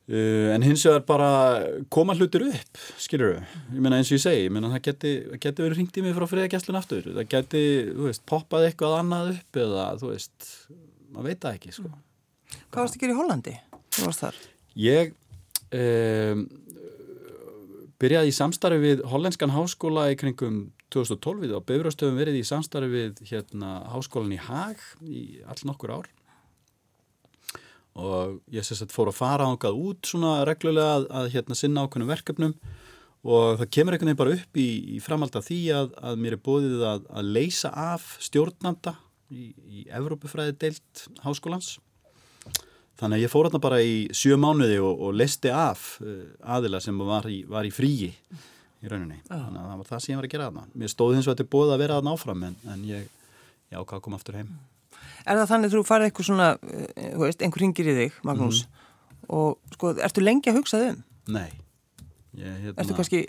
en 0.05 0.61
hins 0.61 0.83
vegar 0.85 1.01
bara 1.07 1.29
koma 1.89 2.13
hlutir 2.13 2.43
upp, 2.45 2.81
skilur 3.01 3.31
við 3.33 3.55
ég 3.73 3.79
meina 3.81 3.97
eins 3.97 4.11
og 4.11 4.19
ég 4.19 4.21
segi, 4.21 4.43
ég 4.45 4.53
meina 4.53 4.69
það 4.75 4.83
geti, 4.85 5.13
geti 5.41 5.65
verið 5.65 5.79
ringt 5.79 5.97
í 5.97 6.03
mig 6.05 6.13
frá 6.13 6.27
friðagjastlun 6.29 6.77
aftur 6.77 7.07
það 7.09 7.29
geti, 7.31 7.63
þú 7.89 8.09
veist, 8.11 8.25
poppað 8.29 8.67
eitthvað 8.67 8.99
annað 8.99 9.31
upp 9.33 9.61
eða, 9.63 9.85
þú 10.01 10.11
veist, 10.11 10.51
maður 11.09 11.31
veit 11.31 11.41
það 11.41 11.57
ekki 11.57 11.73
sko. 11.79 11.93
Hvað 12.69 12.83
varst 12.83 12.93
það 12.93 12.99
að 12.99 13.05
gera 13.05 13.15
í 13.15 13.19
Hollandi? 13.19 13.55
Hvað 13.95 14.05
varst 14.05 14.23
þar? 14.25 14.39
Ég 14.85 15.15
um, 15.79 16.45
byrjaði 18.03 18.31
í 18.31 18.35
samstarfi 18.35 18.81
við 18.83 19.03
hollenskan 19.09 19.55
háskóla 19.55 20.09
í 20.11 20.19
kringum 20.19 20.59
2012 20.93 21.55
og 21.57 21.65
Bifröstöfum 21.65 22.19
verið 22.19 22.39
í 22.43 22.45
samstarfi 22.47 22.91
við 22.91 23.23
hérna 23.31 23.79
háskólan 23.89 24.35
í 24.35 24.39
Hag 24.41 24.81
í 25.01 25.23
all 25.49 25.59
nokkur 25.67 25.97
ár 25.97 26.11
og 27.95 28.39
ég 28.51 28.65
sérst 28.65 28.85
að 28.85 28.95
fór 28.95 29.11
að 29.11 29.19
fara 29.19 29.47
ánkað 29.49 29.79
út 29.79 30.09
svona 30.09 30.37
reglulega 30.47 30.97
að, 30.99 31.07
að 31.19 31.29
hérna 31.35 31.57
sinna 31.59 31.85
ákveðnum 31.85 32.11
verkefnum. 32.11 32.55
Og 33.25 33.55
það 33.61 33.71
kemur 33.73 33.95
einhvern 33.95 34.11
veginn 34.11 34.21
bara 34.21 34.35
upp 34.37 34.59
í, 34.61 34.67
í 34.95 34.99
framhald 35.01 35.37
af 35.39 35.47
því 35.47 35.59
að, 35.73 35.95
að 36.11 36.19
mér 36.21 36.35
er 36.35 36.43
bóðið 36.45 36.83
að, 36.85 37.07
að 37.09 37.31
leysa 37.37 37.71
af 37.73 38.09
stjórnanda 38.21 38.93
í, 39.33 39.47
í 39.65 39.85
Evrópufræði 39.89 40.57
deilt 40.61 41.05
háskólans. 41.23 41.77
Þannig 42.99 43.17
að 43.17 43.23
ég 43.25 43.31
fór 43.31 43.49
hérna 43.49 43.63
bara 43.63 43.79
í 43.83 43.95
sjö 44.15 44.37
mánuði 44.39 44.77
og, 44.83 45.01
og 45.07 45.17
leisti 45.17 45.49
af 45.51 45.95
uh, 46.03 46.19
aðila 46.55 46.79
sem 46.83 46.99
var 47.01 47.25
í, 47.31 47.41
var 47.49 47.67
í 47.67 47.73
fríi 47.73 48.13
í 48.85 48.91
rauninni, 48.91 49.17
ah. 49.29 49.47
þannig 49.47 49.59
að 49.59 49.67
það 49.67 49.81
var 49.81 49.89
það 49.89 50.03
sem 50.03 50.11
ég 50.13 50.19
var 50.19 50.27
að 50.27 50.33
gera 50.35 50.47
aðna 50.51 50.63
mér 50.77 50.91
stóði 50.91 51.19
og 51.19 51.27
þetta 51.27 51.45
er 51.45 51.51
bóðið 51.55 51.73
að 51.75 51.81
vera 51.81 51.99
aðna 51.99 52.15
áfram 52.15 52.47
en, 52.47 52.55
en 52.71 52.87
ég, 52.87 53.05
ég 53.71 53.79
ákvað 53.79 53.97
að 53.97 54.03
koma 54.05 54.19
aftur 54.19 54.39
heim 54.39 54.51
Er 55.25 55.39
það 55.41 55.51
þannig 55.51 55.71
að 55.71 55.75
þú 55.75 55.85
farið 55.87 56.09
eitthvað 56.09 56.27
svona 56.29 56.49
eh, 56.53 57.13
veist, 57.17 57.41
einhver 57.41 57.63
ringir 57.65 57.87
í 57.89 57.95
þig, 57.99 58.17
Magnús? 58.27 58.63
Mm 58.65 58.81
og 59.31 59.75
sko, 59.75 59.93
ertu 60.03 60.23
lengi 60.23 60.51
að 60.51 60.59
hugsa 60.61 60.81
þau 60.81 60.89
um? 60.93 60.99
Nei. 61.35 61.47
Ég, 62.35 62.57
hérna... 62.65 62.75
Ertu 62.83 62.97
kannski 62.97 63.21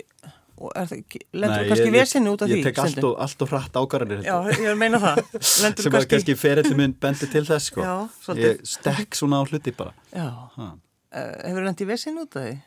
er 0.73 0.91
lendur 1.37 1.67
kannski 1.69 1.91
vesinu 1.93 2.33
út 2.33 2.43
af 2.43 2.49
því? 2.49 2.57
Ég 2.59 2.67
tek 2.67 2.81
allt 2.81 3.03
og, 3.05 3.13
allt 3.23 3.43
og 3.45 3.51
hratt 3.51 3.77
ákvarðanir 3.77 4.25
Já, 4.25 4.35
ég 4.57 4.79
meina 4.79 5.01
það. 5.01 5.21
Sem 5.53 5.75
kannski... 5.77 6.09
kannski 6.15 6.37
ferillin 6.39 6.79
minn 6.79 6.95
bendi 6.97 7.29
til 7.29 7.45
þess 7.47 7.69
sko. 7.71 7.85
Já, 7.85 8.33
ég 8.41 8.65
stekk 8.67 9.17
svona 9.17 9.41
á 9.41 9.43
hluti 9.45 9.73
bara. 9.77 9.93
Já, 10.09 10.27
uh, 10.57 10.73
hefur 11.13 11.61
þú 11.61 11.67
lendið 11.69 11.93
vesinu 11.93 12.25
út 12.25 12.39
af 12.41 12.47
því? 12.47 12.57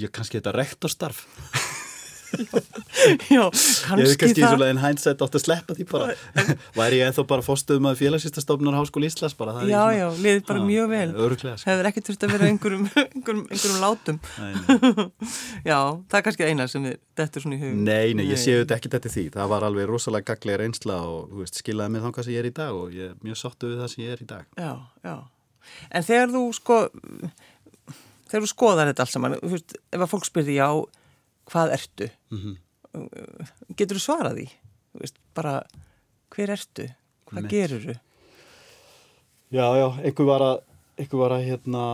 Ég 0.00 0.12
kannski 0.16 0.40
þetta 0.40 0.56
rektorstarf 0.56 1.24
Já, 3.30 3.42
kannski 3.50 4.00
Ég 4.00 4.08
hef 4.10 4.16
kannski 4.20 4.42
í 4.42 4.46
svona 4.46 4.68
einn 4.70 4.80
hænsætt 4.82 5.22
átt 5.24 5.36
að 5.38 5.42
sleppa 5.44 5.76
því 5.76 5.86
bara. 5.90 6.14
Væri 6.78 7.00
ég 7.00 7.10
enþá 7.10 7.24
bara 7.28 7.44
fóstuðum 7.44 7.88
að 7.90 8.00
félagsýstastofnunar 8.00 8.76
Háskóli 8.78 9.08
Íslas 9.10 9.36
bara 9.38 9.54
Já, 9.60 9.62
svona, 9.66 9.94
já, 9.98 10.06
liðið 10.24 10.42
bara 10.48 10.62
á, 10.62 10.66
mjög 10.70 10.88
vel. 10.92 11.06
örglega, 11.26 11.56
sko. 11.60 11.70
Hefur 11.70 11.88
ekki 11.90 12.04
þurft 12.08 12.26
að 12.26 12.34
vera 12.36 12.48
einhverjum, 12.50 12.86
einhverjum, 13.04 13.44
einhverjum 13.50 13.80
látum. 13.84 14.20
Já, 15.70 15.78
það 16.10 16.18
er 16.20 16.26
kannski 16.28 16.48
eina 16.50 16.68
sem 16.72 16.88
þetta 17.16 17.40
er 17.40 17.46
svona 17.46 17.58
í 17.58 17.62
hug. 17.62 17.78
Nei, 17.86 18.14
nei, 18.18 18.26
ég 18.30 18.40
séu 18.42 18.60
þetta 18.62 18.78
ekki 18.80 18.92
þetta 18.96 19.14
því. 19.16 19.26
Það 19.36 19.52
var 19.54 19.68
alveg 19.70 19.90
rosalega 19.90 20.32
gaglega 20.34 20.62
reynsla 20.64 20.98
og 21.08 21.32
veist, 21.40 21.60
skilaði 21.62 21.94
mig 21.96 22.04
þá 22.06 22.10
hvað 22.16 22.28
sem 22.28 22.36
ég 22.36 22.42
er 22.44 22.50
í 22.50 22.54
dag 22.56 22.76
og 22.76 22.94
ég 22.96 23.12
er 23.12 23.16
mjög 23.26 23.40
sottu 23.42 23.70
við 23.72 23.82
það 23.84 23.92
sem 23.94 24.04
ég 24.06 24.16
er 24.16 24.24
í 24.24 24.28
dag. 24.34 24.48
Já, 24.58 24.72
já. 25.06 25.16
En 25.90 26.06
þegar 26.06 26.30
þú 26.34 26.42
sko 26.54 26.76
þegar 28.26 28.42
þú 28.44 28.50
skoðar 28.50 28.90
þetta 28.90 29.04
alls 29.06 29.14
saman, 29.16 29.34
ef 29.38 30.00
að 30.02 30.10
fólk 30.10 30.26
spyrði 30.28 30.56
já 30.58 30.68
hvað 31.50 31.74
ertu? 31.76 32.10
Mm 32.30 32.38
-hmm. 32.38 32.56
getur 33.76 33.96
þú 33.96 34.02
svarað 34.02 34.38
því? 34.40 34.48
Veist, 34.96 35.18
bara 35.34 35.62
hver 36.30 36.50
ertu? 36.50 36.88
Hvað 37.26 37.42
Mitt. 37.42 37.50
gerur 37.50 37.82
þú 37.82 37.98
já 39.50 39.66
já, 39.78 39.88
einhver 40.02 40.26
var 40.26 40.42
að 40.42 40.56
einhver 40.98 41.18
var 41.18 41.32
að 41.36 41.46
hérna 41.46 41.84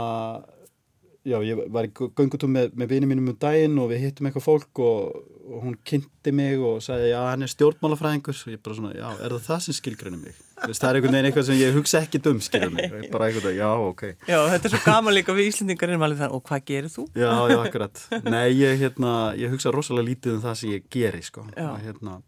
já, 1.25 1.39
ég 1.45 1.61
var 1.71 1.85
í 1.85 1.93
göngutum 1.93 2.51
með, 2.51 2.73
með 2.75 2.95
vinið 2.95 3.09
mínum 3.09 3.29
um 3.29 3.39
daginn 3.39 3.79
og 3.79 3.91
við 3.93 4.07
hittum 4.07 4.27
eitthvað 4.27 4.47
fólk 4.47 4.79
og, 4.79 5.27
og 5.47 5.67
hún 5.67 5.77
kynnti 5.85 6.33
mig 6.33 6.59
og 6.59 6.81
sagði 6.83 7.13
já, 7.13 7.21
hann 7.29 7.43
er 7.43 7.53
stjórnmálafræðingur. 7.53 8.41
Og 8.47 8.55
ég 8.55 8.63
bara 8.63 8.79
svona, 8.79 8.95
já, 8.97 9.09
er 9.21 9.37
það 9.37 9.47
það 9.51 9.63
sem 9.67 9.79
skilgrænir 9.79 10.25
mig 10.25 10.52
það 10.71 10.89
er 10.89 10.99
einhvern 10.99 11.17
veginn 11.17 11.29
eitthvað 11.29 11.47
sem 11.49 11.59
ég 11.61 11.77
hugsa 11.77 12.03
ekki 12.03 12.21
dum 12.23 12.41
skilur 12.45 12.73
mig, 12.75 12.93
bara 13.15 13.29
eitthvað, 13.29 13.55
já, 13.57 13.69
ok. 13.89 14.05
Já, 14.29 14.39
þetta 14.53 14.69
er 14.69 14.75
svo 14.75 14.83
gaman 14.87 15.17
líka 15.17 15.37
við 15.37 15.51
Íslandingar 15.51 15.93
erum 15.93 16.05
alveg 16.07 16.23
þann, 16.23 16.37
og 16.37 16.45
hvað 16.49 16.67
gerir 16.71 16.93
þú? 16.93 17.07
Já, 17.19 17.31
já, 17.53 17.57
akkurat. 17.61 18.05
Nei, 18.27 18.47
ég, 18.59 18.77
hérna, 18.83 19.15
ég 19.39 19.55
hugsa 19.55 19.75
rosalega 19.75 20.09
lítið 20.11 20.37
um 20.37 20.45
það 20.45 20.61
sem 20.61 20.75
ég 20.77 20.87
geri, 20.93 21.25
sko. 21.27 21.47
Og 21.51 21.83
hérna, 21.83 22.21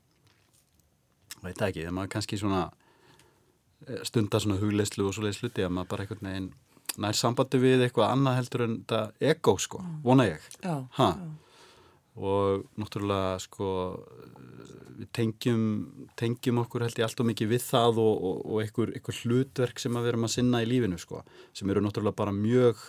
veit 1.44 1.54
það 1.54 1.68
ekki, 1.70 1.84
þegar 1.84 1.96
maður 2.00 2.12
kannski 2.16 2.40
svona 2.40 2.64
eh, 3.86 4.02
stundar 4.08 4.44
svona 4.44 4.60
hugleislu 4.60 5.08
og 5.08 5.16
svoleiðis 5.16 5.42
hluti 5.44 5.66
að 5.66 5.74
maður 5.76 5.92
bara 5.94 6.06
einhvern 6.06 6.30
veginn 6.30 6.52
nær 7.04 7.18
sambandi 7.18 7.58
við 7.58 7.86
eitthvað 7.86 8.12
annað 8.14 8.36
heldur 8.38 8.66
en 8.68 8.76
þetta 8.82 9.30
ego 9.32 9.56
sko, 9.62 9.80
mm. 9.82 9.96
vona 10.04 10.28
ég. 10.28 10.52
Já, 10.62 10.76
já. 10.98 11.08
Og 12.14 12.66
náttúrulega 12.78 13.38
sko 13.42 13.68
við 14.94 15.08
tengjum, 15.16 15.62
tengjum 16.18 16.60
okkur 16.62 16.84
held 16.86 17.00
ég 17.00 17.08
allt 17.08 17.22
og 17.24 17.28
mikið 17.32 17.50
við 17.50 17.64
það 17.66 17.98
og, 18.04 18.12
og, 18.14 18.36
og 18.46 18.60
einhver, 18.62 18.92
einhver 18.94 19.18
hlutverk 19.24 19.82
sem 19.82 19.98
við 19.98 20.12
erum 20.12 20.28
að 20.28 20.34
sinna 20.36 20.62
í 20.62 20.68
lífinu 20.70 21.00
sko, 21.02 21.24
sem 21.56 21.70
eru 21.72 21.82
náttúrulega 21.82 22.20
bara 22.20 22.34
mjög 22.36 22.82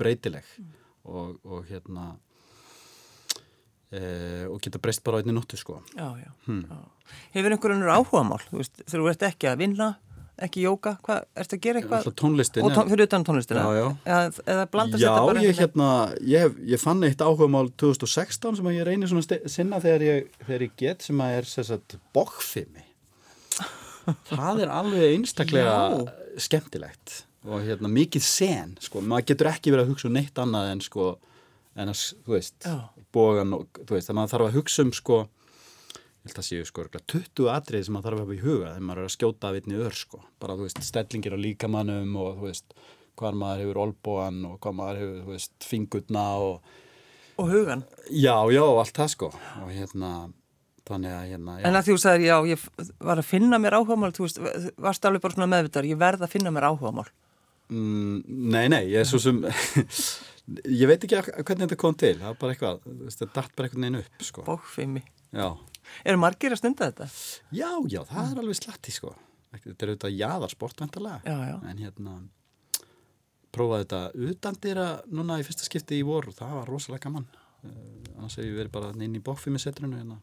breytileg 0.00 0.48
mm. 0.58 0.72
og, 1.06 1.36
og 1.46 1.68
hérna 1.70 2.08
e, 3.92 4.02
og 4.48 4.58
geta 4.64 4.82
breyst 4.82 5.04
bara 5.06 5.20
á 5.20 5.22
einni 5.22 5.36
nóttu 5.36 5.60
sko 5.60 5.78
Já, 5.94 6.08
já, 6.18 6.30
hmm. 6.48 6.64
já. 6.66 7.12
Hefur 7.36 7.54
einhverjum 7.54 7.92
áhuga 7.92 8.24
mál, 8.26 8.42
þú 8.50 8.64
veist, 8.64 8.82
þú 8.90 9.06
ert 9.12 9.26
ekki 9.30 9.52
að 9.52 9.62
vinna 9.62 9.92
ekki 10.40 10.62
jóka, 10.64 10.94
hvað, 11.04 11.26
ertu 11.42 11.56
að 11.56 11.64
gera 11.66 11.80
eitthvað? 11.80 12.06
tónlistin, 12.18 12.64
og 12.66 12.72
tón, 12.74 12.88
fyrir 12.90 13.08
utan 13.08 13.26
tónlistina? 13.26 13.64
Já, 13.64 13.78
já. 13.78 13.88
eða, 14.04 14.44
eða 14.54 14.68
blandast 14.72 15.02
já, 15.02 15.08
þetta 15.08 15.26
bara 15.28 15.42
ég, 15.44 15.58
hérna, 15.60 15.88
ég, 16.32 16.56
ég 16.72 16.82
fann 16.82 17.04
eitt 17.06 17.24
áhuga 17.24 17.48
mál 17.52 17.68
2016 17.82 18.60
sem 18.60 18.70
ég 18.72 18.86
reynir 18.88 19.10
svona 19.12 19.40
sinna 19.52 19.82
þegar 19.82 20.06
ég, 20.06 20.30
þegar 20.46 20.64
ég 20.66 20.78
get 20.80 21.04
sem 21.06 21.20
að 21.22 21.36
er 21.40 21.50
sérsagt 21.50 21.98
bókfimi 22.16 22.86
það 24.32 24.64
er 24.64 24.72
alveg 24.72 25.04
einstaklega 25.10 25.76
skemmtilegt 26.40 27.20
og 27.46 27.62
hérna, 27.66 27.90
mikið 27.90 28.24
sen 28.24 28.74
sko, 28.82 29.02
maður 29.02 29.32
getur 29.32 29.50
ekki 29.50 29.74
verið 29.74 29.86
að 29.86 29.92
hugsa 29.92 30.08
um 30.08 30.16
neitt 30.16 30.38
annað 30.38 30.72
en 30.72 30.82
sko, 30.84 31.12
en 31.76 31.92
að, 31.92 32.02
þú 32.24 32.36
veist 32.36 32.68
bógan 33.14 33.56
og, 33.56 33.68
þú 33.82 33.96
veist, 33.96 34.08
þannig 34.08 34.12
að 34.12 34.20
maður 34.20 34.34
þarf 34.34 34.48
að 34.48 34.58
hugsa 34.58 34.86
um 34.86 34.92
sko 34.96 35.22
ég 36.22 36.30
held 36.30 36.38
að 36.38 36.46
séu 36.46 36.66
sko 36.66 36.84
20 36.86 37.48
atrið 37.50 37.86
sem 37.86 37.96
maður 37.96 38.12
þarf 38.12 38.20
að 38.20 38.22
hafa 38.22 38.34
í 38.34 38.42
huga 38.42 38.68
þegar 38.70 38.84
maður 38.86 39.00
er 39.02 39.08
að 39.08 39.14
skjóta 39.16 39.48
af 39.48 39.56
einni 39.58 39.78
ör 39.82 39.96
sko. 39.98 40.20
Bara 40.38 40.54
þú 40.58 40.66
veist 40.68 40.84
stellingir 40.86 41.34
á 41.34 41.38
líkamannum 41.42 42.12
og 42.22 42.36
þú 42.36 42.46
veist 42.46 42.76
hvað 43.18 43.40
maður 43.40 43.62
hefur 43.64 43.80
olbóan 43.82 44.38
og 44.46 44.60
hvað 44.62 44.76
maður 44.78 45.00
hefur 45.02 45.16
þú 45.24 45.34
veist 45.34 45.66
fingurna 45.66 46.26
og 46.38 46.70
og 47.42 47.48
hugan 47.50 47.82
já 48.06 48.36
já 48.54 48.62
allt 48.62 48.94
það 48.94 49.10
sko. 49.16 49.32
Og 49.64 49.72
hérna 49.74 50.12
þannig 50.86 51.16
að 51.16 51.26
hérna 51.32 51.56
já. 51.58 51.66
en 51.66 51.78
að 51.80 51.88
því 51.88 51.96
þú 51.96 52.02
sagðir 52.04 52.28
já 52.28 52.36
ég 52.52 52.68
var 53.00 53.18
að 53.18 53.30
finna 53.32 53.58
mér 53.58 53.78
áhugamál 53.80 54.12
þú 54.14 54.28
veist 54.28 54.40
varst 54.78 55.08
alveg 55.08 55.24
bara 55.24 55.36
svona 55.36 55.50
meðvitað 55.50 55.90
ég 55.90 55.98
verð 55.98 56.22
að 56.22 56.34
finna 56.36 56.54
mér 56.54 56.68
áhugamál. 56.70 57.08
Mm, 57.72 58.22
nei 58.52 58.68
nei 58.70 58.84
ég 58.92 59.02
er 59.02 59.10
svo 59.10 59.18
sem 59.22 59.42
ég 60.82 60.86
veit 60.86 61.02
ekki 61.02 61.18
að, 61.18 61.34
hvernig 61.42 61.66
þetta 61.66 61.82
kom 61.82 61.98
til 61.98 62.14
það 62.20 62.30
er 62.30 62.40
bara 62.40 62.54
eitthvað 62.54 62.80
þetta 63.08 63.30
dætt 63.40 63.54
bara 63.58 63.66
einhvern 63.68 63.88
veginn 63.88 64.02
upp 64.04 64.26
sko. 64.30 64.46
Bókfimi. 64.46 65.02
Já 65.32 65.50
Er 66.04 66.18
margir 66.20 66.54
að 66.54 66.62
stunda 66.62 66.88
þetta? 66.90 67.08
Já, 67.54 67.70
já, 67.90 68.00
það 68.08 68.30
er 68.30 68.42
alveg 68.42 68.58
slatti 68.58 68.94
sko. 68.94 69.14
Þetta 69.52 69.84
er 69.84 69.92
auðvitað 69.92 70.16
jáðarsportvendalega 70.16 71.36
en 71.68 71.80
hérna 71.82 72.14
prófaði 73.52 73.84
þetta 73.84 74.28
utandira 74.30 74.86
núna 75.12 75.38
í 75.40 75.46
fyrsta 75.46 75.66
skipti 75.66 75.98
í 76.00 76.04
voru, 76.08 76.32
það 76.32 76.54
var 76.56 76.70
rosalega 76.72 77.04
gaman. 77.06 77.26
Uh, 77.62 77.72
annars 78.16 78.38
hefur 78.38 78.48
við 78.48 78.60
verið 78.62 78.72
bara 78.74 78.92
inn 78.96 79.18
í 79.18 79.22
bókfímisetrinu 79.22 79.98
hérna. 80.00 80.16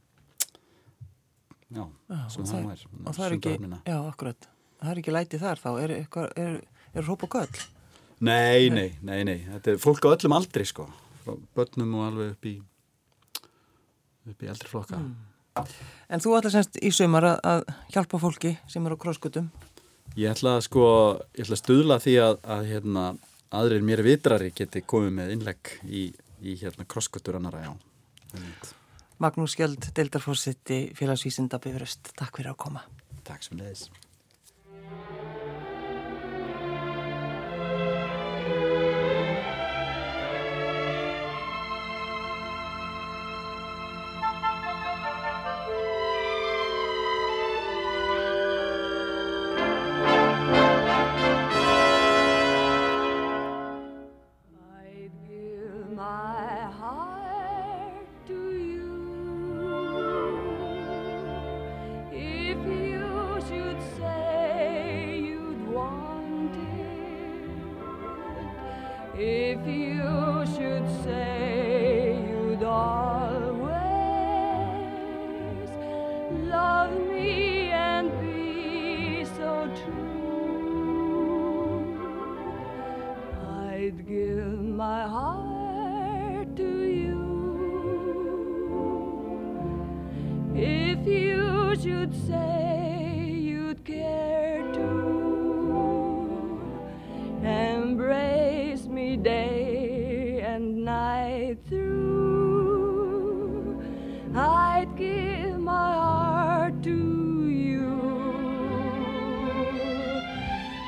Já, 1.70 1.84
já 2.10 2.22
sem 2.34 2.48
það 2.50 2.72
er 2.74 2.88
og 2.90 3.14
það 3.14 3.26
er 3.28 3.36
ekki, 3.38 3.54
já, 3.86 3.98
akkurat. 4.00 4.50
Það 4.80 4.92
er 4.92 5.02
ekki 5.04 5.14
lætið 5.14 5.44
þar 5.44 5.62
þá, 5.62 5.70
er, 5.84 5.94
er, 6.00 6.34
er, 6.42 6.58
er 6.98 7.06
róp 7.06 7.28
og 7.28 7.38
göll? 7.38 7.68
Nei, 8.26 8.72
nei, 8.74 8.90
nei, 9.06 9.22
nei. 9.28 9.38
Þetta 9.46 9.76
er 9.76 9.82
fólk 9.84 10.10
á 10.10 10.16
öllum 10.16 10.36
aldri 10.40 10.66
sko, 10.68 10.88
frá 11.22 11.36
börnum 11.56 11.94
og 12.00 12.08
alveg 12.10 12.34
upp 12.34 12.50
í 12.50 12.56
upp 14.30 14.44
í 14.44 14.50
eldri 14.50 14.72
flokka. 14.72 15.00
Mm. 15.00 15.29
En 16.10 16.24
þú 16.24 16.36
ætla 16.38 16.52
semst 16.54 16.80
í 16.82 16.92
sömur 16.96 17.28
að 17.30 17.66
hjálpa 17.94 18.20
fólki 18.22 18.56
sem 18.70 18.86
eru 18.86 18.98
á 18.98 19.04
krosskutum? 19.04 19.50
Ég 20.18 20.34
ætla 20.34 20.58
að 20.58 20.66
sko, 20.66 20.86
ég 21.38 21.46
ætla 21.46 21.58
að 21.58 21.62
stuðla 21.64 22.00
því 22.02 22.16
að, 22.24 22.40
að 22.56 22.66
hérna, 22.72 23.06
aðrir 23.56 23.86
mér 23.86 24.04
vitrari 24.06 24.52
geti 24.56 24.82
komið 24.82 25.16
með 25.20 25.34
innlegg 25.36 25.74
í, 25.86 26.10
í 26.42 26.58
hérna, 26.62 26.88
krosskutur 26.90 27.38
annara, 27.40 27.64
já. 27.68 27.72
Magnús 29.20 29.56
Skjöld, 29.56 29.90
Deildarfórsiti, 29.96 30.82
félagsvísinda 30.96 31.60
Bifröst, 31.62 32.14
takk 32.16 32.40
fyrir 32.40 32.54
að 32.54 32.62
koma. 32.66 32.86
Takk 33.28 33.44
sem 33.46 33.60
leiðis. 33.60 33.90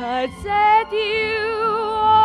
I'd 0.03 0.33
set 0.41 0.91
you 0.91 1.37
all 1.63 2.20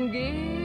and. 0.00 0.59